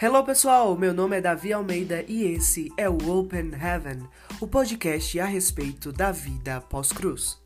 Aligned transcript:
Hello 0.00 0.22
pessoal, 0.22 0.76
meu 0.76 0.94
nome 0.94 1.16
é 1.16 1.20
Davi 1.20 1.52
Almeida 1.52 2.04
e 2.06 2.22
esse 2.22 2.72
é 2.76 2.88
o 2.88 3.18
Open 3.18 3.50
Heaven, 3.52 4.04
o 4.40 4.46
podcast 4.46 5.18
a 5.18 5.24
respeito 5.24 5.90
da 5.90 6.12
vida 6.12 6.60
pós-cruz. 6.60 7.36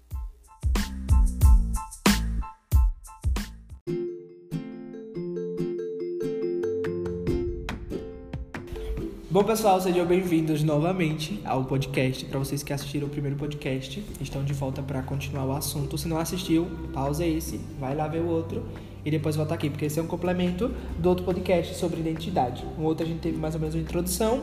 Bom 9.31 9.45
pessoal, 9.45 9.81
sejam 9.81 10.05
bem-vindos 10.05 10.63
novamente 10.63 11.41
ao 11.47 11.65
podcast. 11.65 12.27
Para 12.27 12.39
vocês 12.39 12.63
que 12.63 12.75
assistiram 12.75 13.07
o 13.07 13.11
primeiro 13.11 13.39
podcast, 13.39 14.05
estão 14.21 14.45
de 14.45 14.53
volta 14.53 14.83
para 14.83 15.03
continuar 15.03 15.47
o 15.47 15.53
assunto. 15.53 15.97
Se 15.97 16.07
não 16.07 16.19
assistiu, 16.19 16.67
pausa 16.93 17.25
esse, 17.25 17.57
vai 17.81 17.97
lá 17.97 18.07
ver 18.07 18.21
o 18.21 18.29
outro 18.29 18.63
e 19.05 19.11
depois 19.11 19.35
volta 19.37 19.55
aqui, 19.55 19.69
porque 19.69 19.85
esse 19.87 19.99
é 19.99 20.03
um 20.03 20.07
complemento 20.07 20.71
do 20.99 21.09
outro 21.09 21.25
podcast 21.25 21.75
sobre 21.75 22.01
identidade. 22.01 22.65
O 22.79 22.83
outro 22.83 23.05
a 23.05 23.09
gente 23.09 23.21
teve 23.21 23.37
mais 23.39 23.55
ou 23.55 23.61
menos 23.61 23.75
uma 23.75 23.81
introdução 23.83 24.43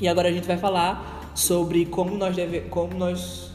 e 0.00 0.06
agora 0.08 0.28
a 0.28 0.32
gente 0.32 0.46
vai 0.46 0.56
falar 0.56 1.32
sobre 1.34 1.86
como 1.86 2.16
nós 2.16 2.36
deve, 2.36 2.60
como 2.62 2.94
nós 2.96 3.50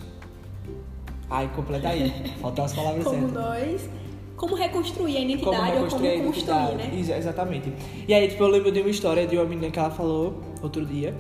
Ai, 1.30 1.50
completa 1.56 1.90
aí. 1.90 2.12
Faltam 2.42 2.66
as 2.66 2.74
palavras 2.74 3.04
como 3.04 3.20
certas. 3.28 3.34
nós 3.34 3.90
como 4.38 4.54
reconstruir 4.56 5.18
a 5.18 5.20
identidade 5.22 5.44
Como 5.44 5.58
ou 5.58 5.88
como 5.90 6.04
reconstruir 6.04 6.10
a 6.20 6.24
construir, 6.24 6.56
identidade. 6.56 6.76
né? 6.76 6.92
Ex- 7.00 7.10
Exatamente. 7.10 7.74
E 8.08 8.14
aí, 8.14 8.28
tipo, 8.28 8.44
eu 8.44 8.48
lembro 8.50 8.72
de 8.72 8.82
uma 8.82 8.90
história 8.90 9.26
de 9.26 9.36
uma 9.36 9.46
menina 9.46 9.72
que 9.72 9.80
ela 9.80 9.90
falou 9.90 10.42
outro 10.62 10.86
dia, 10.86 11.16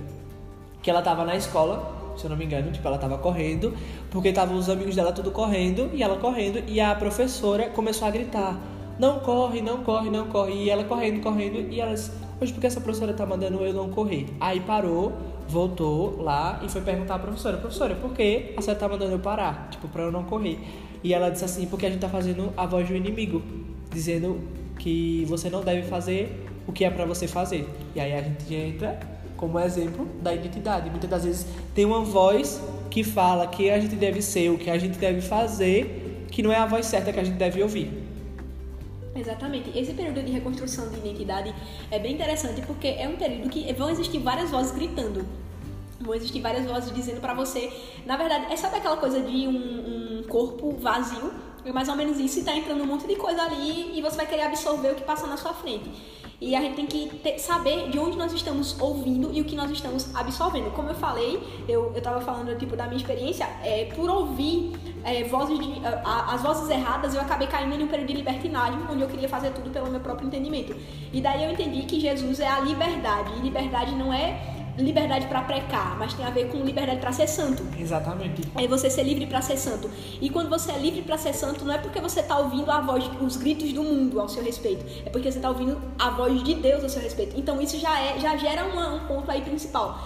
que 0.84 0.90
ela 0.90 1.02
tava 1.02 1.26
na 1.26 1.36
escola, 1.36 2.14
se 2.16 2.26
eu 2.26 2.30
não 2.30 2.38
me 2.38 2.46
engano, 2.46 2.72
tipo, 2.72 2.88
ela 2.88 3.00
tava 3.00 3.18
correndo, 3.18 3.74
porque 4.12 4.28
estavam 4.30 4.56
os 4.56 4.70
amigos 4.70 4.96
dela 4.96 5.12
tudo 5.12 5.32
correndo, 5.32 5.90
e 5.96 6.04
ela 6.04 6.18
correndo, 6.18 6.62
e 6.68 6.80
a 6.80 6.94
professora 6.94 7.70
começou 7.70 8.08
a 8.08 8.12
gritar, 8.12 8.56
não 9.00 9.20
corre, 9.20 9.62
não 9.62 9.84
corre, 9.84 10.10
não 10.10 10.28
corre, 10.28 10.54
e 10.54 10.70
ela 10.70 10.84
correndo, 10.84 11.22
correndo, 11.22 11.72
e 11.72 11.80
elas, 11.80 12.12
hoje 12.42 12.52
porque 12.52 12.68
essa 12.68 12.82
professora 12.82 13.14
tá 13.14 13.26
mandando 13.26 13.64
eu 13.64 13.74
não 13.74 13.90
correr? 13.90 14.26
Aí 14.40 14.60
parou, 14.60 15.14
voltou 15.48 16.22
lá 16.22 16.60
e 16.64 16.70
foi 16.70 16.82
perguntar 16.82 17.16
à 17.16 17.20
professora, 17.20 17.58
professora, 17.58 17.96
por 17.96 18.14
que 18.14 18.54
a 18.58 18.62
senhora 18.62 18.80
tá 18.80 18.88
mandando 18.88 19.12
eu 19.12 19.20
parar? 19.20 19.70
Tipo, 19.70 19.88
pra 19.88 20.04
eu 20.04 20.12
não 20.12 20.24
correr. 20.24 20.60
E 21.04 21.14
ela 21.14 21.30
disse 21.30 21.46
assim, 21.46 21.68
porque 21.68 21.86
a 21.86 21.90
gente 21.90 22.02
tá 22.02 22.10
fazendo 22.10 22.52
a 22.58 22.66
voz 22.66 22.88
do 22.88 22.96
inimigo, 22.96 23.42
dizendo 23.92 24.42
que 24.80 25.26
você 25.28 25.50
não 25.50 25.62
deve 25.62 25.84
fazer 25.84 26.46
o 26.68 26.72
que 26.72 26.84
é 26.84 26.90
pra 26.90 27.06
você 27.06 27.28
fazer. 27.28 27.68
E 27.96 28.00
aí 28.00 28.14
a 28.14 28.22
gente 28.22 28.54
entra 28.54 29.00
como 29.38 29.60
exemplo 29.60 30.08
da 30.22 30.34
identidade. 30.34 30.90
Muitas 30.90 31.10
das 31.10 31.24
vezes 31.24 31.48
tem 31.74 31.86
uma 31.86 32.02
voz 32.02 32.62
que 32.90 33.04
fala 33.04 33.48
que 33.48 33.70
a 33.70 33.80
gente 33.80 33.96
deve 33.96 34.22
ser, 34.22 34.50
o 34.50 34.58
que 34.58 34.70
a 34.70 34.78
gente 34.78 34.98
deve 34.98 35.22
fazer, 35.22 36.26
que 36.32 36.42
não 36.42 36.52
é 36.52 36.58
a 36.58 36.66
voz 36.66 36.86
certa 36.88 37.14
que 37.14 37.20
a 37.20 37.24
gente 37.24 37.38
deve 37.38 37.62
ouvir. 37.62 38.07
Exatamente. 39.18 39.78
Esse 39.78 39.94
período 39.94 40.22
de 40.24 40.32
reconstrução 40.32 40.90
de 40.90 40.98
identidade 40.98 41.54
é 41.90 41.98
bem 42.00 42.14
interessante 42.14 42.62
porque 42.62 42.88
é 42.88 43.08
um 43.08 43.16
período 43.16 43.50
que 43.50 43.72
vão 43.74 43.90
existir 43.90 44.20
várias 44.20 44.52
vozes 44.52 44.72
gritando. 44.72 45.26
Vão 46.00 46.14
existir 46.14 46.42
várias 46.42 46.66
vozes 46.66 46.94
dizendo 46.94 47.20
pra 47.20 47.34
você. 47.34 47.72
Na 48.06 48.16
verdade, 48.16 48.54
é 48.54 48.56
sabe 48.56 48.78
aquela 48.78 48.98
coisa 48.98 49.20
de 49.20 49.48
um, 49.48 50.20
um 50.20 50.24
corpo 50.24 50.72
vazio? 50.78 51.34
É 51.66 51.72
mais 51.72 51.90
ou 51.90 51.96
menos 51.96 52.18
isso, 52.18 52.40
e 52.40 52.44
tá 52.44 52.56
entrando 52.56 52.82
um 52.82 52.86
monte 52.86 53.06
de 53.06 53.16
coisa 53.18 53.42
ali 53.42 53.98
e 53.98 54.02
você 54.02 54.16
vai 54.16 54.26
querer 54.26 54.44
absorver 54.44 54.92
o 54.92 54.96
que 54.96 55.04
passa 55.04 55.28
na 55.28 55.36
sua 55.36 55.54
frente. 55.54 55.92
E 56.40 56.56
a 56.56 56.62
gente 56.62 56.76
tem 56.76 56.86
que 56.86 57.18
ter- 57.18 57.40
saber 57.40 57.90
de 57.90 57.98
onde 57.98 58.16
nós 58.16 58.32
estamos 58.32 58.80
ouvindo 58.80 59.32
e 59.34 59.42
o 59.42 59.46
que 59.46 59.56
nós 59.56 59.72
estamos 59.72 60.16
absorvendo. 60.16 60.70
Como 60.72 60.88
eu 60.90 60.94
falei, 60.94 61.42
eu, 61.68 61.92
eu 61.96 62.02
tava 62.02 62.22
falando 62.22 62.56
tipo, 62.60 62.76
da 62.76 62.86
minha 62.86 62.98
experiência, 62.98 63.46
é, 63.64 63.86
por 63.96 64.08
ouvir 64.08 64.72
é, 65.04 65.24
vozes 65.24 65.58
de, 65.58 65.82
a- 65.84 66.34
as 66.36 66.44
vozes 66.44 66.70
erradas, 66.70 67.16
eu 67.16 67.22
acabei 67.22 67.48
caindo 67.48 67.74
em 67.74 67.84
um 67.84 67.88
período 67.88 68.08
de 68.10 68.14
libertinagem, 68.14 68.80
onde 68.92 69.02
eu 69.02 69.08
queria 69.08 69.28
fazer 69.28 69.50
tudo 69.52 69.72
pelo 69.72 69.90
meu 69.90 70.00
próprio 70.00 70.28
entendimento. 70.28 70.76
E 71.12 71.20
daí 71.22 71.44
eu 71.44 71.52
entendi 71.52 71.82
que 71.88 72.00
Jesus 72.00 72.40
é 72.40 72.48
a 72.48 72.60
liberdade. 72.60 73.32
E 73.38 73.42
liberdade 73.42 73.96
não 73.96 74.14
é 74.14 74.57
liberdade 74.78 75.28
para 75.28 75.42
precar, 75.42 75.98
mas 75.98 76.14
tem 76.14 76.26
a 76.26 76.30
ver 76.30 76.50
com 76.50 76.58
liberdade 76.60 77.00
para 77.00 77.12
ser 77.12 77.28
santo. 77.28 77.64
Exatamente. 77.80 78.42
É 78.56 78.68
você 78.68 78.90
ser 78.90 79.04
livre 79.04 79.26
para 79.26 79.42
ser 79.42 79.58
santo. 79.58 79.90
E 80.22 80.30
quando 80.30 80.50
você 80.50 80.72
é 80.72 80.78
livre 80.78 81.02
para 81.02 81.18
ser 81.18 81.34
santo, 81.34 81.66
não 81.66 81.74
é 81.74 81.78
porque 81.78 82.00
você 82.00 82.22
tá 82.22 82.38
ouvindo 82.38 82.70
a 82.72 82.80
voz, 82.82 83.10
os 83.22 83.38
gritos 83.38 83.74
do 83.74 83.84
mundo 83.84 84.20
ao 84.22 84.30
seu 84.30 84.44
respeito. 84.44 84.86
É 85.06 85.10
porque 85.10 85.32
você 85.32 85.40
tá 85.40 85.50
ouvindo 85.50 85.80
a 85.98 86.10
voz 86.12 86.44
de 86.44 86.54
Deus 86.56 86.84
ao 86.84 86.90
seu 86.90 87.02
respeito. 87.02 87.36
Então 87.38 87.60
isso 87.62 87.78
já 87.80 88.00
é, 88.00 88.20
já 88.20 88.36
gera 88.38 88.66
uma- 88.66 88.94
um 88.96 89.00
ponto 89.08 89.30
aí 89.32 89.42
principal. 89.42 90.00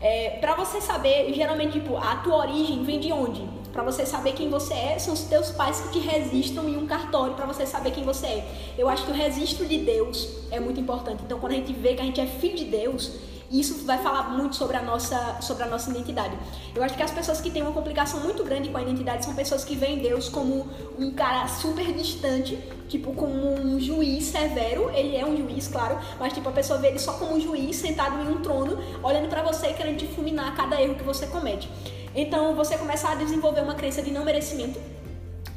É, 0.00 0.30
para 0.40 0.54
você 0.56 0.80
saber, 0.80 1.32
geralmente, 1.32 1.72
tipo, 1.74 1.96
a 1.96 2.16
tua 2.16 2.38
origem 2.38 2.82
vem 2.82 2.98
de 2.98 3.12
onde? 3.12 3.40
Pra 3.72 3.82
você 3.84 4.04
saber 4.04 4.32
quem 4.32 4.50
você 4.50 4.74
é, 4.74 4.98
são 4.98 5.14
os 5.14 5.22
teus 5.22 5.50
pais 5.52 5.80
que 5.80 5.92
te 5.92 5.98
registram 6.00 6.68
em 6.68 6.76
um 6.76 6.86
cartório 6.86 7.34
pra 7.34 7.46
você 7.46 7.64
saber 7.64 7.92
quem 7.92 8.04
você 8.04 8.26
é. 8.26 8.44
Eu 8.76 8.88
acho 8.88 9.04
que 9.04 9.12
o 9.12 9.14
registro 9.14 9.64
de 9.64 9.78
Deus 9.78 10.28
é 10.50 10.58
muito 10.60 10.78
importante. 10.80 11.22
Então, 11.24 11.38
quando 11.38 11.52
a 11.52 11.54
gente 11.56 11.72
vê 11.72 11.94
que 11.94 12.02
a 12.02 12.04
gente 12.04 12.20
é 12.20 12.26
filho 12.26 12.56
de 12.56 12.64
Deus, 12.64 13.12
isso 13.60 13.84
vai 13.84 13.98
falar 13.98 14.30
muito 14.30 14.56
sobre 14.56 14.76
a 14.76 14.82
nossa, 14.82 15.38
sobre 15.40 15.64
a 15.64 15.66
nossa 15.66 15.90
identidade. 15.90 16.36
Eu 16.74 16.82
acho 16.82 16.96
que 16.96 17.02
as 17.02 17.10
pessoas 17.10 17.40
que 17.40 17.50
têm 17.50 17.62
uma 17.62 17.72
complicação 17.72 18.20
muito 18.20 18.42
grande 18.44 18.70
com 18.70 18.78
a 18.78 18.82
identidade 18.82 19.24
são 19.24 19.34
pessoas 19.34 19.64
que 19.64 19.76
veem 19.76 19.98
Deus 19.98 20.28
como 20.28 20.68
um 20.98 21.10
cara 21.12 21.46
super 21.48 21.92
distante, 21.92 22.58
tipo 22.88 23.12
como 23.12 23.54
um 23.54 23.78
juiz 23.78 24.24
severo. 24.24 24.90
Ele 24.90 25.16
é 25.16 25.26
um 25.26 25.36
juiz, 25.36 25.68
claro, 25.68 25.98
mas 26.18 26.32
tipo 26.32 26.48
a 26.48 26.52
pessoa 26.52 26.78
vê 26.78 26.88
ele 26.88 26.98
só 26.98 27.12
como 27.14 27.34
um 27.34 27.40
juiz 27.40 27.76
sentado 27.76 28.22
em 28.22 28.32
um 28.32 28.40
trono, 28.40 28.78
olhando 29.02 29.28
pra 29.28 29.42
você 29.42 29.68
e 29.68 29.74
querendo 29.74 29.98
te 29.98 30.06
fulminar 30.06 30.54
cada 30.56 30.80
erro 30.80 30.94
que 30.94 31.04
você 31.04 31.26
comete. 31.26 31.68
Então 32.14 32.54
você 32.54 32.76
começa 32.76 33.08
a 33.08 33.14
desenvolver 33.14 33.62
uma 33.62 33.74
crença 33.74 34.02
de 34.02 34.10
não 34.10 34.24
merecimento. 34.24 34.91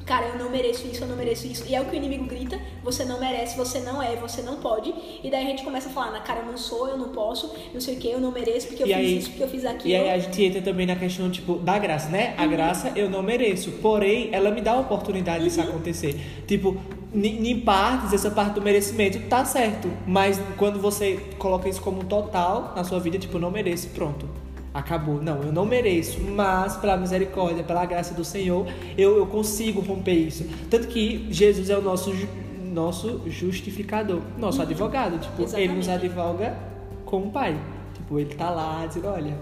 Cara, 0.06 0.28
eu 0.28 0.38
não 0.38 0.52
mereço 0.52 0.86
isso, 0.88 1.04
eu 1.04 1.08
não 1.08 1.16
mereço 1.16 1.48
isso. 1.48 1.64
E 1.68 1.74
é 1.74 1.82
o 1.82 1.86
que 1.86 1.96
o 1.96 1.96
inimigo 1.96 2.26
grita: 2.26 2.60
você 2.84 3.04
não 3.04 3.20
merece, 3.20 3.58
você 3.58 3.80
não 3.80 4.02
é, 4.02 4.16
você 4.16 4.42
não 4.44 4.58
pode. 4.58 4.94
E 5.24 5.32
daí 5.32 5.44
a 5.44 5.50
gente 5.50 5.64
começa 5.64 5.90
a 5.90 5.92
falar: 5.92 6.12
na 6.12 6.20
cara, 6.20 6.42
eu 6.42 6.46
não 6.46 6.58
sou, 6.58 6.88
eu 6.88 6.98
não 6.98 7.10
posso, 7.10 7.52
não 7.74 7.82
sei 7.82 7.96
o 7.96 7.98
que, 8.00 8.10
eu 8.12 8.20
não 8.20 8.32
mereço, 8.32 8.68
porque 8.68 8.84
eu 8.84 8.88
E 8.88 8.90
fiz 8.94 8.98
aí- 8.98 9.18
isso, 9.18 9.30
porque 9.30 9.44
eu 9.44 9.48
fiz 9.50 9.66
aquilo. 9.66 9.90
E 9.90 9.96
aí 9.96 10.12
a 10.12 10.20
gente 10.20 10.44
entra 10.44 10.62
também 10.62 10.86
na 10.86 10.96
questão, 10.96 11.30
tipo, 11.32 11.56
da 11.56 11.80
graça, 11.80 12.10
né? 12.10 12.36
A 12.38 12.46
graça 12.46 12.92
eu 12.96 13.10
não 13.10 13.24
mereço, 13.24 13.72
porém, 13.82 14.30
ela 14.32 14.52
me 14.52 14.62
dá 14.62 14.74
a 14.74 14.80
oportunidade 14.80 15.44
disso 15.44 15.60
acontecer. 15.60 16.20
Tipo, 16.48 16.78
em 17.14 17.60
partes, 17.62 18.14
essa 18.14 18.30
parte 18.30 18.54
do 18.54 18.62
merecimento 18.62 19.20
tá 19.28 19.44
certo, 19.44 19.90
mas 20.06 20.40
quando 20.58 20.80
você 20.80 21.20
coloca 21.40 21.68
isso 21.68 21.82
como 21.82 22.02
um 22.02 22.06
total 22.06 22.74
na 22.76 22.84
sua 22.84 23.00
vida, 23.00 23.18
tipo, 23.18 23.40
não 23.40 23.50
mereço, 23.50 23.90
pronto. 23.90 24.28
Acabou. 24.76 25.22
Não, 25.22 25.42
eu 25.42 25.54
não 25.54 25.66
mereço, 25.66 26.20
mas 26.22 26.76
pela 26.76 26.98
misericórdia, 26.98 27.64
pela 27.64 27.86
graça 27.86 28.14
do 28.14 28.26
Senhor, 28.26 28.68
eu, 28.98 29.16
eu 29.18 29.26
consigo 29.26 29.80
romper 29.80 30.12
isso. 30.16 30.46
Tanto 30.70 30.88
que 30.90 31.26
Jesus 31.30 31.70
é 31.70 31.78
o 31.78 31.82
nosso, 31.82 32.14
nosso 32.62 33.22
justificador, 33.26 34.20
nosso 34.38 34.62
advogado. 34.62 35.18
Tipo, 35.18 35.44
ele 35.58 35.70
nos 35.74 35.86
Exatamente. 35.88 35.92
advoga 35.92 36.58
como 37.06 37.32
pai. 37.32 37.58
Tipo, 37.94 38.20
ele 38.20 38.36
tá 38.36 38.50
lá 38.50 38.86
dizendo, 38.86 39.08
olha, 39.08 39.38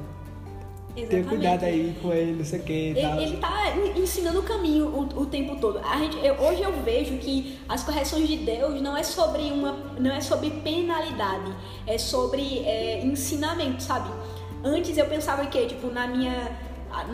Tenha 0.96 1.08
Exatamente. 1.08 1.28
cuidado 1.30 1.64
aí 1.64 1.96
com 2.04 2.14
ele, 2.14 2.34
não 2.34 2.46
sei 2.46 2.60
o 2.60 2.64
que 2.64 2.92
e 2.92 3.02
tal. 3.02 3.16
Ele, 3.16 3.24
ele 3.24 3.38
tá 3.38 3.74
ensinando 3.98 4.40
o 4.40 4.44
caminho 4.44 4.86
o, 4.86 5.22
o 5.22 5.26
tempo 5.26 5.56
todo. 5.56 5.80
A 5.84 5.98
gente, 5.98 6.16
eu- 6.24 6.36
hoje 6.36 6.62
eu 6.62 6.72
vejo 6.84 7.18
que 7.18 7.58
as 7.68 7.84
correções 7.84 8.28
de 8.28 8.38
Deus 8.38 8.80
não 8.80 8.96
é 8.96 9.02
sobre 9.02 9.42
uma, 9.52 9.76
não 10.00 10.12
é 10.12 10.22
sobre 10.22 10.52
penalidade, 10.52 11.52
é 11.88 11.98
sobre 11.98 12.60
é, 12.60 13.04
ensinamento, 13.04 13.82
sabe? 13.82 14.08
Antes 14.64 14.98
eu 14.98 15.06
pensava 15.08 15.46
que, 15.48 15.66
tipo, 15.66 15.88
na 15.88 16.08
minha, 16.08 16.52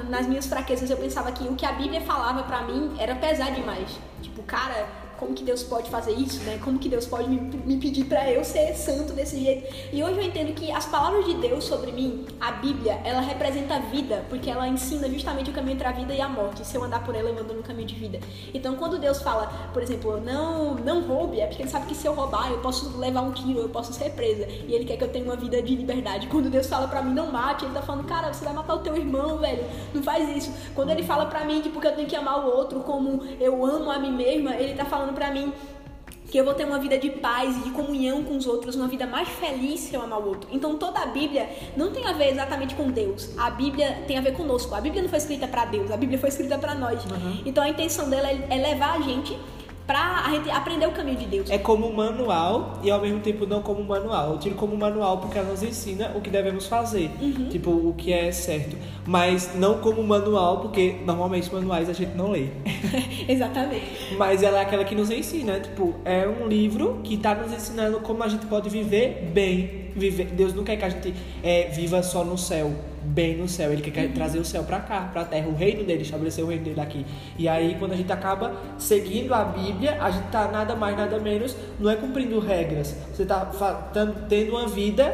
nas 0.08 0.28
minhas 0.28 0.46
fraquezas 0.46 0.90
eu 0.90 0.98
pensava 0.98 1.32
que 1.32 1.44
o 1.48 1.56
que 1.56 1.66
a 1.66 1.72
Bíblia 1.72 2.02
falava 2.02 2.44
pra 2.44 2.62
mim 2.62 2.96
era 3.00 3.16
pesar 3.16 3.52
demais. 3.52 4.00
Tipo, 4.22 4.44
cara, 4.44 4.88
como 5.20 5.34
que 5.34 5.44
Deus 5.44 5.64
pode 5.64 5.90
fazer 5.90 6.14
isso, 6.14 6.42
né? 6.44 6.60
Como 6.64 6.80
que 6.80 6.88
Deus 6.88 7.06
pode 7.06 7.30
me, 7.30 7.40
me 7.40 7.78
pedir 7.78 8.06
pra 8.06 8.32
eu 8.32 8.44
ser 8.44 8.74
santo 8.76 9.14
desse 9.14 9.40
jeito? 9.40 9.74
E 9.92 10.04
hoje 10.04 10.18
eu 10.18 10.24
entendo 10.24 10.54
que 10.54 10.72
as 10.72 10.86
palavras 10.86 11.26
de 11.26 11.34
Deus 11.36 11.66
sobre 11.66 11.92
mim, 11.92 12.26
a 12.40 12.54
Bíblia, 12.54 13.00
ela 13.04 13.20
representa 13.20 13.76
a 13.76 13.80
vida, 13.80 14.24
porque 14.30 14.50
ela 14.50 14.68
ensina 14.68 15.10
justamente 15.10 15.50
o 15.50 15.54
caminho 15.54 15.74
entre 15.74 15.88
a 15.88 15.92
vida 15.92 16.14
e 16.14 16.22
a 16.22 16.30
morte. 16.30 16.66
Se 16.66 16.76
eu 16.76 16.84
andar 16.84 17.04
por 17.04 17.16
ela, 17.16 17.30
eu 17.30 17.38
ando 17.38 17.54
no 17.54 17.62
caminho 17.62 17.88
de 17.88 17.96
vida. 17.96 18.20
Então, 18.54 18.76
quando 18.76 18.98
Deus 18.98 19.22
fala, 19.22 19.70
por 19.74 19.84
exemplo, 19.84 20.20
não, 20.22 20.76
não 20.76 21.02
roube, 21.02 21.40
é 21.40 21.48
porque 21.48 21.64
ele 21.64 21.70
sabe 21.70 21.88
que 21.88 21.96
se 21.96 22.08
eu 22.08 22.14
roubar, 22.14 22.50
eu 22.50 22.60
posso 22.60 22.98
levar 22.98 23.22
um 23.22 23.32
tiro, 23.32 23.60
eu 23.60 23.70
posso 23.70 23.92
ser 23.94 24.12
presa. 24.12 24.48
E 24.48 24.74
ele 24.74 24.86
quer 24.86 24.98
que 24.98 25.04
eu 25.04 25.10
tenha 25.10 25.26
uma 25.26 25.36
vida 25.36 25.62
de 25.62 25.76
liberdade. 25.76 26.28
Quando 26.28 26.50
Deus 26.50 26.68
fala 26.68 26.88
pra 26.88 27.02
mim, 27.02 27.14
não 27.14 27.32
mate, 27.32 27.66
ele 27.66 27.74
tá 27.74 27.82
falando, 27.82 28.06
cara, 28.06 28.34
você 28.34 28.46
vai 28.46 28.54
matar 28.54 28.76
o 28.76 28.80
teu 28.80 28.96
irmão, 28.96 29.38
velho. 29.38 29.66
Não 29.94 30.02
faz 30.02 30.30
isso. 30.36 30.52
Quando 30.74 30.92
ele 30.92 31.04
fala 31.04 31.26
pra 31.26 31.44
mim, 31.44 31.62
que 31.62 31.88
eu 31.88 31.96
tenho 31.96 32.08
que 32.08 32.16
amar 32.16 32.46
o 32.46 32.48
outro 32.48 32.82
como 32.82 33.24
eu 33.40 33.66
amo 33.66 33.90
a 33.92 34.00
mim 34.00 34.12
mesma, 34.12 34.56
ele 34.56 34.74
tá 34.74 34.86
falando 34.86 35.09
pra 35.14 35.32
mim 35.32 35.54
que 36.30 36.38
eu 36.38 36.46
vou 36.46 36.54
ter 36.54 36.64
uma 36.64 36.78
vida 36.78 36.98
de 36.98 37.10
paz 37.10 37.58
e 37.58 37.62
de 37.62 37.72
comunhão 37.72 38.24
com 38.24 38.38
os 38.38 38.46
outros, 38.46 38.76
uma 38.76 38.88
vida 38.88 39.08
mais 39.08 39.28
feliz 39.28 39.80
se 39.80 39.96
eu 39.96 40.02
amar 40.02 40.20
o 40.20 40.28
outro. 40.28 40.50
Então 40.54 40.78
toda 40.78 41.00
a 41.00 41.08
Bíblia 41.08 41.50
não 41.76 41.92
tem 41.92 42.06
a 42.06 42.14
ver 42.14 42.32
exatamente 42.32 42.76
com 42.76 42.90
Deus. 42.90 43.32
A 43.38 43.50
Bíblia 43.50 44.04
tem 44.08 44.18
a 44.18 44.22
ver 44.22 44.34
conosco. 44.34 44.76
A 44.76 44.82
Bíblia 44.82 45.02
não 45.02 45.10
foi 45.10 45.18
escrita 45.18 45.48
pra 45.48 45.66
Deus, 45.66 45.92
a 45.92 45.98
Bíblia 45.98 46.20
foi 46.20 46.30
escrita 46.30 46.58
pra 46.58 46.76
nós. 46.76 47.02
Então 47.46 47.64
a 47.64 47.70
intenção 47.70 48.10
dela 48.10 48.30
é 48.30 48.48
é 48.50 48.58
levar 48.58 48.98
a 48.98 49.02
gente 49.02 49.38
pra 49.90 50.24
a 50.28 50.30
gente 50.30 50.52
aprender 50.52 50.86
o 50.86 50.92
caminho 50.92 51.18
de 51.18 51.26
Deus. 51.26 51.50
É 51.50 51.58
como 51.58 51.90
um 51.90 51.94
manual 51.94 52.78
e 52.84 52.92
ao 52.92 53.02
mesmo 53.02 53.22
tempo 53.22 53.48
não 53.48 53.64
como 53.64 53.82
um 53.82 53.86
manual. 53.86 54.34
Eu 54.34 54.38
tiro 54.38 54.54
como 54.54 54.76
um 54.76 54.78
manual 54.78 55.18
porque 55.18 55.36
ela 55.40 55.50
nos 55.50 55.64
ensina 55.64 56.12
o 56.16 56.22
que 56.22 56.30
devemos 56.30 56.68
fazer, 56.68 57.10
Uhum. 57.20 57.50
tipo 57.50 57.72
o 57.72 57.96
que 57.98 58.14
é 58.14 58.32
certo, 58.32 58.78
mas 59.08 59.56
não 59.56 59.80
como 59.80 60.00
um 60.00 60.06
manual 60.06 60.60
porque 60.60 60.98
normalmente 61.04 61.52
manuais 61.52 61.90
a 61.90 61.94
gente 61.94 62.16
não 62.16 62.30
lê. 62.30 62.50
Exatamente. 63.28 64.16
Mas 64.16 64.44
ela 64.44 64.60
é 64.60 64.62
aquela 64.62 64.84
que 64.86 64.94
nos 64.94 65.10
ensina, 65.10 65.60
tipo, 65.60 65.96
é 66.06 66.28
um 66.28 66.48
livro 66.48 67.00
que 67.04 67.18
tá 67.18 67.34
nos 67.34 67.52
ensinando 67.52 68.00
como 68.00 68.24
a 68.24 68.28
gente 68.28 68.46
pode 68.46 68.70
viver 68.70 69.28
bem. 69.34 69.90
Viver. 69.96 70.26
Deus 70.26 70.54
não 70.54 70.64
quer 70.64 70.78
que 70.78 70.86
a 70.86 70.90
gente 70.90 71.16
é, 71.44 71.68
viva 71.70 72.04
só 72.04 72.24
no 72.24 72.38
céu, 72.38 72.72
bem 73.10 73.38
no 73.38 73.48
céu. 73.48 73.72
Ele 73.74 73.82
quer 73.82 74.12
trazer 74.14 74.40
o 74.40 74.46
céu 74.46 74.64
pra 74.64 74.80
cá, 74.80 75.10
pra 75.12 75.24
terra, 75.26 75.48
o 75.48 75.56
reino 75.56 75.84
dele, 75.84 76.04
estabelecer 76.04 76.44
o 76.44 76.48
reino 76.48 76.64
dele 76.64 76.80
aqui. 76.80 77.06
E 77.38 77.48
aí, 77.48 77.76
quando 77.80 77.94
a 77.94 77.96
gente 77.96 78.12
acaba 78.12 78.54
seguindo 78.78 79.34
a 79.34 79.44
Bíblia, 79.44 79.98
a 80.02 80.12
gente 80.12 80.28
tá 80.30 80.48
nada 80.48 80.76
mais, 80.76 80.96
nada 80.96 81.20
menos, 81.20 81.56
não 81.80 81.90
é 81.90 81.96
cumprindo 81.96 82.40
regras. 82.40 82.96
Você 83.14 83.26
tá 83.26 83.46
tan- 83.94 84.14
tendo 84.30 84.52
uma 84.52 84.68
vida 84.68 85.12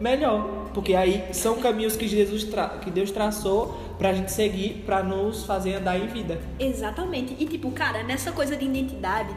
melhor. 0.00 0.66
Porque 0.74 0.94
aí 0.94 1.24
são 1.32 1.56
caminhos 1.58 1.96
que 1.96 2.06
Jesus 2.06 2.44
tra 2.44 2.68
que 2.68 2.90
Deus 2.90 3.10
traçou 3.10 3.80
pra 3.98 4.12
gente 4.12 4.30
seguir, 4.30 4.82
pra 4.84 5.02
nos 5.02 5.44
fazer 5.44 5.74
andar 5.76 5.98
em 5.98 6.06
vida. 6.06 6.38
Exatamente. 6.58 7.34
E 7.38 7.46
tipo, 7.46 7.70
cara, 7.70 8.02
nessa 8.02 8.30
coisa 8.30 8.54
de 8.56 8.66
identidade, 8.66 9.34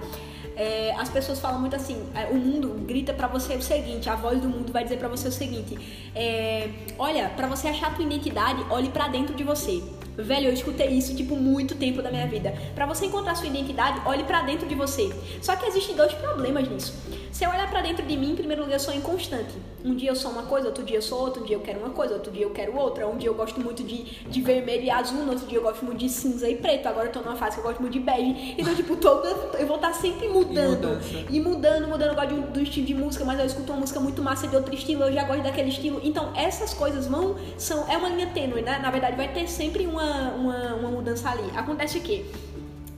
é, 0.59 0.93
as 0.97 1.07
pessoas 1.07 1.39
falam 1.39 1.57
muito 1.61 1.73
assim, 1.73 1.97
é, 2.13 2.25
o 2.25 2.35
mundo 2.35 2.85
grita 2.85 3.13
pra 3.13 3.27
você 3.27 3.55
o 3.55 3.61
seguinte, 3.61 4.09
a 4.09 4.15
voz 4.15 4.41
do 4.41 4.49
mundo 4.49 4.73
vai 4.73 4.83
dizer 4.83 4.97
pra 4.97 5.07
você 5.07 5.29
o 5.29 5.31
seguinte, 5.31 5.77
é, 6.13 6.69
olha, 6.97 7.29
pra 7.29 7.47
você 7.47 7.69
achar 7.69 7.87
a 7.87 7.91
tua 7.91 8.03
identidade, 8.03 8.65
olhe 8.69 8.89
pra 8.89 9.07
dentro 9.07 9.33
de 9.33 9.43
você. 9.45 9.81
Velho, 10.17 10.47
eu 10.47 10.53
escutei 10.53 10.89
isso, 10.89 11.15
tipo, 11.15 11.33
muito 11.37 11.75
tempo 11.75 12.01
da 12.01 12.11
minha 12.11 12.27
vida. 12.27 12.53
Pra 12.75 12.85
você 12.85 13.05
encontrar 13.05 13.35
sua 13.35 13.47
identidade, 13.47 14.01
olhe 14.05 14.23
pra 14.25 14.41
dentro 14.41 14.67
de 14.67 14.75
você. 14.75 15.09
Só 15.41 15.55
que 15.55 15.65
existem 15.65 15.95
dois 15.95 16.11
problemas 16.13 16.67
nisso. 16.67 16.93
Se 17.31 17.45
eu 17.45 17.49
olhar 17.49 17.69
pra 17.69 17.81
dentro 17.81 18.05
de 18.05 18.17
mim, 18.17 18.31
em 18.31 18.35
primeiro 18.35 18.63
lugar, 18.63 18.75
eu 18.75 18.79
sou 18.81 18.93
inconstante. 18.93 19.53
Um 19.83 19.95
dia 19.95 20.09
eu 20.09 20.15
sou 20.15 20.31
uma 20.31 20.43
coisa, 20.43 20.67
outro 20.67 20.83
dia 20.83 20.97
eu 20.97 21.01
sou 21.01 21.19
outra, 21.21 21.41
um 21.41 21.45
dia 21.45 21.55
eu 21.55 21.61
quero 21.61 21.79
uma 21.79 21.91
coisa, 21.91 22.13
outro 22.15 22.31
dia 22.31 22.43
eu 22.43 22.49
quero 22.49 22.75
outra. 22.77 23.07
Um 23.07 23.15
dia 23.17 23.29
eu 23.29 23.33
gosto 23.33 23.61
muito 23.61 23.81
de, 23.81 24.03
de 24.27 24.41
vermelho 24.41 24.83
e 24.83 24.89
azul, 24.89 25.23
no 25.23 25.31
outro 25.31 25.47
dia 25.47 25.57
eu 25.57 25.61
gosto 25.61 25.85
muito 25.85 25.97
de 25.99 26.09
cinza 26.09 26.49
e 26.49 26.55
preto. 26.57 26.87
Agora 26.87 27.07
eu 27.07 27.11
tô 27.13 27.21
numa 27.21 27.35
fase 27.37 27.55
que 27.55 27.59
eu 27.61 27.63
gosto 27.63 27.79
muito 27.79 27.93
de 27.93 27.99
bege. 28.01 28.55
Então, 28.57 28.75
tipo, 28.75 28.97
toda, 28.97 29.29
eu 29.57 29.65
vou 29.65 29.77
estar 29.77 29.93
sempre 29.93 30.27
mudando. 30.27 30.87
mudança. 30.87 31.25
E 31.29 31.39
mudando, 31.39 31.87
mudando. 31.87 32.09
Eu 32.09 32.15
gosto 32.15 32.27
de 32.27 32.33
um- 32.33 32.51
do 32.51 32.61
estilo 32.61 32.85
de 32.87 32.93
música, 32.93 33.23
mas 33.23 33.39
eu 33.39 33.45
escuto 33.45 33.71
uma 33.71 33.79
música 33.79 33.99
muito 34.01 34.21
massa 34.21 34.47
de 34.47 34.55
outro 34.55 34.73
estilo, 34.75 35.03
eu 35.03 35.13
já 35.13 35.23
gosto 35.23 35.43
daquele 35.43 35.69
estilo. 35.69 36.01
Então, 36.03 36.33
essas 36.35 36.73
coisas 36.73 37.07
vão. 37.07 37.35
São, 37.57 37.89
é 37.89 37.95
uma 37.97 38.09
linha 38.09 38.27
tênue, 38.33 38.61
né? 38.61 38.79
Na 38.79 38.91
verdade, 38.91 39.15
vai 39.15 39.31
ter 39.31 39.47
sempre 39.47 39.87
uma, 39.87 40.31
uma, 40.31 40.75
uma 40.75 40.89
mudança 40.89 41.29
ali. 41.29 41.49
Acontece 41.55 41.97
o 41.97 42.01
quê? 42.01 42.25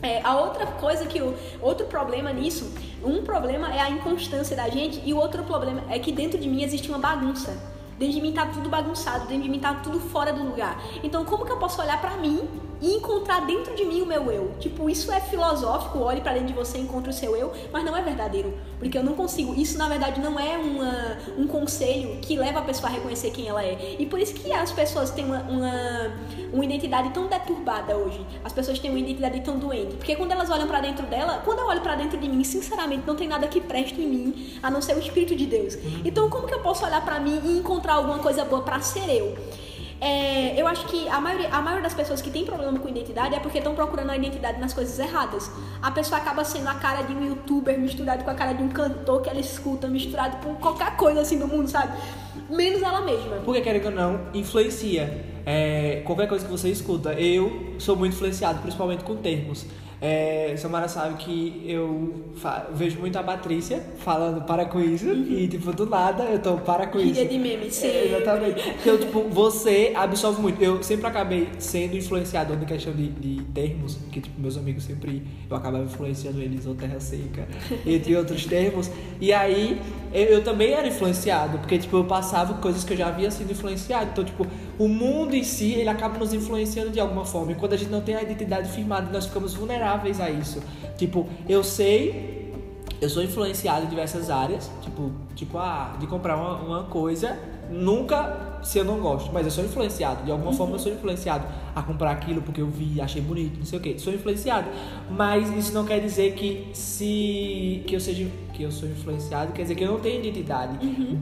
É, 0.03 0.19
a 0.23 0.35
outra 0.41 0.65
coisa 0.65 1.05
que 1.05 1.21
o 1.21 1.35
outro 1.61 1.85
problema 1.85 2.33
nisso, 2.33 2.71
um 3.03 3.23
problema 3.23 3.73
é 3.73 3.79
a 3.79 3.89
inconstância 3.89 4.55
da 4.55 4.69
gente 4.69 5.01
e 5.05 5.13
o 5.13 5.17
outro 5.17 5.43
problema 5.43 5.81
é 5.89 5.99
que 5.99 6.11
dentro 6.11 6.39
de 6.39 6.47
mim 6.47 6.63
existe 6.63 6.89
uma 6.89 6.99
bagunça. 6.99 7.57
Dentro 7.97 8.15
de 8.15 8.21
mim 8.21 8.31
tá 8.31 8.47
tudo 8.47 8.69
bagunçado, 8.69 9.27
dentro 9.27 9.43
de 9.43 9.49
mim 9.49 9.59
tá 9.59 9.75
tudo 9.75 9.99
fora 9.99 10.33
do 10.33 10.43
lugar. 10.43 10.81
Então, 11.03 11.23
como 11.23 11.45
que 11.45 11.51
eu 11.51 11.57
posso 11.57 11.81
olhar 11.81 12.01
pra 12.01 12.17
mim 12.17 12.47
e 12.81 12.95
encontrar 12.95 13.45
dentro 13.45 13.75
de 13.75 13.85
mim 13.85 14.01
o 14.01 14.05
meu 14.05 14.31
eu? 14.31 14.51
Tipo, 14.59 14.89
isso 14.89 15.11
é 15.11 15.19
filosófico, 15.21 15.99
olhe 15.99 16.21
pra 16.21 16.33
dentro 16.33 16.47
de 16.47 16.53
você 16.53 16.77
e 16.77 16.81
encontre 16.81 17.09
o 17.09 17.13
seu 17.13 17.35
eu, 17.35 17.51
mas 17.71 17.85
não 17.85 17.95
é 17.95 18.01
verdadeiro, 18.01 18.57
porque 18.79 18.97
eu 18.97 19.03
não 19.03 19.13
consigo. 19.13 19.53
Isso 19.53 19.77
na 19.77 19.87
verdade 19.87 20.19
não 20.19 20.39
é 20.39 20.57
uma, 20.57 21.17
um 21.37 21.47
conselho 21.47 22.17
que 22.21 22.35
leva 22.35 22.59
a 22.59 22.61
pessoa 22.63 22.89
a 22.89 22.93
reconhecer 22.93 23.31
quem 23.31 23.47
ela 23.47 23.63
é. 23.63 23.95
E 23.99 24.05
por 24.05 24.19
isso 24.19 24.33
que 24.33 24.51
as 24.51 24.71
pessoas 24.71 25.11
têm 25.11 25.25
uma, 25.25 25.41
uma, 25.43 25.71
uma 26.51 26.65
identidade 26.65 27.11
tão 27.11 27.27
deturbada 27.27 27.95
hoje. 27.95 28.25
As 28.43 28.51
pessoas 28.51 28.79
têm 28.79 28.89
uma 28.89 28.99
identidade 28.99 29.41
tão 29.41 29.59
doente, 29.59 29.95
porque 29.95 30.15
quando 30.15 30.31
elas 30.31 30.49
olham 30.49 30.67
pra 30.67 30.81
dentro 30.81 31.05
dela, 31.05 31.41
quando 31.45 31.59
eu 31.59 31.67
olho 31.67 31.81
pra 31.81 31.95
dentro 31.95 32.17
de 32.17 32.27
mim, 32.27 32.43
sinceramente, 32.43 33.03
não 33.05 33.15
tem 33.15 33.27
nada 33.27 33.47
que 33.47 33.61
preste 33.61 34.01
em 34.01 34.07
mim 34.07 34.59
a 34.63 34.71
não 34.71 34.81
ser 34.81 34.95
o 34.95 34.99
espírito 34.99 35.35
de 35.35 35.45
Deus. 35.45 35.77
Então, 36.03 36.29
como 36.29 36.47
que 36.47 36.53
eu 36.53 36.59
posso 36.59 36.85
olhar 36.85 37.03
pra 37.03 37.19
mim 37.19 37.39
e 37.45 37.57
encontrar 37.59 37.93
alguma 37.93 38.19
coisa 38.19 38.43
boa 38.43 38.61
pra 38.63 38.79
ser 38.81 39.07
eu? 39.09 39.37
É, 40.01 40.59
eu 40.59 40.65
acho 40.65 40.87
que 40.87 41.07
a 41.07 41.21
maioria, 41.21 41.47
a 41.49 41.61
maioria 41.61 41.83
das 41.83 41.93
pessoas 41.93 42.23
que 42.23 42.31
tem 42.31 42.43
problema 42.43 42.77
com 42.79 42.89
identidade 42.89 43.35
é 43.35 43.39
porque 43.39 43.59
estão 43.59 43.75
procurando 43.75 44.09
a 44.09 44.17
identidade 44.17 44.59
nas 44.59 44.73
coisas 44.73 44.97
erradas. 44.97 45.51
A 45.79 45.91
pessoa 45.91 46.19
acaba 46.19 46.43
sendo 46.43 46.67
a 46.69 46.73
cara 46.73 47.03
de 47.03 47.13
um 47.13 47.23
youtuber 47.23 47.79
misturado 47.79 48.23
com 48.23 48.31
a 48.31 48.33
cara 48.33 48.53
de 48.53 48.63
um 48.63 48.69
cantor 48.69 49.21
que 49.21 49.29
ela 49.29 49.39
escuta, 49.39 49.87
misturado 49.87 50.37
com 50.37 50.55
qualquer 50.55 50.97
coisa 50.97 51.21
assim 51.21 51.37
do 51.37 51.47
mundo, 51.47 51.69
sabe? 51.69 51.93
Menos 52.49 52.81
ela 52.81 53.01
mesma. 53.01 53.35
Porque, 53.45 53.61
querendo 53.61 53.85
ou 53.85 53.91
não, 53.91 54.19
influencia. 54.33 55.23
É, 55.45 56.01
qualquer 56.03 56.27
coisa 56.27 56.45
que 56.45 56.51
você 56.51 56.69
escuta. 56.69 57.13
Eu 57.13 57.75
sou 57.77 57.95
muito 57.95 58.13
influenciado, 58.13 58.59
principalmente 58.59 59.03
com 59.03 59.15
termos. 59.17 59.67
É, 60.03 60.55
Samara 60.57 60.87
sabe 60.87 61.13
que 61.23 61.63
eu 61.67 62.25
vejo 62.73 62.99
muito 62.99 63.15
a 63.17 63.23
Patrícia 63.23 63.83
falando 63.99 64.41
para 64.45 64.65
com 64.65 64.79
isso. 64.79 65.05
E, 65.13 65.47
tipo, 65.47 65.71
do 65.71 65.85
nada 65.85 66.23
eu 66.23 66.39
tô 66.41 66.57
para 66.57 66.87
com 66.87 66.97
isso. 66.99 67.19
Ilha 67.19 67.25
de 67.27 67.37
memes, 67.37 67.83
É, 67.83 67.91
sim. 67.91 68.07
exatamente. 68.07 68.75
Então, 68.81 68.97
tipo, 68.97 69.21
você 69.29 69.93
absorve 69.95 70.41
muito. 70.41 70.59
Eu 70.59 70.81
sempre 70.81 71.05
acabei 71.05 71.49
sendo 71.59 71.95
influenciador 71.95 72.57
na 72.57 72.65
questão 72.65 72.93
de, 72.93 73.09
de 73.09 73.43
termos, 73.53 73.99
que, 74.11 74.21
tipo, 74.21 74.41
meus 74.41 74.57
amigos 74.57 74.85
sempre. 74.85 75.21
Eu 75.47 75.55
acabava 75.55 75.83
influenciando 75.83 76.41
eles, 76.41 76.65
ou 76.65 76.73
terra 76.73 76.99
seca, 76.99 77.47
entre 77.85 78.15
outros 78.15 78.43
termos. 78.47 78.89
E 79.19 79.31
aí, 79.31 79.79
eu, 80.11 80.23
eu 80.23 80.43
também 80.43 80.71
era 80.71 80.87
influenciado, 80.87 81.59
porque, 81.59 81.77
tipo, 81.77 81.95
eu 81.97 82.05
passava 82.05 82.55
coisas 82.55 82.83
que 82.83 82.93
eu 82.93 82.97
já 82.97 83.07
havia 83.09 83.29
sido 83.29 83.51
influenciado. 83.51 84.09
Então, 84.13 84.23
tipo, 84.23 84.47
o 84.79 84.87
mundo 84.87 85.35
em 85.35 85.43
si, 85.43 85.73
ele 85.73 85.89
acaba 85.89 86.17
nos 86.17 86.33
influenciando 86.33 86.89
de 86.89 86.99
alguma 86.99 87.23
forma. 87.23 87.51
E 87.51 87.55
quando 87.55 87.73
a 87.73 87.77
gente 87.77 87.91
não 87.91 88.01
tem 88.01 88.15
a 88.15 88.23
identidade 88.23 88.67
firmada, 88.71 89.11
nós 89.11 89.27
ficamos 89.27 89.53
vulneráveis 89.53 89.90
a 89.93 90.29
isso. 90.29 90.61
Tipo, 90.97 91.27
eu 91.47 91.63
sei 91.63 92.41
eu 93.01 93.09
sou 93.09 93.23
influenciado 93.23 93.85
em 93.85 93.89
diversas 93.89 94.29
áreas, 94.29 94.69
tipo, 94.81 95.11
tipo 95.35 95.57
ah, 95.57 95.95
de 95.99 96.05
comprar 96.05 96.35
uma, 96.35 96.57
uma 96.57 96.83
coisa, 96.83 97.35
nunca 97.67 98.59
se 98.61 98.77
eu 98.77 98.85
não 98.85 98.99
gosto, 98.99 99.31
mas 99.33 99.43
eu 99.43 99.51
sou 99.51 99.65
influenciado, 99.65 100.23
de 100.23 100.31
alguma 100.31 100.53
forma 100.53 100.75
eu 100.75 100.79
sou 100.79 100.93
influenciado 100.93 101.47
a 101.75 101.81
comprar 101.81 102.11
aquilo 102.11 102.43
porque 102.43 102.61
eu 102.61 102.67
vi, 102.67 103.01
achei 103.01 103.19
bonito, 103.19 103.57
não 103.57 103.65
sei 103.65 103.79
o 103.79 103.81
que, 103.81 103.97
sou 103.97 104.13
influenciado, 104.13 104.67
mas 105.09 105.49
isso 105.49 105.73
não 105.73 105.83
quer 105.83 105.99
dizer 105.99 106.35
que 106.35 106.69
se 106.73 107.83
que 107.87 107.95
eu 107.95 107.99
seja 107.99 108.27
que 108.61 108.65
eu 108.65 108.71
sou 108.71 108.87
influenciado, 108.87 109.51
quer 109.53 109.63
dizer 109.63 109.75
que 109.75 109.83
eu 109.83 109.91
não 109.91 109.99
tenho 109.99 110.19
identidade. 110.19 110.77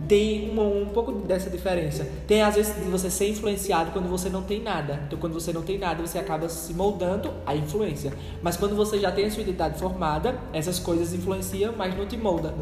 Tem 0.08 0.50
uma- 0.52 0.64
um 0.64 0.86
pouco 0.88 1.12
dessa 1.14 1.50
diferença. 1.50 2.06
Tem 2.28 2.42
às 2.42 2.56
vezes 2.56 2.76
de 2.76 2.82
você 2.90 3.10
ser 3.10 3.30
influenciado 3.30 3.92
quando 3.92 4.10
você 4.10 4.30
não 4.30 4.44
tem 4.44 4.62
nada. 4.62 5.02
Então 5.08 5.18
quando 5.18 5.34
você 5.34 5.54
não 5.54 5.62
tem 5.62 5.78
nada, 5.78 6.06
você 6.06 6.18
acaba 6.20 6.50
se 6.50 6.74
moldando 6.74 7.32
à 7.46 7.56
influência. 7.56 8.12
Mas 8.42 8.58
quando 8.58 8.76
você 8.76 9.00
já 9.00 9.12
tem 9.12 9.26
a 9.26 9.32
sua 9.32 9.42
identidade 9.44 9.80
formada, 9.80 10.38
essas 10.52 10.80
coisas 10.80 11.14
influenciam, 11.14 11.74
mas 11.78 11.98
não 11.98 12.06
te 12.06 12.18
moldam. 12.18 12.54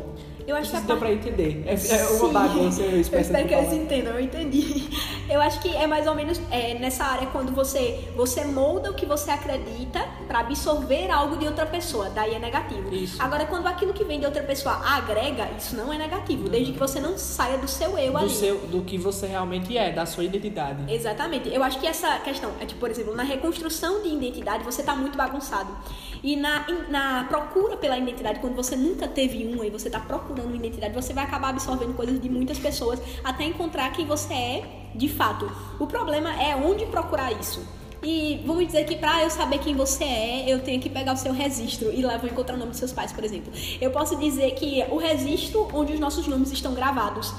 Eu 0.48 0.56
acho 0.56 0.72
que 0.72 0.78
Isso 0.78 0.88
deu 0.88 0.96
parte- 0.98 1.18
pra 1.18 1.30
entender. 1.30 1.64
É, 1.68 1.74
é 1.74 2.08
uma 2.22 2.30
bagunça, 2.30 2.82
eu 2.82 2.92
Eu 2.92 3.02
espero, 3.02 3.48
que 3.48 3.54
eles 3.54 3.74
entendam, 3.74 4.14
eu 4.14 4.20
entendi. 4.22 4.88
Eu 5.30 5.42
acho 5.42 5.60
que 5.60 5.68
é 5.76 5.86
mais 5.86 6.08
ou 6.08 6.16
menos 6.16 6.40
é, 6.50 6.76
nessa 6.76 7.04
área 7.04 7.28
quando 7.28 7.54
você, 7.54 8.00
você 8.16 8.46
molda 8.46 8.90
o 8.92 8.94
que 8.94 9.06
você 9.06 9.30
acredita 9.30 10.06
pra 10.38 10.42
absorver 10.42 11.10
algo 11.10 11.38
de 11.38 11.46
outra 11.46 11.66
pessoa, 11.66 12.10
daí 12.10 12.36
é 12.36 12.40
negativo. 12.40 12.94
Isso. 12.94 13.22
Agora, 13.22 13.46
quando 13.46 13.68
aquilo 13.68 13.94
que 13.94 14.04
vem 14.04 14.20
de 14.20 14.26
outra 14.26 14.44
pessoa 14.44 14.76
agrega, 14.86 15.50
isso 15.58 15.76
não 15.76 15.92
é 15.92 15.98
negativo, 15.98 16.48
desde 16.48 16.74
que 16.74 16.80
você 16.80 17.00
não 17.00 17.18
saia 17.18 17.58
do 17.58 17.68
seu 17.68 17.98
eu 17.98 18.12
do, 18.12 18.18
ali. 18.18 18.30
seu, 18.30 18.60
do 18.68 18.82
que 18.82 18.98
você 18.98 19.26
realmente 19.28 19.76
é, 19.78 19.92
da 19.92 20.06
sua 20.06 20.24
identidade. 20.24 20.92
Exatamente. 20.92 21.50
Eu 21.54 21.64
acho 21.64 21.80
que 21.80 21.88
essa 21.88 22.20
questão 22.20 22.52
é 22.60 22.66
tipo, 22.66 22.80
por 22.80 22.92
exemplo, 22.92 23.16
na 23.16 23.24
reconstrução 23.24 24.04
de 24.04 24.10
identidade 24.10 24.64
você 24.64 24.84
tá 24.84 24.96
muito 24.96 25.18
bagunçado. 25.18 25.76
E 26.24 26.36
na, 26.36 26.66
na 26.90 27.24
procura 27.26 27.78
pela 27.78 27.98
identidade, 27.98 28.40
quando 28.40 28.56
você 28.56 28.76
nunca 28.76 29.08
teve 29.08 29.46
uma 29.46 29.66
e 29.66 29.70
você 29.70 29.90
tá 29.90 30.00
procurando 30.00 30.48
uma 30.48 30.56
identidade, 30.56 30.94
você 30.94 31.14
vai 31.14 31.24
acabar 31.24 31.50
absorvendo 31.50 31.96
coisas 31.96 32.20
de 32.20 32.30
muitas 32.30 32.60
pessoas 32.60 33.02
até 33.24 33.44
encontrar 33.46 33.92
quem 33.92 34.06
você 34.06 34.34
é 34.34 34.64
de 34.94 35.08
fato. 35.08 35.50
O 35.80 35.88
problema 35.88 36.32
é 36.42 36.56
onde 36.56 36.86
procurar 36.86 37.32
isso. 37.32 37.77
E 38.04 38.42
vamos 38.46 38.68
dizer 38.68 38.86
que 38.86 38.96
pra 38.96 39.24
eu 39.24 39.30
saber 39.30 39.60
quem 39.60 39.76
você 39.76 40.04
é, 40.04 40.46
eu 40.48 40.60
tenho 40.60 40.80
que 40.80 40.90
pegar 40.90 41.14
o 41.14 41.18
seu 41.18 41.34
registro 41.34 41.92
e 41.92 42.02
lá 42.02 42.18
vou 42.18 42.30
encontrar 42.30 42.56
o 42.56 42.58
nome 42.58 42.72
dos 42.72 42.80
seus 42.80 42.94
pais, 42.94 43.12
por 43.12 43.24
exemplo. 43.24 43.52
Eu 43.82 43.92
posso 43.92 44.16
dizer 44.18 44.52
que 44.52 44.84
o 44.90 44.98
registro 44.98 45.68
onde 45.74 45.94
os 45.94 46.00
nossos 46.00 46.28
nomes 46.28 46.52
estão 46.52 46.74
gravados 46.74 47.34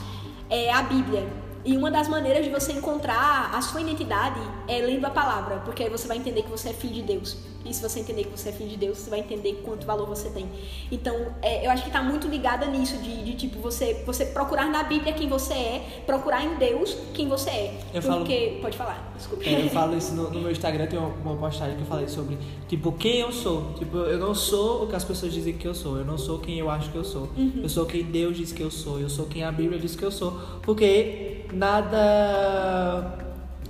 é 0.50 0.72
a 0.72 0.82
Bíblia. 0.82 1.47
E 1.64 1.76
uma 1.76 1.90
das 1.90 2.08
maneiras 2.08 2.44
de 2.44 2.50
você 2.50 2.72
encontrar 2.72 3.50
a 3.54 3.60
sua 3.60 3.80
identidade 3.80 4.40
é 4.66 4.78
lendo 4.78 5.04
a 5.04 5.10
palavra, 5.10 5.56
porque 5.64 5.82
aí 5.82 5.90
você 5.90 6.06
vai 6.08 6.16
entender 6.16 6.42
que 6.42 6.50
você 6.50 6.70
é 6.70 6.72
filho 6.72 6.94
de 6.94 7.02
Deus. 7.02 7.36
E 7.64 7.74
se 7.74 7.82
você 7.82 8.00
entender 8.00 8.24
que 8.24 8.30
você 8.30 8.48
é 8.48 8.52
filho 8.52 8.70
de 8.70 8.76
Deus, 8.76 8.96
você 8.98 9.10
vai 9.10 9.18
entender 9.18 9.60
quanto 9.64 9.84
valor 9.84 10.06
você 10.06 10.30
tem. 10.30 10.48
Então, 10.90 11.14
é, 11.42 11.66
eu 11.66 11.70
acho 11.70 11.84
que 11.84 11.90
tá 11.90 12.02
muito 12.02 12.26
ligada 12.28 12.64
nisso, 12.66 12.96
de, 12.98 13.24
de, 13.24 13.34
tipo, 13.34 13.58
você, 13.60 14.02
você 14.06 14.26
procurar 14.26 14.70
na 14.70 14.82
Bíblia 14.84 15.12
quem 15.12 15.28
você 15.28 15.52
é, 15.52 16.02
procurar 16.06 16.44
em 16.44 16.54
Deus 16.54 16.96
quem 17.12 17.28
você 17.28 17.50
é. 17.50 17.80
Eu 17.92 18.00
falo- 18.00 18.20
porque. 18.20 18.58
Pode 18.62 18.76
falar, 18.76 19.12
desculpe. 19.16 19.46
É, 19.46 19.64
eu 19.64 19.68
falo 19.70 19.96
isso 19.98 20.14
no, 20.14 20.30
no 20.30 20.40
meu 20.40 20.50
Instagram, 20.52 20.86
tem 20.86 20.98
uma, 20.98 21.08
uma 21.08 21.36
postagem 21.36 21.76
que 21.76 21.82
eu 21.82 21.86
falei 21.86 22.08
sobre, 22.08 22.38
tipo, 22.68 22.92
quem 22.92 23.18
eu 23.20 23.32
sou. 23.32 23.74
Tipo, 23.74 23.98
eu 23.98 24.18
não 24.18 24.34
sou 24.34 24.84
o 24.84 24.86
que 24.86 24.96
as 24.96 25.04
pessoas 25.04 25.32
dizem 25.32 25.54
que 25.58 25.66
eu 25.66 25.74
sou. 25.74 25.98
Eu 25.98 26.04
não 26.04 26.16
sou 26.16 26.38
quem 26.38 26.58
eu 26.58 26.70
acho 26.70 26.90
que 26.90 26.96
eu 26.96 27.04
sou. 27.04 27.28
Eu 27.36 27.68
sou 27.68 27.84
quem 27.84 28.04
Deus 28.04 28.36
diz 28.36 28.52
que 28.52 28.62
eu 28.62 28.70
sou. 28.70 28.98
Eu 29.00 29.10
sou 29.10 29.26
quem 29.26 29.42
a 29.44 29.52
Bíblia 29.52 29.78
diz 29.78 29.94
que 29.94 30.04
eu 30.04 30.12
sou. 30.12 30.32
Porque 30.62 31.37
nada 31.52 33.18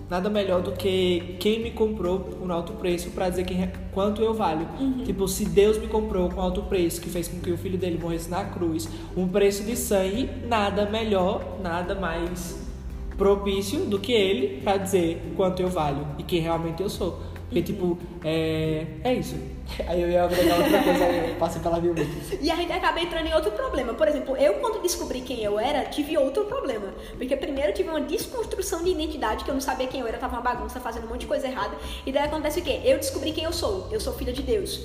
nada 0.08 0.30
melhor 0.30 0.62
do 0.62 0.72
que 0.72 1.36
quem 1.38 1.62
me 1.62 1.70
comprou 1.70 2.20
por 2.20 2.50
alto 2.50 2.72
preço 2.74 3.10
pra 3.10 3.28
dizer 3.28 3.44
quem, 3.44 3.70
quanto 3.92 4.22
eu 4.22 4.32
valho. 4.32 4.66
Tipo, 5.04 5.28
se 5.28 5.44
Deus 5.44 5.76
me 5.78 5.86
comprou 5.86 6.30
com 6.30 6.40
alto 6.40 6.62
preço, 6.62 7.00
que 7.00 7.10
fez 7.10 7.28
com 7.28 7.38
que 7.40 7.50
o 7.50 7.58
filho 7.58 7.76
dele 7.76 7.98
morresse 8.00 8.30
na 8.30 8.44
cruz, 8.44 8.88
um 9.16 9.28
preço 9.28 9.64
de 9.64 9.76
sangue, 9.76 10.30
nada 10.46 10.88
melhor, 10.88 11.58
nada 11.62 11.94
mais 11.94 12.66
propício 13.18 13.80
do 13.80 13.98
que 13.98 14.12
ele 14.12 14.60
pra 14.62 14.76
dizer 14.76 15.20
quanto 15.36 15.60
eu 15.60 15.68
valho 15.68 16.06
e 16.18 16.22
quem 16.22 16.40
realmente 16.40 16.82
eu 16.82 16.88
sou. 16.88 17.20
Porque, 17.48 17.62
tipo, 17.62 17.98
é, 18.22 18.86
é 19.02 19.14
isso. 19.14 19.36
Aí 19.88 20.02
eu 20.02 20.10
ia 20.10 20.24
agregar 20.24 20.56
outra 20.56 20.82
coisa, 20.82 21.04
aí 21.04 21.30
eu 21.30 21.36
passei 21.36 21.60
pela 21.60 21.78
violência. 21.78 22.38
E 22.40 22.50
a 22.50 22.56
gente 22.56 22.72
acaba 22.72 23.00
entrando 23.00 23.26
em 23.26 23.34
outro 23.34 23.50
problema. 23.52 23.92
Por 23.94 24.08
exemplo, 24.08 24.36
eu 24.36 24.54
quando 24.54 24.80
descobri 24.80 25.20
quem 25.20 25.42
eu 25.42 25.58
era, 25.58 25.84
tive 25.84 26.16
outro 26.16 26.44
problema. 26.46 26.94
Porque 27.16 27.36
primeiro 27.36 27.70
eu 27.70 27.74
tive 27.74 27.90
uma 27.90 28.00
desconstrução 28.00 28.82
de 28.82 28.90
identidade, 28.90 29.44
que 29.44 29.50
eu 29.50 29.54
não 29.54 29.60
sabia 29.60 29.86
quem 29.86 30.00
eu 30.00 30.06
era, 30.06 30.16
tava 30.16 30.36
uma 30.36 30.42
bagunça, 30.42 30.80
fazendo 30.80 31.04
um 31.04 31.08
monte 31.08 31.20
de 31.20 31.26
coisa 31.26 31.46
errada. 31.46 31.76
E 32.06 32.12
daí 32.12 32.24
acontece 32.24 32.60
o 32.60 32.62
quê? 32.62 32.80
Eu 32.84 32.98
descobri 32.98 33.32
quem 33.32 33.44
eu 33.44 33.52
sou. 33.52 33.88
Eu 33.90 34.00
sou 34.00 34.14
filha 34.14 34.32
de 34.32 34.42
Deus. 34.42 34.80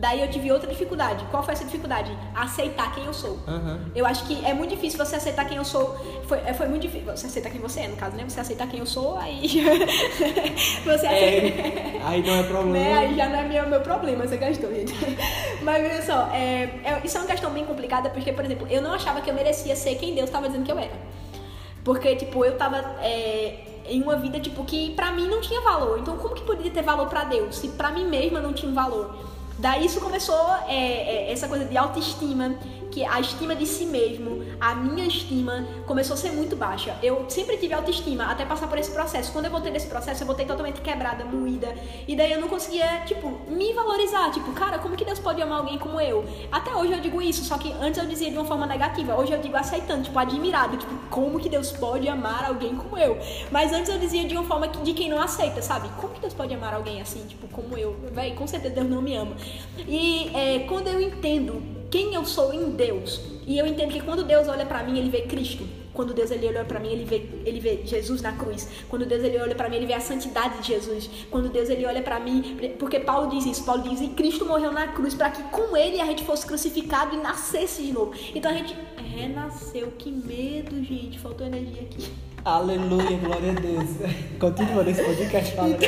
Daí 0.00 0.22
eu 0.22 0.30
tive 0.30 0.50
outra 0.50 0.66
dificuldade. 0.66 1.22
Qual 1.30 1.42
foi 1.42 1.52
essa 1.52 1.64
dificuldade? 1.64 2.10
Aceitar 2.34 2.94
quem 2.94 3.04
eu 3.04 3.12
sou. 3.12 3.38
Aham. 3.46 3.80
Eu 3.94 4.06
acho 4.06 4.24
que 4.24 4.42
é 4.46 4.54
muito 4.54 4.70
difícil 4.70 4.98
você 4.98 5.16
aceitar 5.16 5.44
quem 5.46 5.58
eu 5.58 5.64
sou. 5.64 5.94
Foi, 6.26 6.38
é, 6.38 6.54
foi 6.54 6.66
muito 6.68 6.82
difícil. 6.82 7.14
Você 7.14 7.26
aceitar 7.26 7.50
quem 7.50 7.60
você 7.60 7.80
é, 7.80 7.88
no 7.88 7.96
caso, 7.96 8.16
né? 8.16 8.24
Você 8.26 8.40
aceitar 8.40 8.66
quem 8.66 8.80
eu 8.80 8.86
sou, 8.86 9.18
aí. 9.18 9.46
você 10.84 11.06
aceita. 11.06 11.12
É, 11.68 12.00
aí 12.04 12.22
não 12.22 12.32
é 12.34 12.42
Né? 12.42 12.48
problema. 12.48 12.98
Aí 13.00 13.14
já 13.14 13.28
não 13.28 13.36
é 13.40 13.42
meu, 13.48 13.68
meu 13.68 13.80
problema 13.82 14.24
essa 14.24 14.38
questão, 14.38 14.70
gente. 14.74 14.94
Mas 15.62 15.82
veja 15.82 16.02
só, 16.02 16.30
é, 16.32 16.62
é- 16.82 17.00
isso 17.04 17.18
é 17.18 17.20
uma 17.20 17.26
questão 17.26 17.50
bem 17.50 17.66
complicada 17.66 18.08
porque, 18.08 18.32
por 18.32 18.44
exemplo, 18.44 18.66
eu 18.70 18.80
não 18.80 18.94
achava 18.94 19.20
que 19.20 19.28
eu 19.28 19.34
merecia 19.34 19.76
ser 19.76 19.96
quem 19.96 20.14
Deus 20.14 20.28
estava 20.30 20.46
dizendo 20.48 20.64
que 20.64 20.72
eu 20.72 20.78
era. 20.78 20.96
Porque, 21.84 22.16
tipo, 22.16 22.42
eu 22.42 22.56
tava 22.56 22.78
é, 23.02 23.82
em 23.86 24.02
uma 24.02 24.16
vida, 24.16 24.40
tipo, 24.40 24.64
que 24.64 24.94
pra 24.94 25.12
mim 25.12 25.28
não 25.28 25.42
tinha 25.42 25.60
valor. 25.60 25.98
Então, 25.98 26.16
como 26.16 26.34
que 26.34 26.42
poderia 26.42 26.70
ter 26.70 26.82
valor 26.82 27.06
pra 27.08 27.24
Deus 27.24 27.56
se 27.58 27.68
pra 27.68 27.90
mim 27.90 28.06
mesma 28.06 28.40
não 28.40 28.54
tinha 28.54 28.70
um 28.70 28.74
valor? 28.74 29.14
Daí 29.60 29.84
isso 29.84 30.00
começou 30.00 30.54
é, 30.66 31.28
é, 31.28 31.32
essa 31.32 31.46
coisa 31.46 31.66
de 31.66 31.76
autoestima, 31.76 32.54
que 32.90 33.04
a 33.04 33.20
estima 33.20 33.54
de 33.54 33.66
si 33.66 33.84
mesmo, 33.86 34.44
a 34.60 34.74
minha 34.74 35.06
estima 35.06 35.66
começou 35.86 36.14
a 36.14 36.16
ser 36.16 36.32
muito 36.32 36.56
baixa. 36.56 36.96
Eu 37.02 37.24
sempre 37.28 37.56
tive 37.56 37.72
autoestima 37.74 38.24
até 38.24 38.44
passar 38.44 38.66
por 38.68 38.78
esse 38.78 38.90
processo. 38.90 39.32
Quando 39.32 39.44
eu 39.46 39.50
voltei 39.50 39.70
desse 39.72 39.86
processo, 39.86 40.22
eu 40.22 40.26
voltei 40.26 40.44
totalmente 40.44 40.80
quebrada, 40.80 41.24
moída. 41.24 41.74
E 42.06 42.16
daí 42.16 42.32
eu 42.32 42.40
não 42.40 42.48
conseguia, 42.48 43.02
tipo, 43.06 43.30
me 43.48 43.72
valorizar. 43.72 44.30
Tipo, 44.32 44.52
cara, 44.52 44.78
como 44.78 44.96
que 44.96 45.04
Deus 45.04 45.18
pode 45.18 45.40
amar 45.40 45.58
alguém 45.60 45.78
como 45.78 46.00
eu? 46.00 46.24
Até 46.50 46.74
hoje 46.74 46.92
eu 46.92 47.00
digo 47.00 47.22
isso, 47.22 47.44
só 47.44 47.56
que 47.58 47.72
antes 47.80 48.00
eu 48.00 48.06
dizia 48.06 48.30
de 48.30 48.36
uma 48.36 48.44
forma 48.44 48.66
negativa. 48.66 49.14
Hoje 49.16 49.32
eu 49.32 49.40
digo 49.40 49.56
aceitando, 49.56 50.04
tipo, 50.04 50.18
admirado. 50.18 50.76
Tipo, 50.76 50.94
como 51.10 51.38
que 51.38 51.48
Deus 51.48 51.70
pode 51.72 52.08
amar 52.08 52.44
alguém 52.46 52.74
como 52.74 52.98
eu? 52.98 53.18
Mas 53.50 53.72
antes 53.72 53.88
eu 53.88 53.98
dizia 53.98 54.24
de 54.24 54.34
uma 54.34 54.44
forma 54.44 54.66
que- 54.68 54.80
de 54.82 54.92
quem 54.92 55.08
não 55.08 55.20
aceita, 55.20 55.62
sabe? 55.62 55.88
Como 56.00 56.12
que 56.12 56.20
Deus 56.20 56.34
pode 56.34 56.52
amar 56.54 56.74
alguém 56.74 57.00
assim, 57.00 57.24
tipo, 57.26 57.46
como 57.48 57.76
eu? 57.78 57.96
Véi, 58.12 58.34
com 58.34 58.46
certeza 58.46 58.74
Deus 58.74 58.88
não 58.88 59.00
me 59.00 59.14
ama. 59.14 59.36
E 59.86 60.30
é, 60.34 60.58
quando 60.60 60.88
eu 60.88 61.00
entendo 61.00 61.79
quem 61.90 62.14
eu 62.14 62.24
sou 62.24 62.52
em 62.52 62.70
Deus, 62.70 63.20
e 63.46 63.58
eu 63.58 63.66
entendo 63.66 63.92
que 63.92 64.00
quando 64.00 64.22
Deus 64.24 64.48
olha 64.48 64.64
pra 64.64 64.82
mim, 64.82 64.98
ele 64.98 65.10
vê 65.10 65.22
Cristo. 65.22 65.64
Quando 65.92 66.14
Deus 66.14 66.30
ele 66.30 66.46
olha 66.46 66.64
pra 66.64 66.78
mim, 66.78 66.88
ele 66.88 67.04
vê, 67.04 67.26
ele 67.44 67.58
vê 67.58 67.80
Jesus 67.84 68.22
na 68.22 68.32
cruz. 68.32 68.68
Quando 68.88 69.04
Deus 69.04 69.24
ele 69.24 69.36
olha 69.38 69.56
pra 69.56 69.68
mim, 69.68 69.76
ele 69.76 69.86
vê 69.86 69.94
a 69.94 70.00
santidade 70.00 70.60
de 70.60 70.68
Jesus. 70.68 71.10
Quando 71.30 71.48
Deus 71.48 71.68
ele 71.68 71.84
olha 71.84 72.00
pra 72.00 72.20
mim, 72.20 72.58
porque 72.78 73.00
Paulo 73.00 73.28
diz 73.28 73.44
isso, 73.44 73.64
Paulo 73.64 73.82
diz: 73.82 74.00
"E 74.00 74.08
Cristo 74.08 74.46
morreu 74.46 74.70
na 74.72 74.88
cruz 74.88 75.14
para 75.14 75.30
que 75.30 75.42
com 75.50 75.76
ele 75.76 76.00
a 76.00 76.06
gente 76.06 76.22
fosse 76.22 76.46
crucificado 76.46 77.16
e 77.16 77.18
nascesse 77.18 77.82
de 77.82 77.92
novo". 77.92 78.14
Então 78.34 78.50
a 78.50 78.54
gente 78.54 78.74
renasceu. 78.96 79.92
Que 79.98 80.10
medo, 80.12 80.82
gente. 80.84 81.18
Faltou 81.18 81.46
energia 81.46 81.82
aqui. 81.82 82.08
Aleluia, 82.44 83.18
glória 83.18 83.50
a 83.50 83.54
Deus. 83.54 83.90
Continua 84.38 84.82
nesse 84.82 85.02
podcast 85.02 85.54
falando. 85.54 85.78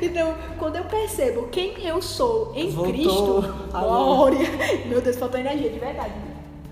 Então, 0.00 0.34
quando 0.58 0.76
eu 0.76 0.84
percebo 0.84 1.48
quem 1.48 1.74
eu 1.84 2.00
sou 2.00 2.52
em 2.54 2.70
Voltou. 2.70 2.92
Cristo, 2.92 3.54
glória. 3.72 4.48
Meu 4.86 5.00
Deus, 5.00 5.16
faltou 5.16 5.40
energia, 5.40 5.70
de 5.70 5.78
verdade. 5.80 6.12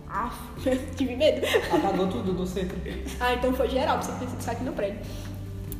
Ah, 0.08 0.32
tive 0.96 1.16
medo. 1.16 1.44
Apagou 1.72 2.06
tudo 2.08 2.32
do 2.32 2.46
centro. 2.46 2.76
Ah, 3.18 3.34
então 3.34 3.52
foi 3.52 3.68
geral, 3.68 3.98
pra 3.98 4.06
você 4.06 4.24
pensar 4.26 4.52
aqui 4.52 4.64
no 4.64 4.72
prédio. 4.72 4.98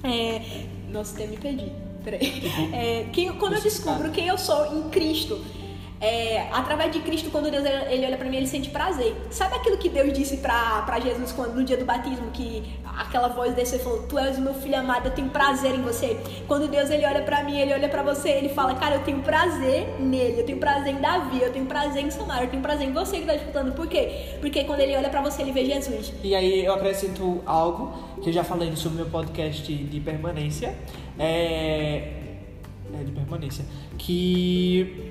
É, 0.02 0.64
nossa, 0.90 1.14
até 1.14 1.26
me 1.26 1.36
perdi. 1.36 1.70
Peraí. 2.02 2.42
É, 2.72 3.06
quem- 3.12 3.32
quando 3.34 3.54
eu 3.54 3.60
descubro 3.60 4.10
quem 4.10 4.26
eu 4.26 4.38
sou 4.38 4.74
em 4.76 4.88
Cristo, 4.90 5.38
é, 6.00 6.48
através 6.50 6.90
de 6.92 7.00
Cristo, 7.00 7.30
quando 7.30 7.50
Deus 7.50 7.62
ele 7.62 8.06
olha 8.06 8.16
pra 8.16 8.26
mim, 8.26 8.38
ele 8.38 8.46
sente 8.46 8.70
prazer. 8.70 9.14
Sabe 9.30 9.56
aquilo 9.56 9.76
que 9.76 9.90
Deus 9.90 10.10
disse 10.14 10.38
pra 10.38 10.98
Jesus 10.98 11.30
quando, 11.32 11.54
no 11.54 11.62
dia 11.62 11.76
do 11.76 11.84
batismo, 11.84 12.30
que 12.30 12.62
aquela 12.96 13.28
voz 13.28 13.54
desceu 13.54 13.78
e 13.78 13.82
falou: 13.82 14.02
Tu 14.04 14.18
és 14.18 14.38
o 14.38 14.40
meu 14.40 14.54
filho 14.54 14.78
amado, 14.78 15.06
eu 15.06 15.12
tenho 15.12 15.28
prazer 15.28 15.74
em 15.74 15.82
você. 15.82 16.18
Quando 16.48 16.68
Deus 16.68 16.88
ele 16.88 17.04
olha 17.04 17.22
pra 17.22 17.44
mim, 17.44 17.58
ele 17.58 17.74
olha 17.74 17.86
pra 17.86 18.02
você, 18.02 18.30
ele 18.30 18.48
fala: 18.48 18.74
Cara, 18.76 18.94
eu 18.94 19.04
tenho 19.04 19.20
prazer 19.20 20.00
nele, 20.00 20.40
eu 20.40 20.46
tenho 20.46 20.58
prazer 20.58 20.94
em 20.94 21.00
Davi, 21.00 21.42
eu 21.42 21.52
tenho 21.52 21.66
prazer 21.66 22.02
em 22.02 22.10
Samara, 22.10 22.44
eu 22.44 22.48
tenho 22.50 22.62
prazer 22.62 22.88
em 22.88 22.92
você 22.92 23.18
que 23.18 23.26
tá 23.26 23.34
escutando. 23.34 23.74
Por 23.74 23.86
quê? 23.86 24.36
Porque 24.40 24.64
quando 24.64 24.80
ele 24.80 24.96
olha 24.96 25.10
pra 25.10 25.20
você, 25.20 25.42
ele 25.42 25.52
vê 25.52 25.66
Jesus. 25.66 26.14
E 26.24 26.34
aí 26.34 26.64
eu 26.64 26.72
acrescento 26.72 27.42
algo 27.44 27.92
que 28.22 28.30
eu 28.30 28.32
já 28.32 28.42
falei 28.42 28.74
sobre 28.74 29.02
meu 29.02 29.10
podcast 29.10 29.70
de 29.70 30.00
permanência. 30.00 30.74
É. 31.18 32.14
É 32.92 33.04
de 33.04 33.12
permanência. 33.12 33.64
Que 33.98 35.09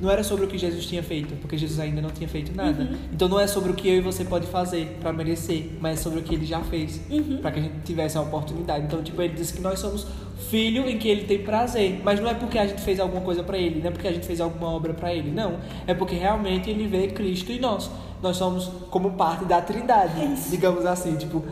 não 0.00 0.10
era 0.10 0.24
sobre 0.24 0.44
o 0.44 0.48
que 0.48 0.58
Jesus 0.58 0.86
tinha 0.86 1.02
feito, 1.02 1.34
porque 1.36 1.56
Jesus 1.56 1.78
ainda 1.78 2.02
não 2.02 2.10
tinha 2.10 2.28
feito 2.28 2.54
nada. 2.54 2.88
Então 3.12 3.28
não 3.28 3.38
é 3.38 3.46
sobre 3.46 3.70
o 3.70 3.74
que 3.74 3.88
eu 3.88 3.96
e 3.96 4.00
você 4.00 4.24
pode 4.24 4.46
fazer 4.46 4.96
pra 5.00 5.12
merecer, 5.12 5.70
mas 5.80 6.00
é 6.00 6.02
sobre 6.02 6.20
o 6.20 6.22
que 6.22 6.34
ele 6.34 6.44
já 6.44 6.60
fez, 6.60 7.00
pra 7.40 7.50
que 7.50 7.60
a 7.60 7.62
gente 7.62 7.74
tivesse 7.84 8.18
a 8.18 8.20
oportunidade. 8.20 8.84
Então, 8.86 9.02
tipo, 9.02 9.20
ele 9.22 9.34
disse 9.34 9.52
que 9.52 9.60
nós 9.60 9.78
somos 9.78 10.06
filho 10.50 10.88
em 10.88 10.98
que 10.98 11.08
ele 11.08 11.24
tem 11.24 11.38
prazer, 11.38 12.00
mas 12.04 12.20
não 12.20 12.28
é 12.28 12.34
porque 12.34 12.58
a 12.58 12.66
gente 12.66 12.82
fez 12.82 12.98
alguma 12.98 13.20
coisa 13.22 13.42
pra 13.42 13.56
ele, 13.56 13.80
não 13.80 13.88
é 13.88 13.90
porque 13.90 14.08
a 14.08 14.12
gente 14.12 14.26
fez 14.26 14.40
alguma 14.40 14.70
obra 14.70 14.92
pra 14.92 15.14
ele, 15.14 15.30
não. 15.30 15.58
É 15.86 15.94
porque 15.94 16.14
realmente 16.16 16.68
ele 16.68 16.86
vê 16.86 17.08
Cristo 17.08 17.52
em 17.52 17.60
nós. 17.60 17.90
Nós 18.22 18.36
somos 18.36 18.70
como 18.90 19.12
parte 19.12 19.44
da 19.44 19.60
Trindade, 19.60 20.50
digamos 20.50 20.86
assim, 20.86 21.14
tipo, 21.16 21.44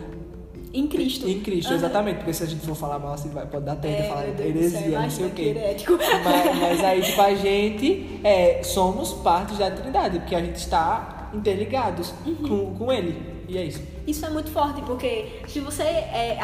Em 0.74 0.86
Cristo. 0.86 1.28
em 1.28 1.40
Cristo, 1.40 1.72
exatamente, 1.74 2.16
porque 2.16 2.32
se 2.32 2.42
a 2.42 2.46
gente 2.46 2.64
for 2.64 2.74
falar 2.74 2.98
mal 2.98 3.12
assim, 3.12 3.28
vai, 3.28 3.44
pode 3.46 3.64
dar 3.64 3.76
treta, 3.76 4.02
É, 4.04 4.08
falar 4.08 4.26
heresia, 4.28 5.00
não 5.00 5.10
sei 5.10 5.26
o 5.26 5.30
quê. 5.30 5.42
herético. 5.42 5.98
Mas, 6.24 6.58
mas 6.58 6.84
aí, 6.84 7.02
tipo, 7.02 7.20
a 7.20 7.34
gente 7.34 8.20
é, 8.24 8.62
somos 8.62 9.12
parte 9.12 9.54
da 9.54 9.70
Trindade, 9.70 10.18
porque 10.20 10.34
a 10.34 10.40
gente 10.40 10.56
está 10.56 11.30
interligados 11.34 12.12
Uhum. 12.24 12.34
com, 12.36 12.74
com 12.86 12.92
Ele. 12.92 13.20
E 13.48 13.58
é 13.58 13.64
isso. 13.64 13.82
Isso 14.06 14.24
é 14.24 14.30
muito 14.30 14.50
forte, 14.50 14.80
porque 14.82 15.26
se 15.46 15.60
você. 15.60 15.82
É, 15.82 16.38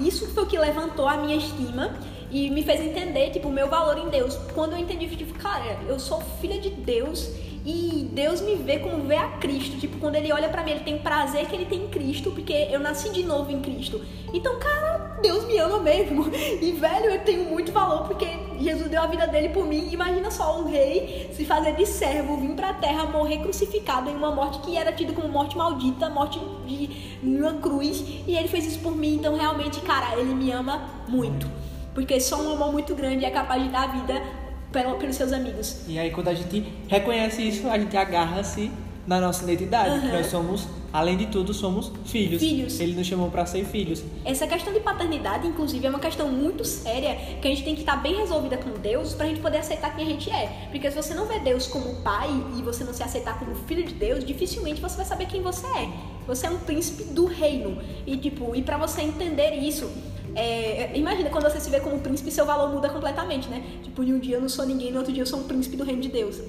isso 0.00 0.28
foi 0.28 0.44
o 0.44 0.46
que 0.46 0.56
levantou 0.58 1.08
a 1.08 1.16
minha 1.16 1.36
estima 1.36 1.90
e 2.30 2.50
me 2.50 2.62
fez 2.62 2.80
entender, 2.80 3.30
tipo, 3.30 3.48
o 3.48 3.52
meu 3.52 3.68
valor 3.68 3.98
em 3.98 4.08
Deus. 4.08 4.36
Quando 4.54 4.72
eu 4.74 4.78
entendi, 4.78 5.06
tipo, 5.16 5.34
cara, 5.38 5.78
eu 5.88 5.98
sou 5.98 6.20
filha 6.40 6.60
de 6.60 6.70
Deus 6.70 7.30
e 7.64 8.08
Deus 8.12 8.40
me 8.40 8.56
vê 8.56 8.78
como 8.78 9.04
vê 9.04 9.16
a 9.16 9.28
Cristo. 9.38 9.78
Tipo, 9.78 9.98
quando 9.98 10.16
ele 10.16 10.32
olha 10.32 10.48
pra 10.48 10.64
mim, 10.64 10.72
ele 10.72 10.80
tem 10.80 10.98
prazer 10.98 11.46
que 11.46 11.54
ele 11.54 11.66
tem 11.66 11.84
em 11.84 11.88
Cristo, 11.88 12.32
porque 12.32 12.52
eu 12.52 12.80
nasci 12.80 13.10
de 13.10 13.22
novo 13.22 13.52
em 13.52 13.60
Cristo. 13.60 14.00
Então, 14.34 14.58
cara, 14.58 15.18
Deus 15.22 15.46
me 15.46 15.56
ama 15.58 15.78
mesmo. 15.78 16.28
E, 16.60 16.72
velho, 16.72 17.06
eu 17.06 17.20
tenho 17.20 17.44
muito 17.44 17.70
valor 17.70 18.04
porque 18.08 18.26
Jesus 18.58 18.88
deu 18.88 19.00
a 19.00 19.06
vida 19.06 19.28
dele 19.28 19.50
por 19.50 19.64
mim. 19.64 19.88
Imagina 19.92 20.30
só 20.30 20.60
um 20.60 20.68
rei 20.68 21.30
se 21.32 21.44
fazer 21.44 21.76
de 21.76 21.86
servo, 21.86 22.36
vir 22.36 22.54
pra 22.54 22.74
terra, 22.74 23.04
morrer 23.06 23.38
crucificado 23.38 24.10
em 24.10 24.14
uma 24.16 24.32
morte 24.32 24.58
que 24.60 24.76
era 24.76 24.92
tida 24.92 25.12
como 25.12 25.28
morte 25.28 25.56
maldita, 25.56 26.10
morte 26.10 26.40
de 26.66 26.90
uma 27.22 27.54
cruz. 27.54 28.02
E 28.26 28.36
ele 28.36 28.48
fez 28.48 28.66
isso 28.66 28.80
por 28.80 28.96
mim. 28.96 29.14
Então, 29.14 29.36
realmente, 29.36 29.80
cara, 29.82 30.18
ele 30.18 30.34
me 30.34 30.50
ama 30.50 30.82
muito. 31.06 31.48
Porque 31.94 32.18
só 32.20 32.40
um 32.40 32.52
amor 32.52 32.72
muito 32.72 32.94
grande 32.94 33.24
é 33.24 33.30
capaz 33.30 33.62
de 33.62 33.68
dar 33.68 33.92
vida 33.92 34.41
pelo- 34.72 34.96
pelos 34.96 35.16
seus 35.16 35.32
amigos. 35.32 35.82
E 35.86 35.98
aí, 35.98 36.10
quando 36.10 36.28
a 36.28 36.34
gente 36.34 36.64
reconhece 36.88 37.42
isso, 37.46 37.68
a 37.68 37.78
gente 37.78 37.96
agarra-se 37.96 38.70
na 39.06 39.20
nossa 39.20 39.42
identidade. 39.44 39.90
Aham. 39.90 40.12
Nós 40.12 40.26
somos, 40.26 40.68
além 40.92 41.16
de 41.16 41.26
tudo, 41.26 41.52
somos 41.52 41.90
filhos. 42.04 42.40
Filhos. 42.40 42.78
Ele 42.78 42.94
nos 42.94 43.04
chamou 43.06 43.28
para 43.30 43.44
ser 43.44 43.64
filhos. 43.64 44.00
Essa 44.24 44.46
questão 44.46 44.72
de 44.72 44.78
paternidade, 44.78 45.44
inclusive, 45.48 45.84
é 45.84 45.90
uma 45.90 45.98
questão 45.98 46.28
muito 46.28 46.64
séria 46.64 47.16
que 47.40 47.48
a 47.48 47.50
gente 47.50 47.64
tem 47.64 47.74
que 47.74 47.80
estar 47.80 47.96
bem 47.96 48.14
resolvida 48.16 48.56
com 48.56 48.70
Deus 48.80 49.12
pra 49.12 49.26
gente 49.26 49.40
poder 49.40 49.58
aceitar 49.58 49.94
quem 49.96 50.06
a 50.06 50.08
gente 50.08 50.30
é. 50.30 50.68
Porque 50.70 50.88
se 50.88 50.96
você 50.96 51.14
não 51.14 51.26
vê 51.26 51.40
Deus 51.40 51.66
como 51.66 51.96
pai 51.96 52.28
e 52.56 52.62
você 52.62 52.84
não 52.84 52.94
se 52.94 53.02
aceitar 53.02 53.38
como 53.40 53.54
filho 53.66 53.82
de 53.84 53.92
Deus, 53.94 54.24
dificilmente 54.24 54.80
você 54.80 54.96
vai 54.96 55.04
saber 55.04 55.26
quem 55.26 55.42
você 55.42 55.66
é. 55.66 55.88
Você 56.28 56.46
é 56.46 56.50
um 56.50 56.58
príncipe 56.58 57.02
do 57.12 57.26
reino. 57.26 57.78
E 58.06 58.16
tipo, 58.16 58.54
e 58.54 58.62
para 58.62 58.76
você 58.76 59.02
entender 59.02 59.54
isso, 59.56 59.90
é, 60.34 60.96
imagina 60.96 61.30
quando 61.30 61.44
você 61.44 61.60
se 61.60 61.70
vê 61.70 61.80
como 61.80 61.98
príncipe, 61.98 62.30
seu 62.30 62.46
valor 62.46 62.72
muda 62.72 62.88
completamente, 62.88 63.48
né? 63.48 63.62
Tipo, 63.82 64.02
em 64.02 64.14
um 64.14 64.18
dia 64.18 64.36
eu 64.36 64.40
não 64.40 64.48
sou 64.48 64.64
ninguém, 64.64 64.90
no 64.90 64.98
outro 64.98 65.12
dia 65.12 65.22
eu 65.22 65.26
sou 65.26 65.40
um 65.40 65.44
príncipe 65.44 65.76
do 65.76 65.84
reino 65.84 66.00
de 66.00 66.08
Deus. 66.08 66.40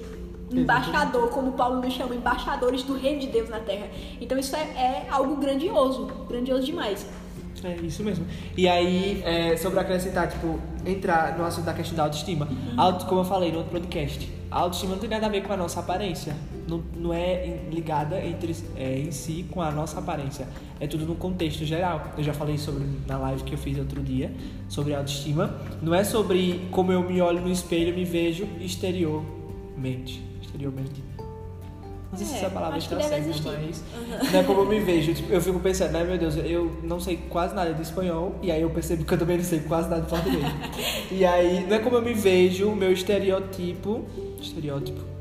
Embaixador, 0.50 1.30
como 1.30 1.52
Paulo 1.52 1.80
nos 1.80 1.92
chama, 1.92 2.14
embaixadores 2.14 2.82
do 2.82 2.96
reino 2.96 3.20
de 3.20 3.26
Deus 3.26 3.48
na 3.48 3.58
terra. 3.58 3.88
Então 4.20 4.38
isso 4.38 4.54
é, 4.54 4.60
é 4.60 5.06
algo 5.10 5.36
grandioso, 5.36 6.06
grandioso 6.28 6.64
demais. 6.64 7.06
É 7.64 7.76
isso 7.76 8.02
mesmo. 8.02 8.26
E 8.56 8.68
aí, 8.68 9.22
é, 9.24 9.56
sobre 9.56 9.80
acrescentar, 9.80 10.28
tipo, 10.28 10.58
entrar 10.84 11.36
no 11.38 11.44
assunto 11.44 11.64
da 11.64 11.72
questão 11.72 11.96
da 11.96 12.04
autoestima. 12.04 12.46
Auto, 12.76 13.06
como 13.06 13.22
eu 13.22 13.24
falei 13.24 13.50
no 13.50 13.58
outro 13.58 13.72
podcast, 13.72 14.30
a 14.50 14.60
autoestima 14.60 14.92
não 14.92 15.00
tem 15.00 15.08
nada 15.08 15.26
a 15.26 15.28
ver 15.30 15.42
com 15.42 15.52
a 15.52 15.56
nossa 15.56 15.80
aparência. 15.80 16.36
Não, 16.68 16.82
não 16.96 17.12
é 17.12 17.60
ligada 17.70 18.24
entre, 18.24 18.54
é, 18.76 18.98
em 18.98 19.10
si 19.10 19.46
com 19.50 19.60
a 19.60 19.70
nossa 19.70 19.98
aparência. 19.98 20.46
É 20.80 20.86
tudo 20.86 21.06
no 21.06 21.14
contexto 21.14 21.64
geral. 21.64 22.12
Eu 22.16 22.24
já 22.24 22.32
falei 22.32 22.58
sobre 22.58 22.84
na 23.06 23.18
live 23.18 23.44
que 23.44 23.54
eu 23.54 23.58
fiz 23.58 23.78
outro 23.78 24.02
dia 24.02 24.32
sobre 24.68 24.94
autoestima. 24.94 25.54
Não 25.82 25.94
é 25.94 26.04
sobre 26.04 26.66
como 26.70 26.92
eu 26.92 27.02
me 27.02 27.20
olho 27.20 27.40
no 27.40 27.50
espelho 27.50 27.90
e 27.90 27.92
me 27.92 28.04
vejo 28.04 28.46
exteriormente. 28.60 30.22
Exteriormente. 30.42 31.02
Não 32.10 32.18
sei 32.18 32.26
se 32.28 32.34
É, 32.34 32.36
essa 32.38 32.50
palavra 32.50 32.78
está 32.78 33.00
certa, 33.00 33.26
mas 33.26 34.32
não 34.32 34.40
é 34.40 34.42
como 34.44 34.60
eu 34.60 34.66
me 34.66 34.78
vejo. 34.80 35.14
Tipo, 35.14 35.32
eu 35.32 35.40
fico 35.40 35.58
pensando, 35.58 35.92
né, 35.92 36.04
meu 36.04 36.16
Deus, 36.16 36.36
eu 36.36 36.70
não 36.84 37.00
sei 37.00 37.16
quase 37.28 37.54
nada 37.54 37.74
de 37.74 37.82
espanhol, 37.82 38.36
e 38.40 38.52
aí 38.52 38.62
eu 38.62 38.70
percebo 38.70 39.04
que 39.04 39.12
eu 39.12 39.18
também 39.18 39.36
não 39.36 39.44
sei 39.44 39.60
quase 39.60 39.88
nada 39.90 40.02
de 40.02 40.08
português. 40.08 40.44
e 41.10 41.24
aí, 41.24 41.66
não 41.66 41.76
é 41.76 41.78
como 41.80 41.96
eu 41.96 42.02
me 42.02 42.14
vejo, 42.14 42.68
o 42.68 42.76
meu 42.76 42.92
estereotipo. 42.92 44.04
Estereótipo. 44.40 45.13